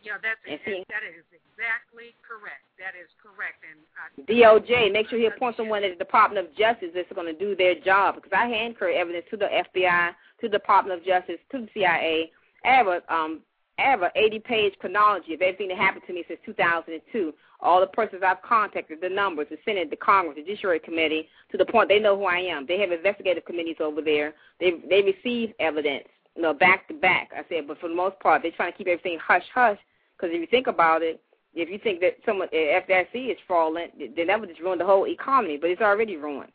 Yeah, 0.05 0.21
that's 0.21 0.37
And 0.45 0.61
see- 0.67 0.85
that 0.91 1.01
is 1.09 1.25
exactly 1.33 2.13
correct. 2.21 2.61
That 2.77 2.93
is 2.95 3.09
correct. 3.17 3.65
And 3.65 4.27
DOJ, 4.27 4.91
make 4.93 5.09
sure 5.09 5.19
he 5.19 5.25
appoints 5.25 5.57
someone 5.57 5.85
at 5.85 5.97
the 5.97 6.05
Department 6.05 6.47
of 6.47 6.55
Justice 6.55 6.91
that's 6.93 7.11
going 7.15 7.33
to 7.33 7.39
do 7.39 7.57
their 7.57 7.77
job. 7.77 8.17
Because 8.17 8.33
I 8.35 8.45
hand 8.47 8.79
carry 8.79 8.97
evidence 8.97 9.25
to 9.31 9.39
the 9.39 9.47
FBI, 9.47 10.11
to 10.41 10.49
the 10.49 10.49
Department 10.51 11.01
of 11.01 11.07
Justice, 11.07 11.39
to 11.51 11.63
the 11.63 11.69
CIA. 11.73 12.31
I 12.67 12.69
have 12.69 12.89
a 12.89 13.01
um, 13.09 13.41
I 13.79 13.83
have 13.83 14.03
an 14.03 14.11
80-page 14.17 14.75
chronology 14.81 15.35
of 15.35 15.41
everything 15.41 15.69
that 15.69 15.79
happened 15.79 16.05
to 16.07 16.13
me 16.13 16.25
since 16.29 16.41
2002. 16.45 17.33
All 17.61 17.81
the 17.81 17.87
persons 17.87 18.23
I've 18.27 18.43
contacted, 18.43 18.99
the 19.01 19.09
numbers, 19.09 19.47
the 19.51 19.57
Senate, 19.65 19.89
the 19.89 19.97
Congress, 19.97 20.37
the 20.37 20.43
Judiciary 20.43 20.81
Committee, 20.81 21.29
to 21.51 21.57
the 21.57 21.65
point 21.65 21.89
they 21.89 21.99
know 21.99 22.17
who 22.17 22.25
I 22.25 22.39
am. 22.39 22.67
They 22.67 22.79
have 22.81 22.93
investigative 22.93 23.45
committees 23.45 23.77
over 23.81 24.03
there. 24.03 24.35
They 24.61 24.73
they 24.91 25.03
receive 25.03 25.55
evidence, 25.59 26.09
you 26.37 26.43
know, 26.43 26.53
back 26.53 26.89
to 26.89 26.95
back. 26.95 27.31
I 27.35 27.45
said, 27.49 27.69
but 27.69 27.79
for 27.79 27.89
the 27.89 27.95
most 27.95 28.19
part, 28.21 28.43
they're 28.43 28.53
trying 28.53 28.73
to 28.73 28.79
keep 28.79 28.89
everything 28.89 29.19
hush 29.25 29.45
hush. 29.55 29.79
Because 30.17 30.35
if 30.35 30.41
you 30.41 30.47
think 30.49 30.67
about 30.67 31.03
it, 31.03 31.23
if 31.55 31.69
you 31.69 31.79
think 31.79 32.01
that 32.01 32.17
someone 32.27 32.49
uh, 32.49 32.81
FDIC 32.83 33.31
is 33.31 33.39
fraudulent, 33.47 33.93
then 34.17 34.27
that 34.27 34.41
would 34.41 34.49
just 34.49 34.61
ruin 34.61 34.79
the 34.79 34.85
whole 34.85 35.07
economy. 35.07 35.57
But 35.57 35.71
it's 35.71 35.83
already 35.83 36.17
ruined. 36.17 36.53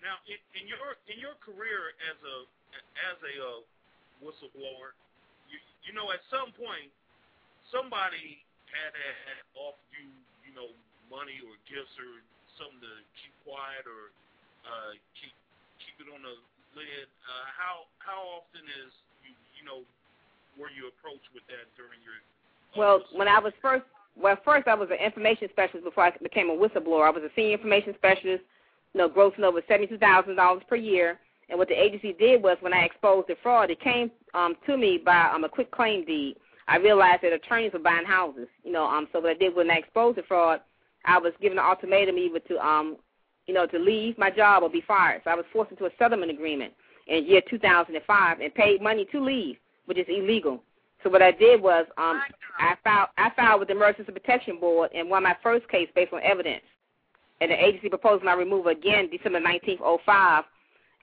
Now, 0.00 0.18
in, 0.26 0.38
in 0.56 0.68
your 0.68 0.98
in 1.08 1.18
your 1.20 1.36
career 1.42 1.94
as 2.10 2.18
a 2.22 2.36
as 3.10 3.18
a 3.22 3.34
uh, 3.38 3.60
whistleblower, 4.22 4.94
you 5.86 5.92
know 5.94 6.10
at 6.14 6.22
some 6.30 6.50
point 6.54 6.90
somebody 7.70 8.42
had 8.70 8.92
had 8.94 9.42
offered 9.58 9.90
you 9.94 10.08
you 10.46 10.52
know 10.54 10.70
money 11.12 11.38
or 11.44 11.54
gifts 11.68 11.92
or 12.00 12.22
something 12.56 12.80
to 12.80 12.94
keep 13.20 13.34
quiet 13.44 13.84
or 13.84 14.10
uh, 14.64 14.92
keep 15.18 15.34
keep 15.82 15.96
it 16.02 16.08
on 16.12 16.22
the 16.24 16.36
lid. 16.78 17.06
Uh, 17.26 17.46
how 17.52 17.74
how 18.00 18.20
often 18.40 18.64
is 18.84 18.92
you 19.26 19.32
you 19.58 19.64
know 19.64 19.84
were 20.58 20.72
you 20.72 20.88
approached 20.88 21.28
with 21.32 21.44
that 21.48 21.68
during 21.76 22.00
your 22.04 22.16
uh, 22.16 22.76
Well, 22.76 22.96
when 23.16 23.28
I 23.28 23.40
was 23.40 23.52
first, 23.60 23.84
well, 24.16 24.36
first 24.44 24.68
I 24.68 24.74
was 24.74 24.88
an 24.92 25.00
information 25.00 25.48
specialist 25.50 25.84
before 25.84 26.04
I 26.04 26.12
became 26.22 26.50
a 26.50 26.56
whistleblower. 26.56 27.06
I 27.08 27.10
was 27.10 27.24
a 27.24 27.32
senior 27.34 27.56
information 27.56 27.94
specialist, 27.96 28.44
you 28.92 28.98
know, 28.98 29.08
grossing 29.08 29.44
over 29.44 29.62
seventy-two 29.68 29.98
thousand 29.98 30.36
dollars 30.36 30.62
per 30.68 30.76
year. 30.76 31.18
And 31.52 31.58
what 31.58 31.68
the 31.68 31.78
agency 31.78 32.14
did 32.14 32.42
was, 32.42 32.56
when 32.60 32.72
I 32.72 32.84
exposed 32.84 33.28
the 33.28 33.36
fraud, 33.42 33.70
it 33.70 33.78
came 33.78 34.10
um, 34.32 34.54
to 34.64 34.74
me 34.78 34.96
by 34.96 35.30
um, 35.34 35.44
a 35.44 35.50
quitclaim 35.50 36.06
deed. 36.06 36.36
I 36.66 36.78
realized 36.78 37.22
that 37.22 37.34
attorneys 37.34 37.74
were 37.74 37.78
buying 37.78 38.06
houses, 38.06 38.48
you 38.64 38.72
know. 38.72 38.86
Um, 38.86 39.06
so 39.12 39.20
what 39.20 39.32
I 39.32 39.34
did 39.34 39.54
when 39.54 39.70
I 39.70 39.74
exposed 39.74 40.16
the 40.16 40.22
fraud, 40.22 40.62
I 41.04 41.18
was 41.18 41.34
given 41.42 41.58
an 41.58 41.64
ultimatum 41.64 42.16
either 42.16 42.38
to, 42.38 42.66
um, 42.66 42.96
you 43.46 43.52
know, 43.52 43.66
to 43.66 43.78
leave 43.78 44.16
my 44.16 44.30
job 44.30 44.62
or 44.62 44.70
be 44.70 44.80
fired. 44.88 45.20
So 45.24 45.30
I 45.30 45.34
was 45.34 45.44
forced 45.52 45.72
into 45.72 45.84
a 45.84 45.90
settlement 45.98 46.32
agreement 46.32 46.72
in 47.06 47.26
year 47.26 47.42
2005 47.50 48.40
and 48.40 48.54
paid 48.54 48.80
money 48.80 49.06
to 49.12 49.22
leave, 49.22 49.56
which 49.84 49.98
is 49.98 50.06
illegal. 50.08 50.62
So 51.02 51.10
what 51.10 51.20
I 51.20 51.32
did 51.32 51.60
was 51.60 51.84
um, 51.98 52.22
I 52.58 52.76
filed 52.82 53.08
I 53.18 53.30
filed 53.36 53.60
with 53.60 53.68
the 53.68 53.74
Emergency 53.74 54.10
Protection 54.10 54.58
Board 54.58 54.88
and 54.94 55.10
won 55.10 55.24
my 55.24 55.36
first 55.42 55.68
case 55.68 55.90
based 55.94 56.14
on 56.14 56.22
evidence. 56.22 56.64
And 57.42 57.50
the 57.50 57.62
agency 57.62 57.90
proposed 57.90 58.24
my 58.24 58.32
removal 58.32 58.70
again 58.70 59.10
December 59.10 59.40
19th, 59.40 60.00
05, 60.06 60.44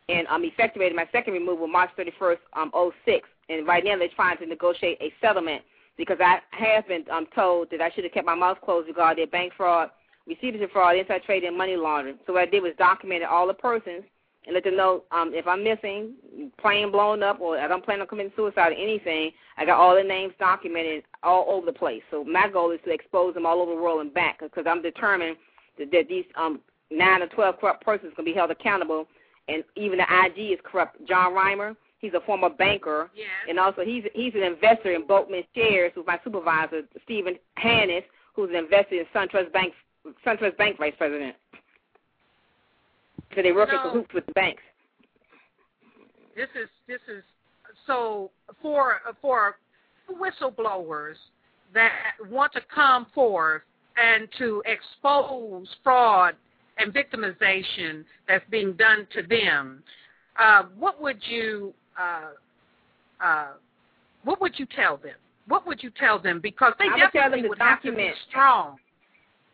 and 0.09 0.27
um, 0.27 0.43
effectuated 0.43 0.95
my 0.95 1.07
second 1.11 1.33
removal 1.33 1.67
March 1.67 1.91
31st, 1.97 2.37
um, 2.53 2.71
06. 3.05 3.27
And 3.49 3.67
right 3.67 3.83
now 3.83 3.97
they're 3.97 4.09
trying 4.15 4.37
to 4.37 4.45
negotiate 4.45 4.97
a 5.01 5.13
settlement 5.21 5.63
because 5.97 6.17
I 6.19 6.39
have 6.51 6.87
been 6.87 7.05
um, 7.11 7.27
told 7.35 7.69
that 7.71 7.81
I 7.81 7.89
should 7.91 8.03
have 8.05 8.13
kept 8.13 8.25
my 8.25 8.35
mouth 8.35 8.57
closed 8.63 8.87
regarding 8.87 9.27
bank 9.29 9.53
fraud, 9.55 9.89
receivership 10.25 10.71
fraud, 10.71 10.97
inside 10.97 11.23
trading, 11.25 11.49
and 11.49 11.57
money 11.57 11.75
laundering. 11.75 12.17
So 12.25 12.33
what 12.33 12.43
I 12.43 12.45
did 12.45 12.63
was 12.63 12.73
documented 12.77 13.27
all 13.27 13.47
the 13.47 13.53
persons 13.53 14.03
and 14.45 14.53
let 14.53 14.63
them 14.63 14.77
know 14.77 15.03
um, 15.11 15.31
if 15.33 15.45
I'm 15.45 15.63
missing, 15.63 16.13
plane 16.59 16.91
blown 16.91 17.21
up, 17.21 17.41
or 17.41 17.59
I 17.59 17.67
don't 17.67 17.83
plan 17.83 18.01
on 18.01 18.07
committing 18.07 18.31
suicide 18.35 18.71
or 18.71 18.75
anything. 18.75 19.31
I 19.57 19.65
got 19.65 19.79
all 19.79 19.95
the 19.95 20.03
names 20.03 20.33
documented 20.39 21.03
all 21.21 21.45
over 21.49 21.65
the 21.65 21.73
place. 21.73 22.01
So 22.09 22.23
my 22.23 22.47
goal 22.47 22.71
is 22.71 22.79
to 22.85 22.91
expose 22.91 23.33
them 23.33 23.45
all 23.45 23.61
over 23.61 23.75
the 23.75 23.81
world 23.81 24.01
and 24.01 24.13
back 24.13 24.39
because 24.39 24.65
I'm 24.67 24.81
determined 24.81 25.35
that, 25.77 25.91
that 25.91 26.07
these 26.07 26.25
um, 26.35 26.61
9 26.89 27.21
or 27.21 27.27
12 27.27 27.59
corrupt 27.59 27.83
persons 27.83 28.13
can 28.15 28.25
be 28.25 28.33
held 28.33 28.51
accountable. 28.51 29.07
And 29.49 29.63
even 29.75 29.97
the 29.97 30.05
IG 30.25 30.51
is 30.53 30.59
corrupt. 30.63 31.05
Jon 31.07 31.33
Rymer, 31.33 31.75
he's 31.99 32.13
a 32.13 32.21
former 32.21 32.49
banker. 32.49 33.09
yes. 33.15 33.27
And 33.47 33.59
also, 33.59 33.81
he's 33.83 34.03
he's 34.13 34.33
an 34.35 34.43
investor 34.43 34.93
in 34.93 35.07
Boatman 35.07 35.43
Shares, 35.55 35.91
who's 35.95 36.05
my 36.05 36.19
supervisor, 36.23 36.81
Stephen 37.03 37.35
Hannis, 37.55 38.03
who's 38.35 38.49
an 38.49 38.55
investor 38.57 38.95
in 38.95 39.05
SunTrust 39.13 39.51
Bank, 39.51 39.73
SunTrust 40.25 40.57
Bank 40.57 40.77
vice 40.77 40.93
president. 40.97 41.35
So 43.35 43.41
they 43.41 43.51
work 43.51 43.69
in 43.69 43.77
cahoots 43.79 44.13
with 44.13 44.25
the 44.25 44.33
banks. 44.33 44.61
this 46.35 46.49
is 46.61 46.69
this 46.87 47.01
is 47.07 47.23
so 47.85 48.31
for 48.61 49.01
for 49.21 49.55
whistleblowers 50.09 51.15
that 51.73 51.91
want 52.29 52.51
to 52.53 52.61
come 52.73 53.05
forth 53.13 53.61
and 53.97 54.27
to 54.37 54.63
expose 54.65 55.67
fraud 55.83 56.35
and 56.79 56.93
victimization 56.93 58.03
that's 58.27 58.43
being 58.49 58.73
done 58.73 59.07
to 59.13 59.21
them. 59.23 59.83
Uh, 60.37 60.63
what 60.77 61.01
would 61.01 61.17
you 61.27 61.73
uh, 61.99 63.23
uh, 63.23 63.47
what 64.23 64.41
would 64.41 64.57
you 64.57 64.65
tell 64.75 64.97
them? 64.97 65.15
What 65.47 65.65
would 65.67 65.81
you 65.83 65.91
tell 65.91 66.19
them? 66.19 66.39
Because 66.41 66.73
they 66.79 66.85
I 66.85 66.93
would 66.93 66.99
tell 66.99 67.11
definitely 67.11 67.41
them 67.41 67.43
to 67.43 67.49
would 67.49 67.59
have 67.59 67.81
to 67.81 67.91
be 67.91 67.91
document. 67.91 68.17
strong. 68.29 68.77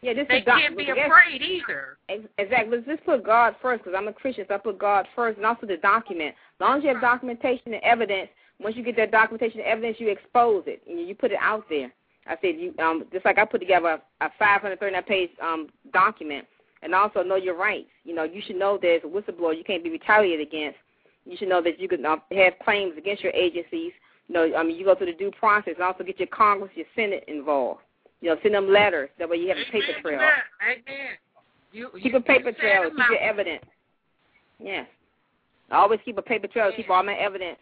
Yeah, 0.01 0.13
this 0.13 0.28
They 0.30 0.38
is 0.39 0.45
doc- 0.45 0.59
can't 0.59 0.78
be 0.78 0.89
afraid 0.89 1.41
either. 1.41 1.97
Exactly. 2.38 2.78
Let's 2.78 2.86
just 2.88 3.05
put 3.05 3.23
God 3.26 3.55
first 3.61 3.84
because 3.84 3.97
I'm 3.97 4.07
a 4.07 4.13
Christian, 4.13 4.45
so 4.47 4.55
I 4.55 4.57
put 4.59 4.78
God 4.78 5.07
first, 5.15 5.38
and 5.38 5.45
also 5.45 5.65
the 5.65 5.78
document. 5.78 6.36
As 6.59 6.61
long 6.61 6.78
as 6.78 6.84
you 6.84 6.89
have 6.89 7.01
documentation 7.01 7.73
and 7.73 7.82
evidence, 7.84 8.30
once 8.59 8.76
you 8.76 8.84
get 8.84 8.95
that 8.97 9.11
documentation 9.11 9.61
and 9.61 9.67
evidence, 9.67 9.97
you 9.99 10.09
expose 10.09 10.63
it 10.67 10.82
and 10.88 11.07
you 11.07 11.15
put 11.15 11.32
it 11.32 11.39
out 11.41 11.65
there. 11.69 11.91
I 12.28 12.36
said 12.41 12.55
you 12.57 12.73
um 12.80 13.05
just 13.11 13.26
like 13.26 13.38
I 13.38 13.45
put 13.45 13.59
together 13.61 13.99
a, 14.21 14.26
a 14.26 14.30
539 14.38 15.03
page 15.03 15.30
um 15.41 15.69
document, 15.93 16.45
and 16.82 16.93
also 16.93 17.23
know 17.23 17.36
your 17.36 17.55
rights. 17.55 17.89
You 18.03 18.15
know, 18.15 18.23
you 18.23 18.41
should 18.45 18.57
know 18.57 18.78
there's 18.82 19.01
a 19.03 19.07
whistleblower 19.07 19.57
you 19.57 19.63
can't 19.63 19.84
be 19.84 19.89
retaliated 19.89 20.47
against. 20.47 20.78
You 21.26 21.36
should 21.38 21.49
know 21.49 21.61
that 21.61 21.80
you 21.80 21.88
can 21.88 22.05
um, 22.05 22.21
have 22.32 22.53
claims 22.63 22.93
against 22.97 23.23
your 23.23 23.34
agencies. 23.34 23.91
You 24.28 24.34
know, 24.34 24.55
I 24.55 24.63
mean, 24.63 24.78
you 24.78 24.86
go 24.86 24.95
through 24.95 25.07
the 25.07 25.13
due 25.13 25.32
process, 25.32 25.73
and 25.76 25.84
also 25.84 26.03
get 26.03 26.19
your 26.19 26.28
Congress, 26.28 26.71
your 26.76 26.86
Senate 26.95 27.23
involved. 27.28 27.82
You 28.21 28.30
know, 28.30 28.38
send 28.41 28.55
them 28.55 28.71
letters. 28.71 29.09
That 29.19 29.30
way 29.30 29.38
you 29.38 29.47
have 29.49 29.57
a 29.57 29.71
paper 29.71 30.01
trail. 30.01 30.19
Amen. 30.19 30.32
Amen. 30.63 31.07
You, 31.71 31.89
Keep 32.01 32.13
a 32.13 32.21
paper 32.21 32.51
trail. 32.51 32.89
Keep 32.89 33.09
your 33.09 33.19
evidence. 33.19 33.63
Yes. 34.59 34.88
I 35.69 35.78
always 35.78 35.99
keep 36.05 36.17
a 36.17 36.21
paper 36.21 36.47
trail. 36.47 36.71
Keep 36.76 36.89
all 36.89 37.03
my 37.03 37.15
evidence 37.15 37.57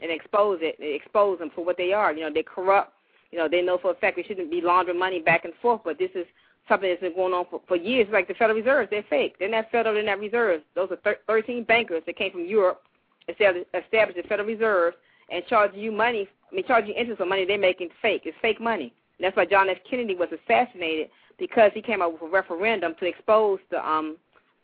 and 0.00 0.10
expose 0.10 0.58
it. 0.62 0.76
Expose 0.80 1.38
them 1.38 1.50
for 1.54 1.64
what 1.64 1.76
they 1.76 1.92
are. 1.92 2.12
You 2.12 2.22
know, 2.22 2.30
they're 2.32 2.42
corrupt. 2.42 2.92
You 3.30 3.38
know, 3.38 3.48
they 3.48 3.62
know 3.62 3.78
for 3.80 3.92
a 3.92 3.94
fact 3.94 4.16
we 4.16 4.24
shouldn't 4.24 4.50
be 4.50 4.60
laundering 4.60 4.98
money 4.98 5.20
back 5.20 5.44
and 5.44 5.54
forth. 5.62 5.82
But 5.84 5.98
this 5.98 6.10
is 6.14 6.26
something 6.68 6.88
that's 6.88 7.00
been 7.00 7.14
going 7.14 7.32
on 7.32 7.46
for, 7.50 7.60
for 7.66 7.76
years. 7.76 8.08
Like 8.12 8.28
the 8.28 8.34
Federal 8.34 8.58
Reserve, 8.58 8.88
they're 8.90 9.04
fake. 9.08 9.36
They're 9.38 9.48
not 9.50 9.70
federal. 9.70 9.94
They're 9.94 10.04
not 10.04 10.20
reserves. 10.20 10.64
Those 10.74 10.90
are 10.90 10.96
thir- 10.96 11.18
13 11.26 11.64
bankers 11.64 12.02
that 12.06 12.16
came 12.16 12.32
from 12.32 12.46
Europe, 12.46 12.82
established, 13.28 13.66
established 13.74 14.20
the 14.22 14.28
Federal 14.28 14.48
Reserve, 14.48 14.94
and 15.30 15.44
charge 15.46 15.72
you 15.74 15.92
money. 15.92 16.28
I 16.50 16.54
mean, 16.54 16.66
charge 16.66 16.86
you 16.86 16.94
interest 16.94 17.20
on 17.20 17.28
money 17.28 17.44
they're 17.44 17.58
making 17.58 17.88
fake. 18.00 18.22
It's 18.24 18.36
fake 18.42 18.60
money. 18.60 18.92
And 19.18 19.26
that's 19.26 19.36
why 19.36 19.46
John 19.46 19.68
F. 19.68 19.78
Kennedy 19.88 20.14
was 20.14 20.28
assassinated 20.32 21.08
because 21.38 21.70
he 21.74 21.82
came 21.82 22.02
up 22.02 22.12
with 22.12 22.22
a 22.22 22.26
referendum 22.26 22.94
to 23.00 23.06
expose 23.06 23.58
the 23.70 23.86
um 23.86 24.16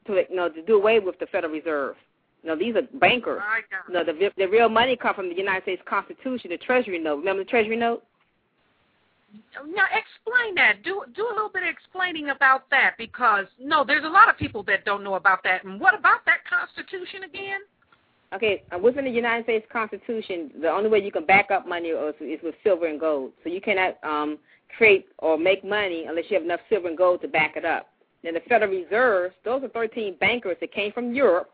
to 0.07 0.15
you 0.29 0.37
know 0.37 0.49
to 0.49 0.63
do 0.63 0.77
away 0.77 1.01
with 1.01 1.19
the 1.19 1.27
Federal 1.27 1.53
Reserve. 1.53 1.97
You 2.43 2.51
know, 2.51 2.57
these 2.57 2.77
are 2.77 2.83
bankers. 2.99 3.41
You 3.89 3.95
know, 3.95 4.05
the 4.05 4.31
the 4.37 4.47
real 4.47 4.69
money 4.69 4.97
come 4.97 5.15
from 5.15 5.29
the 5.29 5.35
United 5.35 5.63
States 5.63 5.83
Constitution, 5.89 6.51
the 6.51 6.59
Treasury 6.59 6.99
note. 6.99 7.17
Remember 7.17 7.43
the 7.43 7.51
Treasury 7.51 7.77
note? 7.77 8.05
Now 9.55 9.85
explain 9.93 10.55
that. 10.55 10.83
Do 10.83 11.05
do 11.15 11.27
a 11.27 11.35
little 11.35 11.51
bit 11.51 11.63
of 11.63 11.69
explaining 11.69 12.31
about 12.31 12.71
that 12.71 12.95
because 12.97 13.47
no, 13.59 13.85
there's 13.85 14.05
a 14.05 14.09
lot 14.09 14.29
of 14.29 14.39
people 14.39 14.63
that 14.65 14.85
don't 14.85 15.05
know 15.05 15.15
about 15.15 15.43
that. 15.45 15.65
And 15.65 15.81
what 15.81 15.99
about 15.99 16.25
that 16.27 16.39
Constitution 16.49 17.25
again? 17.25 17.61
Okay, 18.35 18.63
uh, 18.75 18.79
within 18.79 19.05
the 19.05 19.11
United 19.11 19.45
States 19.45 19.67
Constitution, 19.73 20.51
the 20.61 20.69
only 20.69 20.91
way 20.91 20.99
you 20.99 21.11
can 21.11 21.25
back 21.25 21.51
up 21.51 21.67
money 21.67 21.89
is, 21.89 22.43
with 22.43 22.55
silver 22.63 22.87
and 22.87 23.01
gold. 23.01 23.33
So 23.43 23.49
you 23.49 23.61
cannot 23.61 24.03
um, 24.05 24.39
create 24.77 25.07
or 25.19 25.39
make 25.39 25.65
money 25.65 26.05
unless 26.07 26.27
you 26.29 26.35
have 26.35 26.45
enough 26.45 26.61
silver 26.69 26.89
and 26.89 26.99
gold 26.99 27.23
to 27.23 27.29
back 27.29 27.57
it 27.57 27.65
up. 27.65 27.89
Then 28.23 28.35
the 28.35 28.41
Federal 28.41 28.71
Reserve, 28.71 29.33
those 29.45 29.63
are 29.63 29.69
13 29.69 30.17
bankers 30.21 30.57
that 30.61 30.73
came 30.73 30.93
from 30.93 31.15
Europe, 31.15 31.51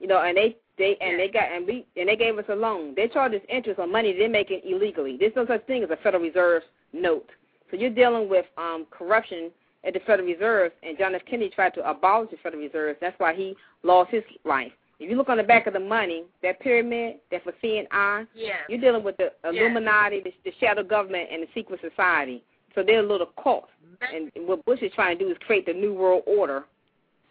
you 0.00 0.08
know, 0.08 0.20
and 0.20 0.36
they 0.36 0.56
they 0.78 0.96
and 1.00 1.18
they 1.18 1.28
got 1.28 1.44
and 1.52 1.66
we 1.66 1.86
and 1.96 2.08
they 2.08 2.16
gave 2.16 2.38
us 2.38 2.44
a 2.48 2.54
loan. 2.54 2.94
They 2.94 3.08
charge 3.08 3.34
us 3.34 3.40
interest 3.48 3.80
on 3.80 3.90
money 3.90 4.12
they're 4.12 4.28
making 4.28 4.60
illegally. 4.64 5.16
There's 5.18 5.32
no 5.36 5.46
such 5.46 5.66
thing 5.66 5.82
as 5.82 5.90
a 5.90 5.96
Federal 5.96 6.22
Reserve 6.22 6.62
note. 6.92 7.28
So 7.70 7.76
you're 7.76 7.90
dealing 7.90 8.28
with 8.28 8.46
um, 8.58 8.86
corruption 8.90 9.50
at 9.84 9.94
the 9.94 10.00
Federal 10.00 10.28
Reserve, 10.28 10.72
and 10.82 10.98
John 10.98 11.14
F. 11.14 11.22
Kennedy 11.28 11.50
tried 11.50 11.74
to 11.74 11.88
abolish 11.88 12.30
the 12.30 12.36
Federal 12.42 12.62
Reserve. 12.62 12.96
That's 13.00 13.18
why 13.18 13.34
he 13.34 13.56
lost 13.82 14.10
his 14.10 14.22
life. 14.44 14.72
If 14.98 15.10
you 15.10 15.16
look 15.16 15.28
on 15.28 15.36
the 15.36 15.42
back 15.42 15.66
of 15.66 15.74
the 15.74 15.80
money, 15.80 16.24
that 16.42 16.58
pyramid, 16.60 17.16
that 17.30 17.44
for 17.44 17.52
seeing 17.60 17.86
eye, 17.90 18.24
Yes. 18.34 18.56
you're 18.68 18.80
dealing 18.80 19.04
with 19.04 19.16
the 19.18 19.32
Illuminati, 19.44 20.22
the, 20.22 20.32
the 20.44 20.52
shadow 20.58 20.82
government, 20.82 21.28
and 21.30 21.42
the 21.42 21.48
secret 21.54 21.80
society. 21.82 22.42
So 22.74 22.82
they're 22.82 23.00
a 23.00 23.06
little 23.06 23.30
cult. 23.42 23.68
And 24.14 24.30
what 24.46 24.64
Bush 24.64 24.80
is 24.82 24.92
trying 24.94 25.18
to 25.18 25.24
do 25.24 25.30
is 25.30 25.36
create 25.46 25.66
the 25.66 25.72
new 25.72 25.92
world 25.94 26.22
order, 26.26 26.64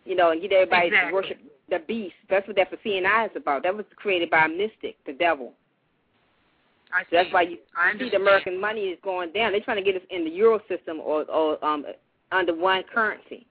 you 0.04 0.16
know, 0.16 0.32
and 0.32 0.42
get 0.42 0.52
everybody 0.52 0.88
exactly. 0.88 1.10
to 1.10 1.14
worship 1.14 1.38
the 1.70 1.80
beast. 1.88 2.16
That's 2.30 2.48
what 2.48 2.56
that 2.58 2.70
for 2.70 2.78
CNI 2.78 3.26
is 3.26 3.32
about. 3.36 3.64
That 3.64 3.76
was 3.76 3.86
created 3.96 4.30
by 4.30 4.46
a 4.46 4.50
mystic, 4.50 4.96
the 5.06 5.14
devil. 5.14 5.54
I 6.94 7.02
So 7.04 7.08
that's 7.12 7.34
why 7.34 7.42
you 7.44 7.58
I 7.76 7.98
see 7.98 8.10
the 8.10 8.18
American 8.18 8.60
money 8.60 8.82
is 8.82 9.00
going 9.04 9.32
down. 9.34 9.52
They're 9.52 9.62
trying 9.62 9.84
to 9.84 9.92
get 9.92 10.00
us 10.00 10.08
in 10.10 10.24
the 10.24 10.30
euro 10.30 10.60
system 10.70 11.00
or, 11.00 11.24
or 11.30 11.64
um, 11.66 11.86
under 12.32 12.56
one 12.56 12.84
currency. 12.94 13.46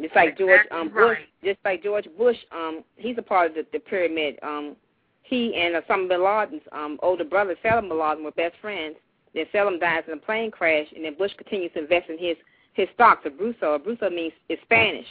Just 0.00 0.16
like 0.16 0.38
George 0.38 0.60
um, 0.70 0.88
Bush, 0.88 1.18
just 1.44 1.58
like 1.64 1.82
George 1.82 2.06
Bush, 2.16 2.36
um, 2.52 2.84
he's 2.96 3.18
a 3.18 3.22
part 3.22 3.50
of 3.50 3.54
the, 3.54 3.66
the 3.72 3.78
pyramid. 3.78 4.38
Um, 4.42 4.76
he 5.22 5.54
and 5.54 5.74
Osama 5.74 6.08
bin 6.08 6.24
Laden's 6.24 6.62
um, 6.72 6.98
older 7.02 7.24
brother, 7.24 7.54
Salem 7.62 7.88
bin 7.88 7.98
Laden, 7.98 8.24
were 8.24 8.30
best 8.32 8.54
friends. 8.62 8.96
Then 9.34 9.44
Salem 9.52 9.78
dies 9.78 10.02
in 10.08 10.14
a 10.14 10.16
plane 10.16 10.50
crash, 10.50 10.86
and 10.94 11.04
then 11.04 11.14
Bush 11.16 11.32
continues 11.36 11.72
to 11.74 11.80
invest 11.80 12.08
in 12.08 12.18
his 12.18 12.36
his 12.72 12.88
stocks. 12.94 13.26
Arbusto, 13.26 13.78
Arbusto 13.78 14.12
means 14.12 14.32
is 14.48 14.58
Spanish. 14.62 15.06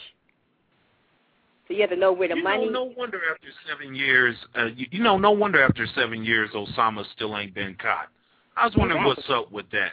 So 1.70 1.74
you 1.74 1.82
have 1.82 1.90
to 1.90 1.96
know 1.96 2.12
where 2.12 2.26
the 2.26 2.34
you 2.34 2.42
money. 2.42 2.66
know, 2.66 2.86
no 2.86 2.92
wonder 2.96 3.20
after 3.32 3.46
seven 3.68 3.94
years, 3.94 4.34
uh, 4.58 4.66
you, 4.74 4.86
you 4.90 5.02
know, 5.04 5.16
no 5.16 5.30
wonder 5.30 5.62
after 5.62 5.86
seven 5.94 6.24
years, 6.24 6.50
Osama 6.50 7.04
still 7.14 7.38
ain't 7.38 7.54
been 7.54 7.76
caught. 7.80 8.08
I 8.56 8.64
was 8.66 8.74
wondering 8.76 9.00
Exactly. 9.02 9.22
what's 9.36 9.46
up 9.46 9.52
with 9.52 9.70
that. 9.70 9.92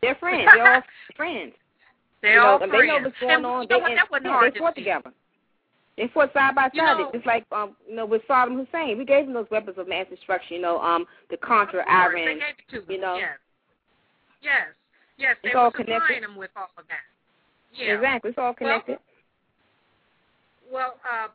They're 0.00 0.14
friends. 0.14 0.48
They're 0.54 0.74
all 0.76 0.82
friends. 1.16 1.52
They're 2.22 2.32
you 2.32 2.38
know, 2.38 2.46
all 2.46 2.58
friends. 2.60 2.72
they 2.72 2.86
know 2.86 2.98
what's 3.02 3.20
going 3.20 3.34
and 3.34 3.44
on. 3.46 3.62
You 3.64 3.68
know 3.68 3.76
they, 3.76 3.82
what? 3.82 3.90
and- 3.90 3.98
That 3.98 4.08
yeah, 4.24 4.40
they 4.40 4.50
to 4.52 4.58
fought 4.58 4.74
together. 4.74 5.12
They 5.98 6.08
fought 6.14 6.32
side 6.32 6.54
by 6.54 6.62
side, 6.62 6.70
You 6.72 6.82
know- 6.82 7.10
just 7.12 7.26
like 7.26 7.44
um, 7.52 7.76
you 7.86 7.94
know, 7.94 8.06
with 8.06 8.22
Saddam 8.26 8.56
Hussein. 8.56 8.96
We 8.96 9.04
gave 9.04 9.26
them 9.26 9.34
those 9.34 9.50
weapons 9.50 9.76
of 9.76 9.86
mass 9.86 10.06
destruction. 10.08 10.56
You 10.56 10.62
know, 10.62 10.80
um, 10.80 11.04
the 11.28 11.36
Contra, 11.36 11.80
Of 11.80 11.86
course, 11.86 12.14
Iran. 12.14 12.24
They 12.24 12.34
gave 12.40 12.56
it 12.56 12.70
to 12.72 12.80
them. 12.80 12.90
you 12.90 13.00
know. 13.02 13.16
Yes. 13.16 13.36
Yes. 14.42 14.66
Yes. 15.18 15.36
They 15.42 15.48
It's 15.50 15.54
were 15.54 15.60
all 15.60 15.70
connected. 15.70 16.22
them 16.22 16.36
with 16.36 16.50
all 16.56 16.70
of 16.78 16.84
that. 16.88 17.04
Yeah. 17.74 17.96
Exactly, 17.96 18.30
it's 18.30 18.38
all 18.38 18.54
connected. 18.54 18.92
Well, 18.96 19.02
uh, 20.80 21.28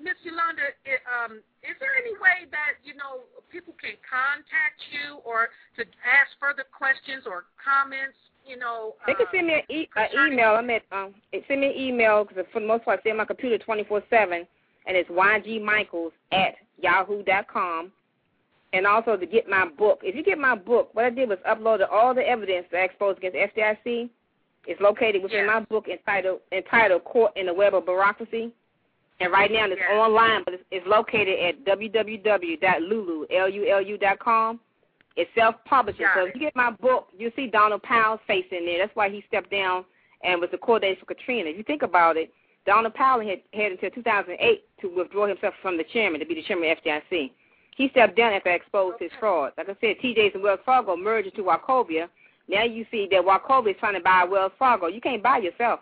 Miss 0.00 0.14
Yolanda, 0.24 0.62
um, 1.06 1.38
is 1.62 1.76
there 1.78 1.94
any 1.94 2.12
way 2.18 2.48
that 2.50 2.80
you 2.82 2.94
know 2.94 3.22
people 3.52 3.74
can 3.80 3.94
contact 4.02 4.80
you 4.90 5.18
or 5.22 5.48
to 5.76 5.82
ask 6.02 6.32
further 6.40 6.64
questions 6.72 7.24
or 7.26 7.44
comments? 7.62 8.16
You 8.42 8.56
know, 8.58 8.94
they 9.06 9.14
can 9.14 9.26
uh, 9.26 9.30
send 9.32 9.46
me 9.46 9.54
an 9.54 9.66
e- 9.70 9.88
a 9.94 10.08
concerning- 10.08 10.32
email. 10.34 10.54
I'm 10.56 10.70
at 10.70 10.82
um, 10.90 11.14
send 11.46 11.60
me 11.60 11.68
an 11.70 11.78
email 11.78 12.24
because 12.24 12.44
for 12.52 12.58
the 12.60 12.66
most 12.66 12.84
part, 12.84 12.98
I 12.98 13.02
stay 13.02 13.10
on 13.12 13.18
my 13.18 13.24
computer 13.24 13.58
24 13.62 14.02
seven, 14.10 14.46
and 14.86 14.96
it's 14.96 15.08
ygmichaels 15.10 16.10
at 16.32 16.54
yahoo 16.80 17.22
dot 17.22 17.46
com. 17.46 17.92
And 18.74 18.86
also 18.86 19.16
to 19.18 19.26
get 19.26 19.46
my 19.48 19.68
book. 19.68 20.00
If 20.02 20.16
you 20.16 20.24
get 20.24 20.38
my 20.38 20.56
book, 20.56 20.88
what 20.94 21.04
I 21.04 21.10
did 21.10 21.28
was 21.28 21.38
uploaded 21.46 21.86
all 21.92 22.14
the 22.14 22.26
evidence 22.26 22.66
that 22.72 22.78
I 22.78 22.84
exposed 22.84 23.18
against 23.18 23.36
FDIC. 23.54 24.08
It's 24.66 24.80
located 24.80 25.22
within 25.22 25.44
Yes. 25.44 25.48
my 25.48 25.60
book 25.60 25.86
entitled 25.88 26.40
entitled 26.52 27.04
Caught 27.04 27.36
in 27.36 27.46
the 27.46 27.54
Web 27.54 27.74
of 27.74 27.84
Bureaucracy. 27.84 28.50
And 29.20 29.32
right 29.32 29.50
now 29.52 29.66
it's 29.66 29.78
Yes. 29.80 29.90
online, 29.92 30.42
but 30.44 30.54
it's, 30.54 30.64
it's 30.70 30.86
located 30.86 31.38
at 31.38 31.64
www.lulu, 31.64 33.26
L-U-L-U 33.30 33.98
dot 33.98 34.18
com. 34.18 34.58
It's 35.16 35.30
self-publishing. 35.34 36.04
Got 36.06 36.14
So 36.16 36.24
it. 36.24 36.28
if 36.30 36.34
you 36.34 36.40
get 36.40 36.56
my 36.56 36.70
book, 36.70 37.08
you'll 37.16 37.30
see 37.36 37.46
Donald 37.46 37.82
Powell's 37.82 38.20
face 38.26 38.46
in 38.50 38.64
there. 38.64 38.78
That's 38.78 38.96
why 38.96 39.10
he 39.10 39.22
stepped 39.28 39.50
down 39.50 39.84
and 40.24 40.40
was 40.40 40.50
the 40.50 40.58
coordinator 40.58 41.00
for 41.00 41.06
Katrina. 41.06 41.50
If 41.50 41.56
you 41.58 41.62
think 41.64 41.82
about 41.82 42.16
it, 42.16 42.32
Donald 42.64 42.94
Powell 42.94 43.20
had, 43.20 43.40
had 43.52 43.72
until 43.72 43.90
2008 43.90 44.64
to 44.80 44.88
withdraw 44.96 45.26
himself 45.26 45.54
from 45.60 45.76
the 45.76 45.84
chairman, 45.92 46.20
to 46.20 46.26
be 46.26 46.34
the 46.34 46.42
chairman 46.44 46.70
of 46.70 46.78
FDIC. 46.78 47.30
He 47.76 47.88
stepped 47.90 48.16
down 48.16 48.32
after 48.32 48.50
I 48.50 48.54
exposed 48.54 48.96
his 49.00 49.10
fraud. 49.18 49.52
Like 49.58 49.68
I 49.68 49.76
said, 49.80 49.96
TJ's 50.02 50.34
and 50.34 50.42
Wells 50.42 50.60
Fargo 50.64 50.96
merged 50.96 51.28
into 51.28 51.42
Wachovia. 51.42 52.08
Now 52.48 52.64
you 52.64 52.86
see 52.90 53.08
that 53.10 53.22
Wachovia 53.22 53.70
is 53.70 53.76
trying 53.80 53.94
to 53.94 54.00
buy 54.00 54.24
Wells 54.24 54.52
Fargo. 54.58 54.86
You 54.86 55.00
can't 55.00 55.22
buy 55.22 55.38
yourself. 55.38 55.80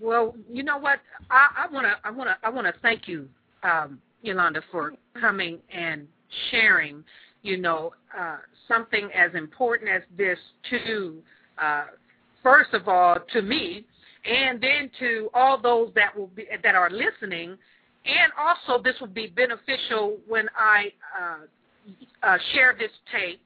Well, 0.00 0.34
you 0.52 0.62
know 0.62 0.78
what? 0.78 1.00
I 1.30 1.66
want 1.72 1.86
to 1.86 1.94
I 2.04 2.10
want 2.10 2.28
to 2.28 2.36
I 2.46 2.50
want 2.50 2.66
to 2.66 2.74
thank 2.80 3.08
you, 3.08 3.28
um, 3.62 4.00
Yolanda, 4.22 4.62
for 4.70 4.92
coming 5.20 5.58
and 5.74 6.06
sharing. 6.50 7.04
You 7.42 7.56
know, 7.56 7.92
uh, 8.18 8.38
something 8.66 9.08
as 9.14 9.34
important 9.34 9.88
as 9.88 10.02
this 10.16 10.38
to, 10.70 11.22
uh, 11.56 11.84
first 12.42 12.74
of 12.74 12.88
all, 12.88 13.16
to 13.32 13.42
me, 13.42 13.84
and 14.24 14.60
then 14.60 14.90
to 14.98 15.30
all 15.34 15.60
those 15.60 15.92
that 15.94 16.16
will 16.16 16.26
be 16.28 16.46
that 16.62 16.74
are 16.74 16.90
listening, 16.90 17.56
and 18.04 18.32
also 18.38 18.82
this 18.82 18.96
will 19.00 19.06
be 19.06 19.28
beneficial 19.28 20.18
when 20.26 20.48
I 20.56 20.92
uh, 21.18 22.26
uh, 22.26 22.38
share 22.52 22.74
this 22.78 22.90
tape 23.12 23.40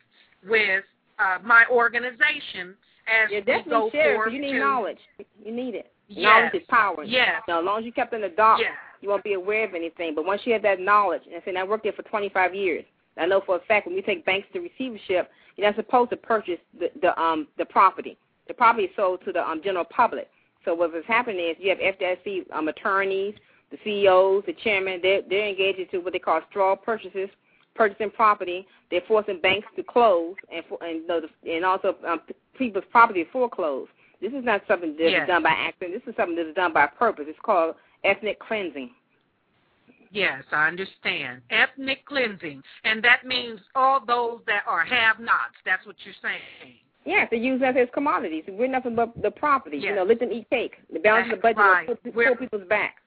with 0.48 0.84
uh, 1.18 1.38
my 1.44 1.64
organization 1.70 2.74
as 3.06 3.30
Yeah, 3.30 3.40
we 3.46 3.70
go 3.70 3.90
share 3.90 4.14
it, 4.14 4.16
'cause 4.16 4.24
forward 4.24 4.32
You 4.32 4.40
need 4.40 4.52
to 4.52 4.58
knowledge. 4.58 4.98
You 5.44 5.52
need 5.52 5.74
it. 5.74 5.91
Yes. 6.14 6.50
Knowledge 6.52 6.62
is 6.62 6.68
power. 6.68 7.04
Yes. 7.04 7.42
Now, 7.48 7.60
as 7.60 7.64
long 7.64 7.78
as 7.80 7.84
you 7.84 7.92
kept 7.92 8.12
in 8.12 8.20
the 8.20 8.28
dark, 8.28 8.60
Yes. 8.60 8.72
you 9.00 9.08
won't 9.08 9.24
be 9.24 9.34
aware 9.34 9.64
of 9.64 9.74
anything. 9.74 10.14
But 10.14 10.24
once 10.24 10.42
you 10.44 10.52
have 10.52 10.62
that 10.62 10.80
knowledge, 10.80 11.22
and 11.26 11.58
I 11.58 11.60
I 11.60 11.64
worked 11.64 11.84
there 11.84 11.92
for 11.92 12.02
25 12.02 12.54
years. 12.54 12.84
I 13.18 13.26
know 13.26 13.42
for 13.44 13.56
a 13.56 13.60
fact 13.60 13.86
when 13.86 13.94
we 13.94 14.02
take 14.02 14.24
banks 14.24 14.48
to 14.52 14.60
receivership, 14.60 15.30
you're 15.56 15.66
not 15.66 15.76
supposed 15.76 16.10
to 16.10 16.16
purchase 16.16 16.58
the, 16.78 16.90
the 17.00 17.18
um 17.20 17.46
the 17.58 17.64
property. 17.66 18.16
The 18.48 18.54
property 18.54 18.84
is 18.84 18.96
sold 18.96 19.22
to 19.24 19.32
the 19.32 19.46
um 19.46 19.60
general 19.62 19.84
public. 19.84 20.30
So 20.64 20.74
what 20.74 20.92
was 20.92 21.04
happening 21.06 21.50
is 21.50 21.56
you 21.58 21.68
have 21.70 21.78
FDIC 21.78 22.50
um 22.52 22.68
attorneys, 22.68 23.34
the 23.70 23.78
CEOs, 23.84 24.44
the 24.46 24.54
chairman. 24.64 25.00
They're 25.02 25.22
they're 25.28 25.48
engaged 25.48 25.78
into 25.78 26.00
what 26.00 26.12
they 26.14 26.18
call 26.18 26.40
straw 26.48 26.74
purchases, 26.74 27.28
purchasing 27.74 28.10
property. 28.10 28.66
They're 28.90 29.02
forcing 29.06 29.40
banks 29.40 29.66
to 29.76 29.82
close 29.82 30.36
and 30.50 30.64
for, 30.68 30.78
and 30.82 31.02
and 31.44 31.64
also 31.64 31.96
um, 32.06 32.20
people's 32.56 32.84
property 32.90 33.24
to 33.24 33.30
foreclose. 33.30 33.88
This 34.22 34.32
is 34.32 34.44
not 34.44 34.62
something 34.68 34.96
that 34.96 35.04
is 35.04 35.12
Yes. 35.12 35.26
done 35.26 35.42
by 35.42 35.50
accident. 35.50 35.92
This 35.92 36.08
is 36.08 36.16
something 36.16 36.36
that 36.36 36.46
is 36.46 36.54
done 36.54 36.72
by 36.72 36.86
purpose. 36.86 37.26
It's 37.28 37.38
called 37.40 37.74
ethnic 38.04 38.38
cleansing. 38.38 38.94
Yes, 40.12 40.44
I 40.52 40.68
understand. 40.68 41.42
Ethnic 41.50 42.04
cleansing. 42.06 42.62
And 42.84 43.02
that 43.02 43.26
means 43.26 43.60
all 43.74 43.98
those 43.98 44.40
that 44.46 44.62
are 44.66 44.84
have 44.84 45.18
nots. 45.18 45.56
That's 45.64 45.84
what 45.86 45.96
you're 46.04 46.14
saying. 46.22 46.76
Yes, 47.04 47.28
they 47.30 47.38
use 47.38 47.60
us 47.62 47.74
as 47.76 47.88
commodities. 47.92 48.44
We're 48.46 48.68
nothing 48.68 48.94
but 48.94 49.20
the 49.20 49.30
property. 49.32 49.78
You 49.78 49.94
know, 49.94 50.04
let 50.04 50.20
them 50.20 50.30
eat 50.30 50.48
cake. 50.50 50.76
The 50.92 51.00
balance 51.00 51.32
of 51.32 51.38
the 51.38 51.42
budget 51.42 51.56
Right. 51.58 51.88
will 51.88 51.96
put, 51.96 52.14
pull 52.14 52.36
people's 52.36 52.68
back. 52.68 52.98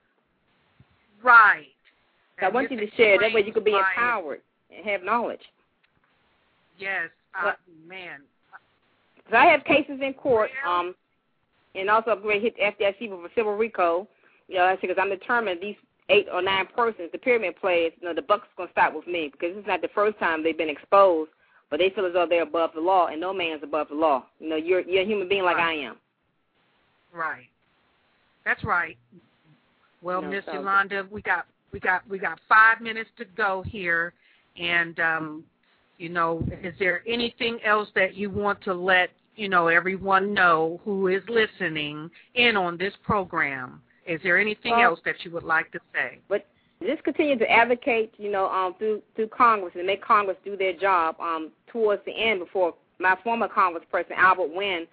Right. 1.22 1.72
So 2.38 2.46
I 2.46 2.48
want 2.50 2.70
you 2.70 2.76
to 2.78 2.90
share. 2.90 3.18
That 3.18 3.32
way 3.32 3.42
you 3.42 3.54
can 3.54 3.64
be 3.64 3.72
empowered 3.74 4.42
and 4.70 4.84
have 4.84 5.02
knowledge. 5.02 5.50
Yes. 6.76 7.08
Uh, 7.34 7.44
What- 7.44 7.60
man. 7.86 8.20
So 9.30 9.36
I 9.36 9.46
have 9.46 9.64
cases 9.64 10.00
in 10.00 10.12
court, 10.14 10.50
um, 10.64 10.94
and 11.76 11.90
also 11.90 12.10
I'm 12.10 12.22
going 12.22 12.40
to 12.40 12.44
hit 12.44 12.56
the 12.56 12.84
FDIC 12.84 13.10
with 13.10 13.30
a 13.30 13.34
civil 13.34 13.56
RICO. 13.56 14.08
You 14.48 14.56
know, 14.56 14.66
that's 14.66 14.80
because 14.80 14.96
I'm 15.00 15.10
determined 15.10 15.60
these 15.60 15.76
eight 16.08 16.28
or 16.32 16.40
nine 16.42 16.66
persons, 16.74 17.10
the 17.12 17.18
pyramid 17.18 17.56
players, 17.56 17.92
you 18.00 18.06
know, 18.06 18.14
the 18.14 18.22
buck's 18.22 18.48
going 18.56 18.68
to 18.68 18.72
stop 18.72 18.94
with 18.94 19.06
me 19.06 19.28
because 19.32 19.54
this 19.54 19.62
is 19.62 19.66
not 19.66 19.82
the 19.82 19.88
first 19.94 20.18
time 20.18 20.42
they've 20.42 20.56
been 20.56 20.68
exposed, 20.70 21.30
but 21.70 21.78
they 21.78 21.90
feel 21.90 22.06
as 22.06 22.12
though 22.12 22.26
they're 22.28 22.42
above 22.42 22.70
the 22.74 22.80
law, 22.80 23.08
and 23.08 23.20
no 23.20 23.32
man's 23.32 23.62
above 23.62 23.88
the 23.88 23.94
law. 23.94 24.24
You 24.38 24.48
know, 24.48 24.56
you're 24.56 24.80
you're 24.82 25.02
a 25.02 25.06
human 25.06 25.28
being 25.28 25.42
like 25.42 25.56
I 25.56 25.72
am. 25.72 25.96
Right. 27.12 27.48
That's 28.44 28.62
right. 28.62 28.96
Well, 30.02 30.22
No, 30.22 30.28
Miss 30.28 30.44
so- 30.44 30.52
Yolanda, 30.52 31.06
we 31.10 31.22
got 31.22 31.46
we 31.72 31.80
got 31.80 32.08
we 32.08 32.18
got 32.18 32.38
five 32.48 32.80
minutes 32.80 33.10
to 33.18 33.24
go 33.36 33.62
here, 33.66 34.12
and 34.56 35.00
um, 35.00 35.44
you 35.98 36.08
know, 36.08 36.46
is 36.62 36.74
there 36.78 37.02
anything 37.06 37.58
else 37.64 37.88
that 37.94 38.14
you 38.14 38.30
want 38.30 38.62
to 38.62 38.74
let 38.74 39.10
you 39.36 39.48
know 39.48 39.68
everyone 39.68 40.34
know 40.34 40.80
who 40.84 41.08
is 41.08 41.22
listening 41.28 42.10
in 42.34 42.56
on 42.56 42.76
this 42.76 42.94
program? 43.02 43.80
Is 44.06 44.20
there 44.22 44.38
anything 44.38 44.72
Well- 44.72 44.92
else 44.92 45.00
that 45.04 45.24
you 45.24 45.30
would 45.32 45.42
like 45.42 45.70
to 45.72 45.80
say? 45.92 46.18
But 46.28 46.46
just 46.82 47.02
continue 47.04 47.38
to 47.38 47.50
advocate, 47.50 48.12
you 48.18 48.30
know, 48.30 48.48
um, 48.48 48.74
through 48.74 49.02
through 49.14 49.28
Congress 49.28 49.74
and 49.74 49.86
make 49.86 50.02
Congress 50.02 50.36
do 50.44 50.56
their 50.56 50.74
job. 50.74 51.16
Um, 51.20 51.52
towards 51.68 52.04
the 52.04 52.12
end, 52.12 52.40
before 52.40 52.74
my 52.98 53.16
former 53.24 53.48
Congressperson 53.48 54.12
Albert 54.16 54.54
Wynn 54.54 54.86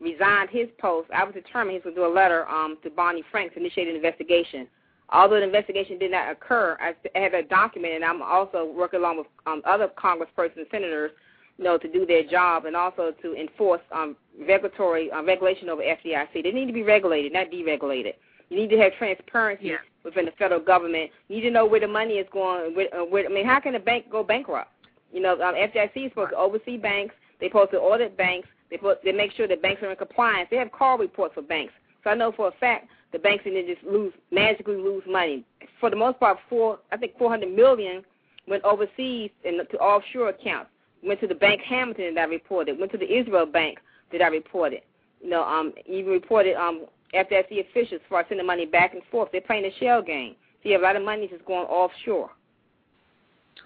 resigned 0.00 0.50
his 0.50 0.68
post, 0.78 1.10
I 1.12 1.24
was 1.24 1.34
determined 1.34 1.70
he 1.72 1.76
was 1.76 1.82
going 1.82 1.96
to 1.96 2.00
do 2.02 2.06
a 2.06 2.14
letter 2.14 2.48
um, 2.48 2.76
to 2.82 2.90
Barney 2.90 3.22
Frank's 3.30 3.54
to 3.54 3.60
initiate 3.60 3.88
an 3.88 3.96
investigation. 3.96 4.68
Although 5.10 5.36
the 5.36 5.44
investigation 5.44 5.98
did 5.98 6.10
not 6.10 6.30
occur, 6.30 6.76
I 6.80 6.94
have 7.18 7.32
a 7.32 7.42
document, 7.42 7.94
and 7.94 8.04
I'm 8.04 8.20
also 8.20 8.66
working 8.66 9.00
along 9.00 9.18
with 9.18 9.26
um, 9.46 9.62
other 9.64 9.88
Congresspersons 9.96 10.56
and 10.56 10.66
senators, 10.70 11.12
you 11.58 11.64
know, 11.64 11.76
to 11.76 11.88
do 11.88 12.06
their 12.06 12.22
job 12.22 12.64
and 12.64 12.76
also 12.76 13.12
to 13.20 13.34
enforce 13.34 13.80
um, 13.92 14.16
regulatory 14.46 15.10
uh, 15.10 15.22
regulation 15.22 15.68
over 15.68 15.82
FDIC. 15.82 16.42
They 16.42 16.52
need 16.52 16.66
to 16.66 16.72
be 16.72 16.82
regulated, 16.84 17.32
not 17.32 17.50
deregulated. 17.50 18.14
You 18.48 18.56
need 18.56 18.70
to 18.70 18.78
have 18.78 18.92
transparency 18.96 19.66
Yeah. 19.66 19.76
within 20.04 20.24
the 20.24 20.30
federal 20.32 20.60
government. 20.60 21.10
You 21.28 21.36
need 21.36 21.42
to 21.42 21.50
know 21.50 21.66
where 21.66 21.80
the 21.80 21.88
money 21.88 22.14
is 22.14 22.26
going. 22.32 22.74
Where, 22.74 22.88
uh, 22.94 23.04
where, 23.04 23.26
I 23.26 23.28
mean, 23.28 23.44
how 23.44 23.60
can 23.60 23.74
a 23.74 23.80
bank 23.80 24.08
go 24.10 24.22
bankrupt? 24.22 24.70
You 25.12 25.20
know, 25.20 25.32
um, 25.42 25.54
FDIC 25.54 26.06
is 26.06 26.12
supposed 26.12 26.30
to 26.30 26.36
oversee 26.36 26.76
banks. 26.76 27.14
They're 27.40 27.50
supposed 27.50 27.72
to 27.72 27.78
audit 27.80 28.16
banks. 28.16 28.48
They 28.70 28.76
put, 28.76 29.02
they 29.02 29.12
make 29.12 29.32
sure 29.32 29.48
that 29.48 29.60
banks 29.60 29.82
are 29.82 29.90
in 29.90 29.96
compliance. 29.96 30.48
They 30.50 30.56
have 30.58 30.70
call 30.70 30.98
reports 30.98 31.34
for 31.34 31.42
banks. 31.42 31.72
So 32.04 32.10
I 32.10 32.14
know 32.14 32.32
for 32.32 32.48
a 32.48 32.52
fact 32.52 32.88
the 33.12 33.18
banks 33.18 33.44
didn't 33.44 33.66
just 33.66 33.82
lose 33.84 34.12
magically 34.30 34.76
lose 34.76 35.02
money. 35.06 35.44
For 35.80 35.90
the 35.90 35.96
most 35.96 36.20
part, 36.20 36.38
four 36.48 36.78
I 36.92 36.96
think 36.96 37.16
400 37.18 37.50
million 37.54 38.04
went 38.46 38.62
overseas 38.64 39.30
and 39.44 39.60
to 39.70 39.78
offshore 39.78 40.28
accounts. 40.28 40.70
Went 41.02 41.20
to 41.20 41.26
the 41.26 41.34
Bank 41.34 41.60
Hamilton 41.62 42.14
that 42.14 42.22
I 42.22 42.24
reported. 42.24 42.78
Went 42.78 42.92
to 42.92 42.98
the 42.98 43.12
Israel 43.12 43.46
Bank 43.46 43.78
that 44.12 44.22
I 44.22 44.28
reported. 44.28 44.80
You 45.22 45.30
know, 45.30 45.42
um, 45.42 45.72
even 45.86 46.12
reported 46.12 46.54
um 46.56 46.86
FDIC 47.14 47.68
officials 47.70 48.00
for 48.08 48.24
sending 48.28 48.46
money 48.46 48.66
back 48.66 48.94
and 48.94 49.02
forth. 49.10 49.30
They're 49.32 49.40
playing 49.40 49.64
a 49.64 49.78
shell 49.78 50.02
game. 50.02 50.36
See, 50.62 50.74
a 50.74 50.78
lot 50.78 50.96
of 50.96 51.02
money 51.02 51.24
is 51.24 51.30
just 51.30 51.44
going 51.44 51.66
offshore. 51.66 52.30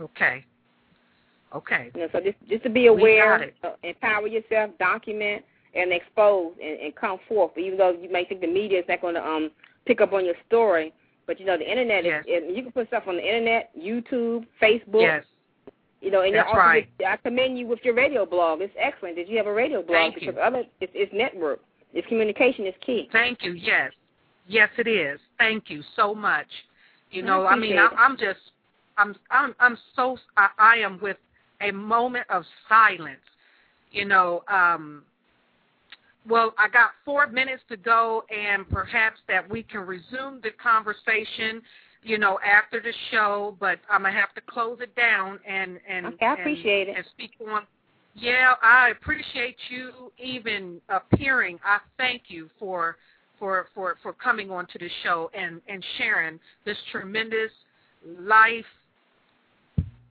Okay. 0.01 0.45
Okay. 1.55 1.91
You 1.95 2.03
know, 2.03 2.09
so 2.13 2.21
just 2.21 2.37
just 2.49 2.63
to 2.65 2.71
be 2.71 2.87
aware, 2.87 3.53
uh, 3.63 3.71
empower 3.83 4.27
yourself, 4.27 4.71
document, 4.79 5.45
and 5.75 5.93
expose, 5.93 6.53
and, 6.63 6.81
and 6.81 6.97
come 6.97 7.19
forth. 7.29 7.53
But 7.55 7.63
Even 7.63 7.79
though 7.79 7.91
you 7.91 8.11
may 8.11 8.25
think 8.25 8.41
the 8.41 8.47
media 8.47 8.81
is 8.81 8.85
not 8.89 9.01
going 9.01 9.15
to 9.15 9.27
um 9.27 9.51
pick 9.87 10.01
up 10.01 10.13
on 10.13 10.25
your 10.25 10.35
story, 10.47 10.93
but 11.27 11.39
you 11.39 11.47
know 11.47 11.59
the 11.59 11.69
internet 11.69 12.05
yes. 12.05 12.25
is. 12.27 12.45
You 12.55 12.63
can 12.63 12.73
put 12.73 12.89
stuff 12.89 13.05
on 13.07 13.17
the 13.17 13.27
internet, 13.27 13.71
YouTube, 13.79 14.47
Facebook. 14.63 15.03
Yes. 15.03 15.25
You 16.03 16.11
know, 16.11 16.23
and 16.23 16.35
That's 16.35 16.49
also 16.49 16.59
right. 16.59 16.89
I 17.07 17.17
commend 17.17 17.57
you 17.57 17.69
with 17.69 17.79
your 17.85 17.95
radio 17.95 18.27
blog. 18.27 18.61
It's 18.61 18.75
excellent 18.77 19.15
that 19.17 19.29
you 19.29 19.37
have 19.37 19.47
a 19.47 19.53
radio 19.53 19.83
blog 19.83 19.97
Thank 19.97 20.15
because 20.17 20.35
you. 20.35 20.41
other 20.41 20.65
it's, 20.81 20.93
it's 20.97 21.13
network. 21.15 21.61
It's 21.95 22.07
communication 22.09 22.67
is 22.67 22.75
key. 22.85 23.09
Thank 23.13 23.43
you. 23.43 23.53
Yes. 23.53 23.93
Yes, 24.49 24.69
it 24.79 24.89
is. 24.89 25.21
Thank 25.39 25.71
you 25.71 25.83
so 25.95 26.13
much. 26.13 26.49
You 27.13 27.23
know, 27.23 27.47
I 27.47 27.55
mean, 27.57 27.79
I, 27.79 27.89
I'm 27.97 28.17
just, 28.17 28.41
I'm, 28.97 29.15
I'm, 29.31 29.55
I'm 29.61 29.79
so, 29.95 30.17
I, 30.37 30.49
I 30.59 30.77
am 30.79 30.99
with 31.01 31.19
a 31.61 31.71
moment 31.71 32.27
of 32.31 32.43
silence. 32.69 33.21
You 33.93 34.07
know, 34.07 34.43
um, 34.49 35.05
well, 36.29 36.55
I 36.59 36.69
got 36.69 36.91
four 37.05 37.27
minutes 37.27 37.63
to 37.69 37.77
go, 37.77 38.25
and 38.31 38.69
perhaps 38.69 39.21
that 39.29 39.49
we 39.49 39.63
can 39.63 39.81
resume 39.81 40.41
the 40.43 40.51
conversation. 40.63 41.63
You 42.05 42.19
know, 42.19 42.39
after 42.45 42.81
the 42.81 42.93
show, 43.11 43.57
but 43.61 43.79
I'm 43.89 44.03
gonna 44.03 44.15
have 44.15 44.35
to 44.35 44.41
close 44.41 44.79
it 44.81 44.95
down 44.97 45.39
and 45.47 45.79
and 45.89 46.07
Okay, 46.07 46.27
I 46.27 46.35
and- 46.35 46.67
it. 46.67 46.89
and 46.97 47.07
speak 47.07 47.33
on. 47.49 47.67
Yeah, 48.15 48.55
I 48.63 48.91
appreciate 48.91 49.57
you 49.71 50.13
even 50.19 50.81
appearing. 50.89 51.59
I 51.65 51.79
thank 51.97 52.23
you 52.29 52.51
for 52.59 52.97
for 53.39 53.69
for 53.75 53.97
for 54.03 54.13
coming 54.13 54.51
on 54.51 54.67
to 54.67 54.79
the 54.79 54.89
show 55.03 55.31
and 55.33 55.63
and 55.69 55.85
sharing 55.97 56.39
this 56.65 56.77
tremendous 56.91 57.53
life 58.19 58.67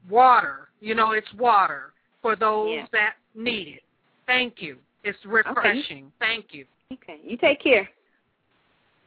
water. 0.09 0.69
You 0.79 0.95
know, 0.95 1.11
it's 1.11 1.31
water 1.33 1.93
for 2.21 2.35
those 2.35 2.69
Yeah. 2.75 2.87
that 2.91 3.15
need 3.35 3.67
it. 3.67 3.83
Thank 4.25 4.61
you. 4.61 4.77
It's 5.03 5.23
refreshing. 5.25 6.11
Thank 6.19 6.53
you. 6.53 6.65
Okay, 6.91 7.19
you 7.23 7.37
take 7.37 7.59
care. 7.61 7.89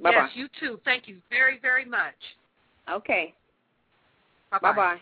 Bye 0.01 0.11
Yes, 0.11 0.30
you 0.35 0.49
too. 0.61 0.80
Thank 0.85 1.09
you 1.09 1.20
very 1.30 1.59
very 1.59 1.85
much. 1.85 2.37
Bye. 2.87 2.93
Okay, 2.95 3.35
Bye 4.51 4.59
bye 4.61 4.72
bye. 4.72 5.01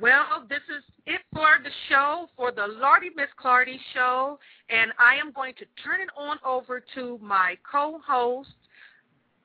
Well, 0.00 0.44
this 0.48 0.58
is 0.76 0.82
it 1.06 1.20
for 1.32 1.58
the 1.62 1.70
show, 1.88 2.28
for 2.36 2.50
the 2.50 2.66
Lardy 2.66 3.10
Miss 3.14 3.28
Clardy 3.42 3.78
show, 3.94 4.38
and 4.68 4.92
I 4.98 5.14
am 5.14 5.32
going 5.32 5.54
to 5.54 5.64
turn 5.82 6.00
it 6.00 6.08
on 6.16 6.38
over 6.44 6.82
to 6.94 7.18
my 7.22 7.56
co-host, 7.70 8.50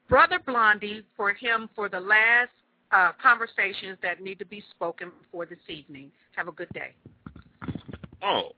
Brother 0.07 0.39
Blondie, 0.45 1.03
for 1.15 1.33
him 1.33 1.69
for 1.75 1.87
the 1.87 1.99
last 1.99 2.49
uh, 2.91 3.11
conversations 3.21 3.97
that 4.01 4.21
need 4.21 4.39
to 4.39 4.45
be 4.45 4.63
spoken 4.71 5.11
for 5.31 5.45
this 5.45 5.59
evening. 5.67 6.11
Have 6.35 6.47
a 6.47 6.51
good 6.51 6.69
day. 6.73 6.93
Oh. 8.23 8.49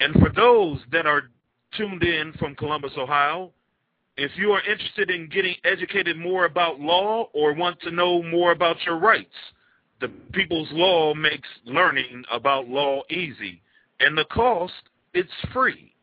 And 0.00 0.14
for 0.14 0.30
those 0.34 0.80
that 0.90 1.06
are 1.06 1.24
tuned 1.76 2.02
in 2.02 2.32
from 2.34 2.54
Columbus, 2.54 2.92
Ohio, 2.96 3.52
if 4.16 4.32
you 4.36 4.52
are 4.52 4.62
interested 4.62 5.10
in 5.10 5.28
getting 5.28 5.54
educated 5.64 6.16
more 6.16 6.44
about 6.44 6.80
law 6.80 7.28
or 7.32 7.54
want 7.54 7.80
to 7.82 7.90
know 7.90 8.22
more 8.22 8.52
about 8.52 8.76
your 8.84 8.98
rights, 8.98 9.34
the 10.00 10.08
People's 10.32 10.68
Law 10.72 11.14
makes 11.14 11.48
learning 11.64 12.24
about 12.30 12.68
law 12.68 13.02
easy. 13.10 13.62
And 14.00 14.16
the 14.16 14.24
cost, 14.26 14.72
it's 15.14 15.30
free. 15.52 15.94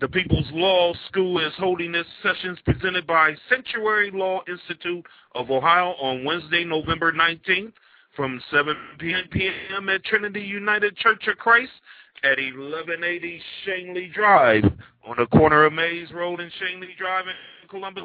The 0.00 0.08
People's 0.08 0.50
Law 0.52 0.92
School 1.08 1.38
is 1.38 1.52
holding 1.56 1.94
its 1.94 2.08
sessions 2.22 2.58
presented 2.64 3.06
by 3.06 3.34
Sanctuary 3.48 4.10
Law 4.12 4.42
Institute 4.48 5.06
of 5.34 5.50
Ohio 5.50 5.94
on 6.00 6.24
Wednesday, 6.24 6.64
November 6.64 7.12
19th 7.12 7.72
from 8.16 8.40
7 8.50 8.76
p.m. 8.98 9.88
at 9.88 10.04
Trinity 10.04 10.42
United 10.42 10.96
Church 10.96 11.26
of 11.28 11.36
Christ 11.38 11.72
at 12.24 12.38
1180 12.38 13.40
Shanley 13.64 14.10
Drive 14.14 14.64
on 15.06 15.16
the 15.18 15.26
corner 15.26 15.66
of 15.66 15.74
Mays 15.74 16.10
Road 16.10 16.40
and 16.40 16.50
Shanley 16.58 16.94
Drive 16.98 17.26
in 17.26 17.68
Columbus. 17.68 18.04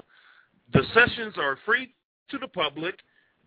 The 0.73 0.83
sessions 0.93 1.35
are 1.37 1.57
free 1.65 1.93
to 2.29 2.37
the 2.37 2.49
public. 2.49 2.95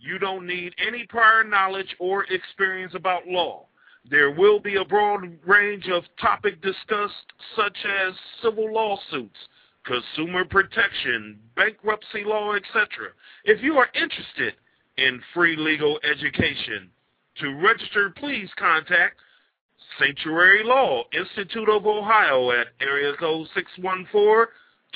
You 0.00 0.18
don't 0.18 0.46
need 0.46 0.72
any 0.84 1.04
prior 1.06 1.44
knowledge 1.44 1.94
or 1.98 2.24
experience 2.24 2.94
about 2.94 3.26
law. 3.26 3.66
There 4.10 4.30
will 4.30 4.58
be 4.58 4.76
a 4.76 4.84
broad 4.84 5.38
range 5.46 5.88
of 5.88 6.04
topic 6.18 6.60
discussed 6.62 7.32
such 7.54 7.76
as 7.84 8.14
civil 8.42 8.72
lawsuits, 8.72 9.38
consumer 9.84 10.46
protection, 10.46 11.38
bankruptcy 11.54 12.24
law, 12.24 12.54
etc. 12.54 13.10
If 13.44 13.62
you 13.62 13.76
are 13.76 13.88
interested 13.94 14.54
in 14.96 15.20
free 15.34 15.54
legal 15.54 16.00
education, 16.02 16.90
to 17.40 17.54
register, 17.62 18.10
please 18.16 18.48
contact 18.58 19.20
Sanctuary 19.98 20.62
Law 20.64 21.04
Institute 21.12 21.68
of 21.68 21.86
Ohio 21.86 22.50
at 22.50 22.68
area 22.80 23.12
code 23.18 23.46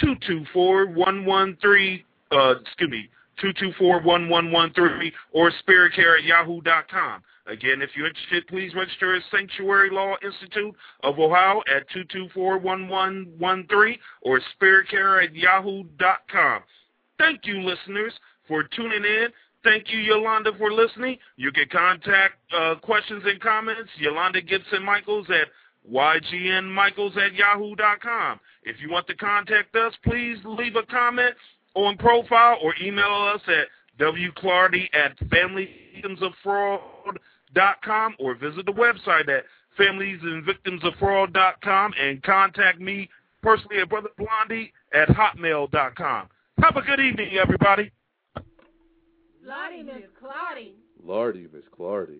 614-224-113, 0.03 2.05
uh, 2.33 2.55
excuse 2.61 2.91
me, 2.91 3.09
224-1113 3.43 5.13
or 5.33 5.53
spiritcare 5.67 6.19
at 6.19 6.25
yahoo.com. 6.25 7.23
Again, 7.47 7.81
if 7.81 7.91
you're 7.95 8.09
interested, 8.09 8.47
please 8.49 8.75
register 8.75 9.15
at 9.15 9.23
Sanctuary 9.31 9.91
Law 9.91 10.17
Institute 10.25 10.75
of 11.05 11.19
Ohio 11.19 11.63
at 11.75 11.89
224-1113 12.37 13.99
or 14.23 14.41
spiritcare 14.61 15.23
at 15.23 15.35
yahoo.com. 15.35 16.63
Thank 17.19 17.41
you, 17.45 17.61
listeners, 17.61 18.13
for 18.49 18.65
tuning 18.65 19.05
in. 19.05 19.29
Thank 19.67 19.93
you, 19.93 19.99
Yolanda, 19.99 20.53
for 20.59 20.73
listening. 20.73 21.19
You 21.37 21.51
can 21.51 21.69
contact 21.69 22.35
uh, 22.57 22.77
questions 22.77 23.25
and 23.27 23.41
comments, 23.41 23.91
Yolanda 23.99 24.41
Gibson 24.41 24.85
Michaels 24.85 25.27
at 25.29 25.49
ygnmichaels 25.93 27.17
at 27.17 27.35
yahoo.com. 27.35 28.39
If 28.63 28.81
you 28.81 28.89
want 28.89 29.09
to 29.09 29.17
contact 29.17 29.75
us, 29.75 29.93
please 30.05 30.39
leave 30.45 30.77
a 30.77 30.85
comment 30.85 31.35
on 31.75 31.97
profile 31.97 32.59
or 32.63 32.77
email 32.81 33.33
us 33.35 33.41
at 33.49 33.67
wclardy 33.99 34.89
at 34.95 35.19
familiesvictimsoffraud.com 35.19 38.15
or 38.21 38.37
visit 38.37 38.67
the 38.67 38.73
website 38.73 39.29
at 39.29 39.43
familiesandvictimsoffraud.com 39.77 41.93
and 42.01 42.23
contact 42.23 42.79
me 42.79 43.11
personally 43.43 43.81
at 43.81 43.89
Brother 43.89 44.11
Blondie 44.17 44.73
at 44.95 45.09
hotmail.com. 45.09 46.29
Have 46.63 46.77
a 46.77 46.83
good 46.83 47.01
evening, 47.01 47.37
everybody. 47.37 47.91
Lardy 49.47 49.85
Miss 49.85 50.03
Clardy. 50.21 50.73
Lardy 51.05 51.47
Miss 51.53 51.63
Clardy. 51.79 52.19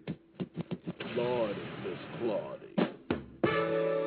Lardy 1.17 1.61
Miss 1.83 1.99
Clardy. 2.23 4.06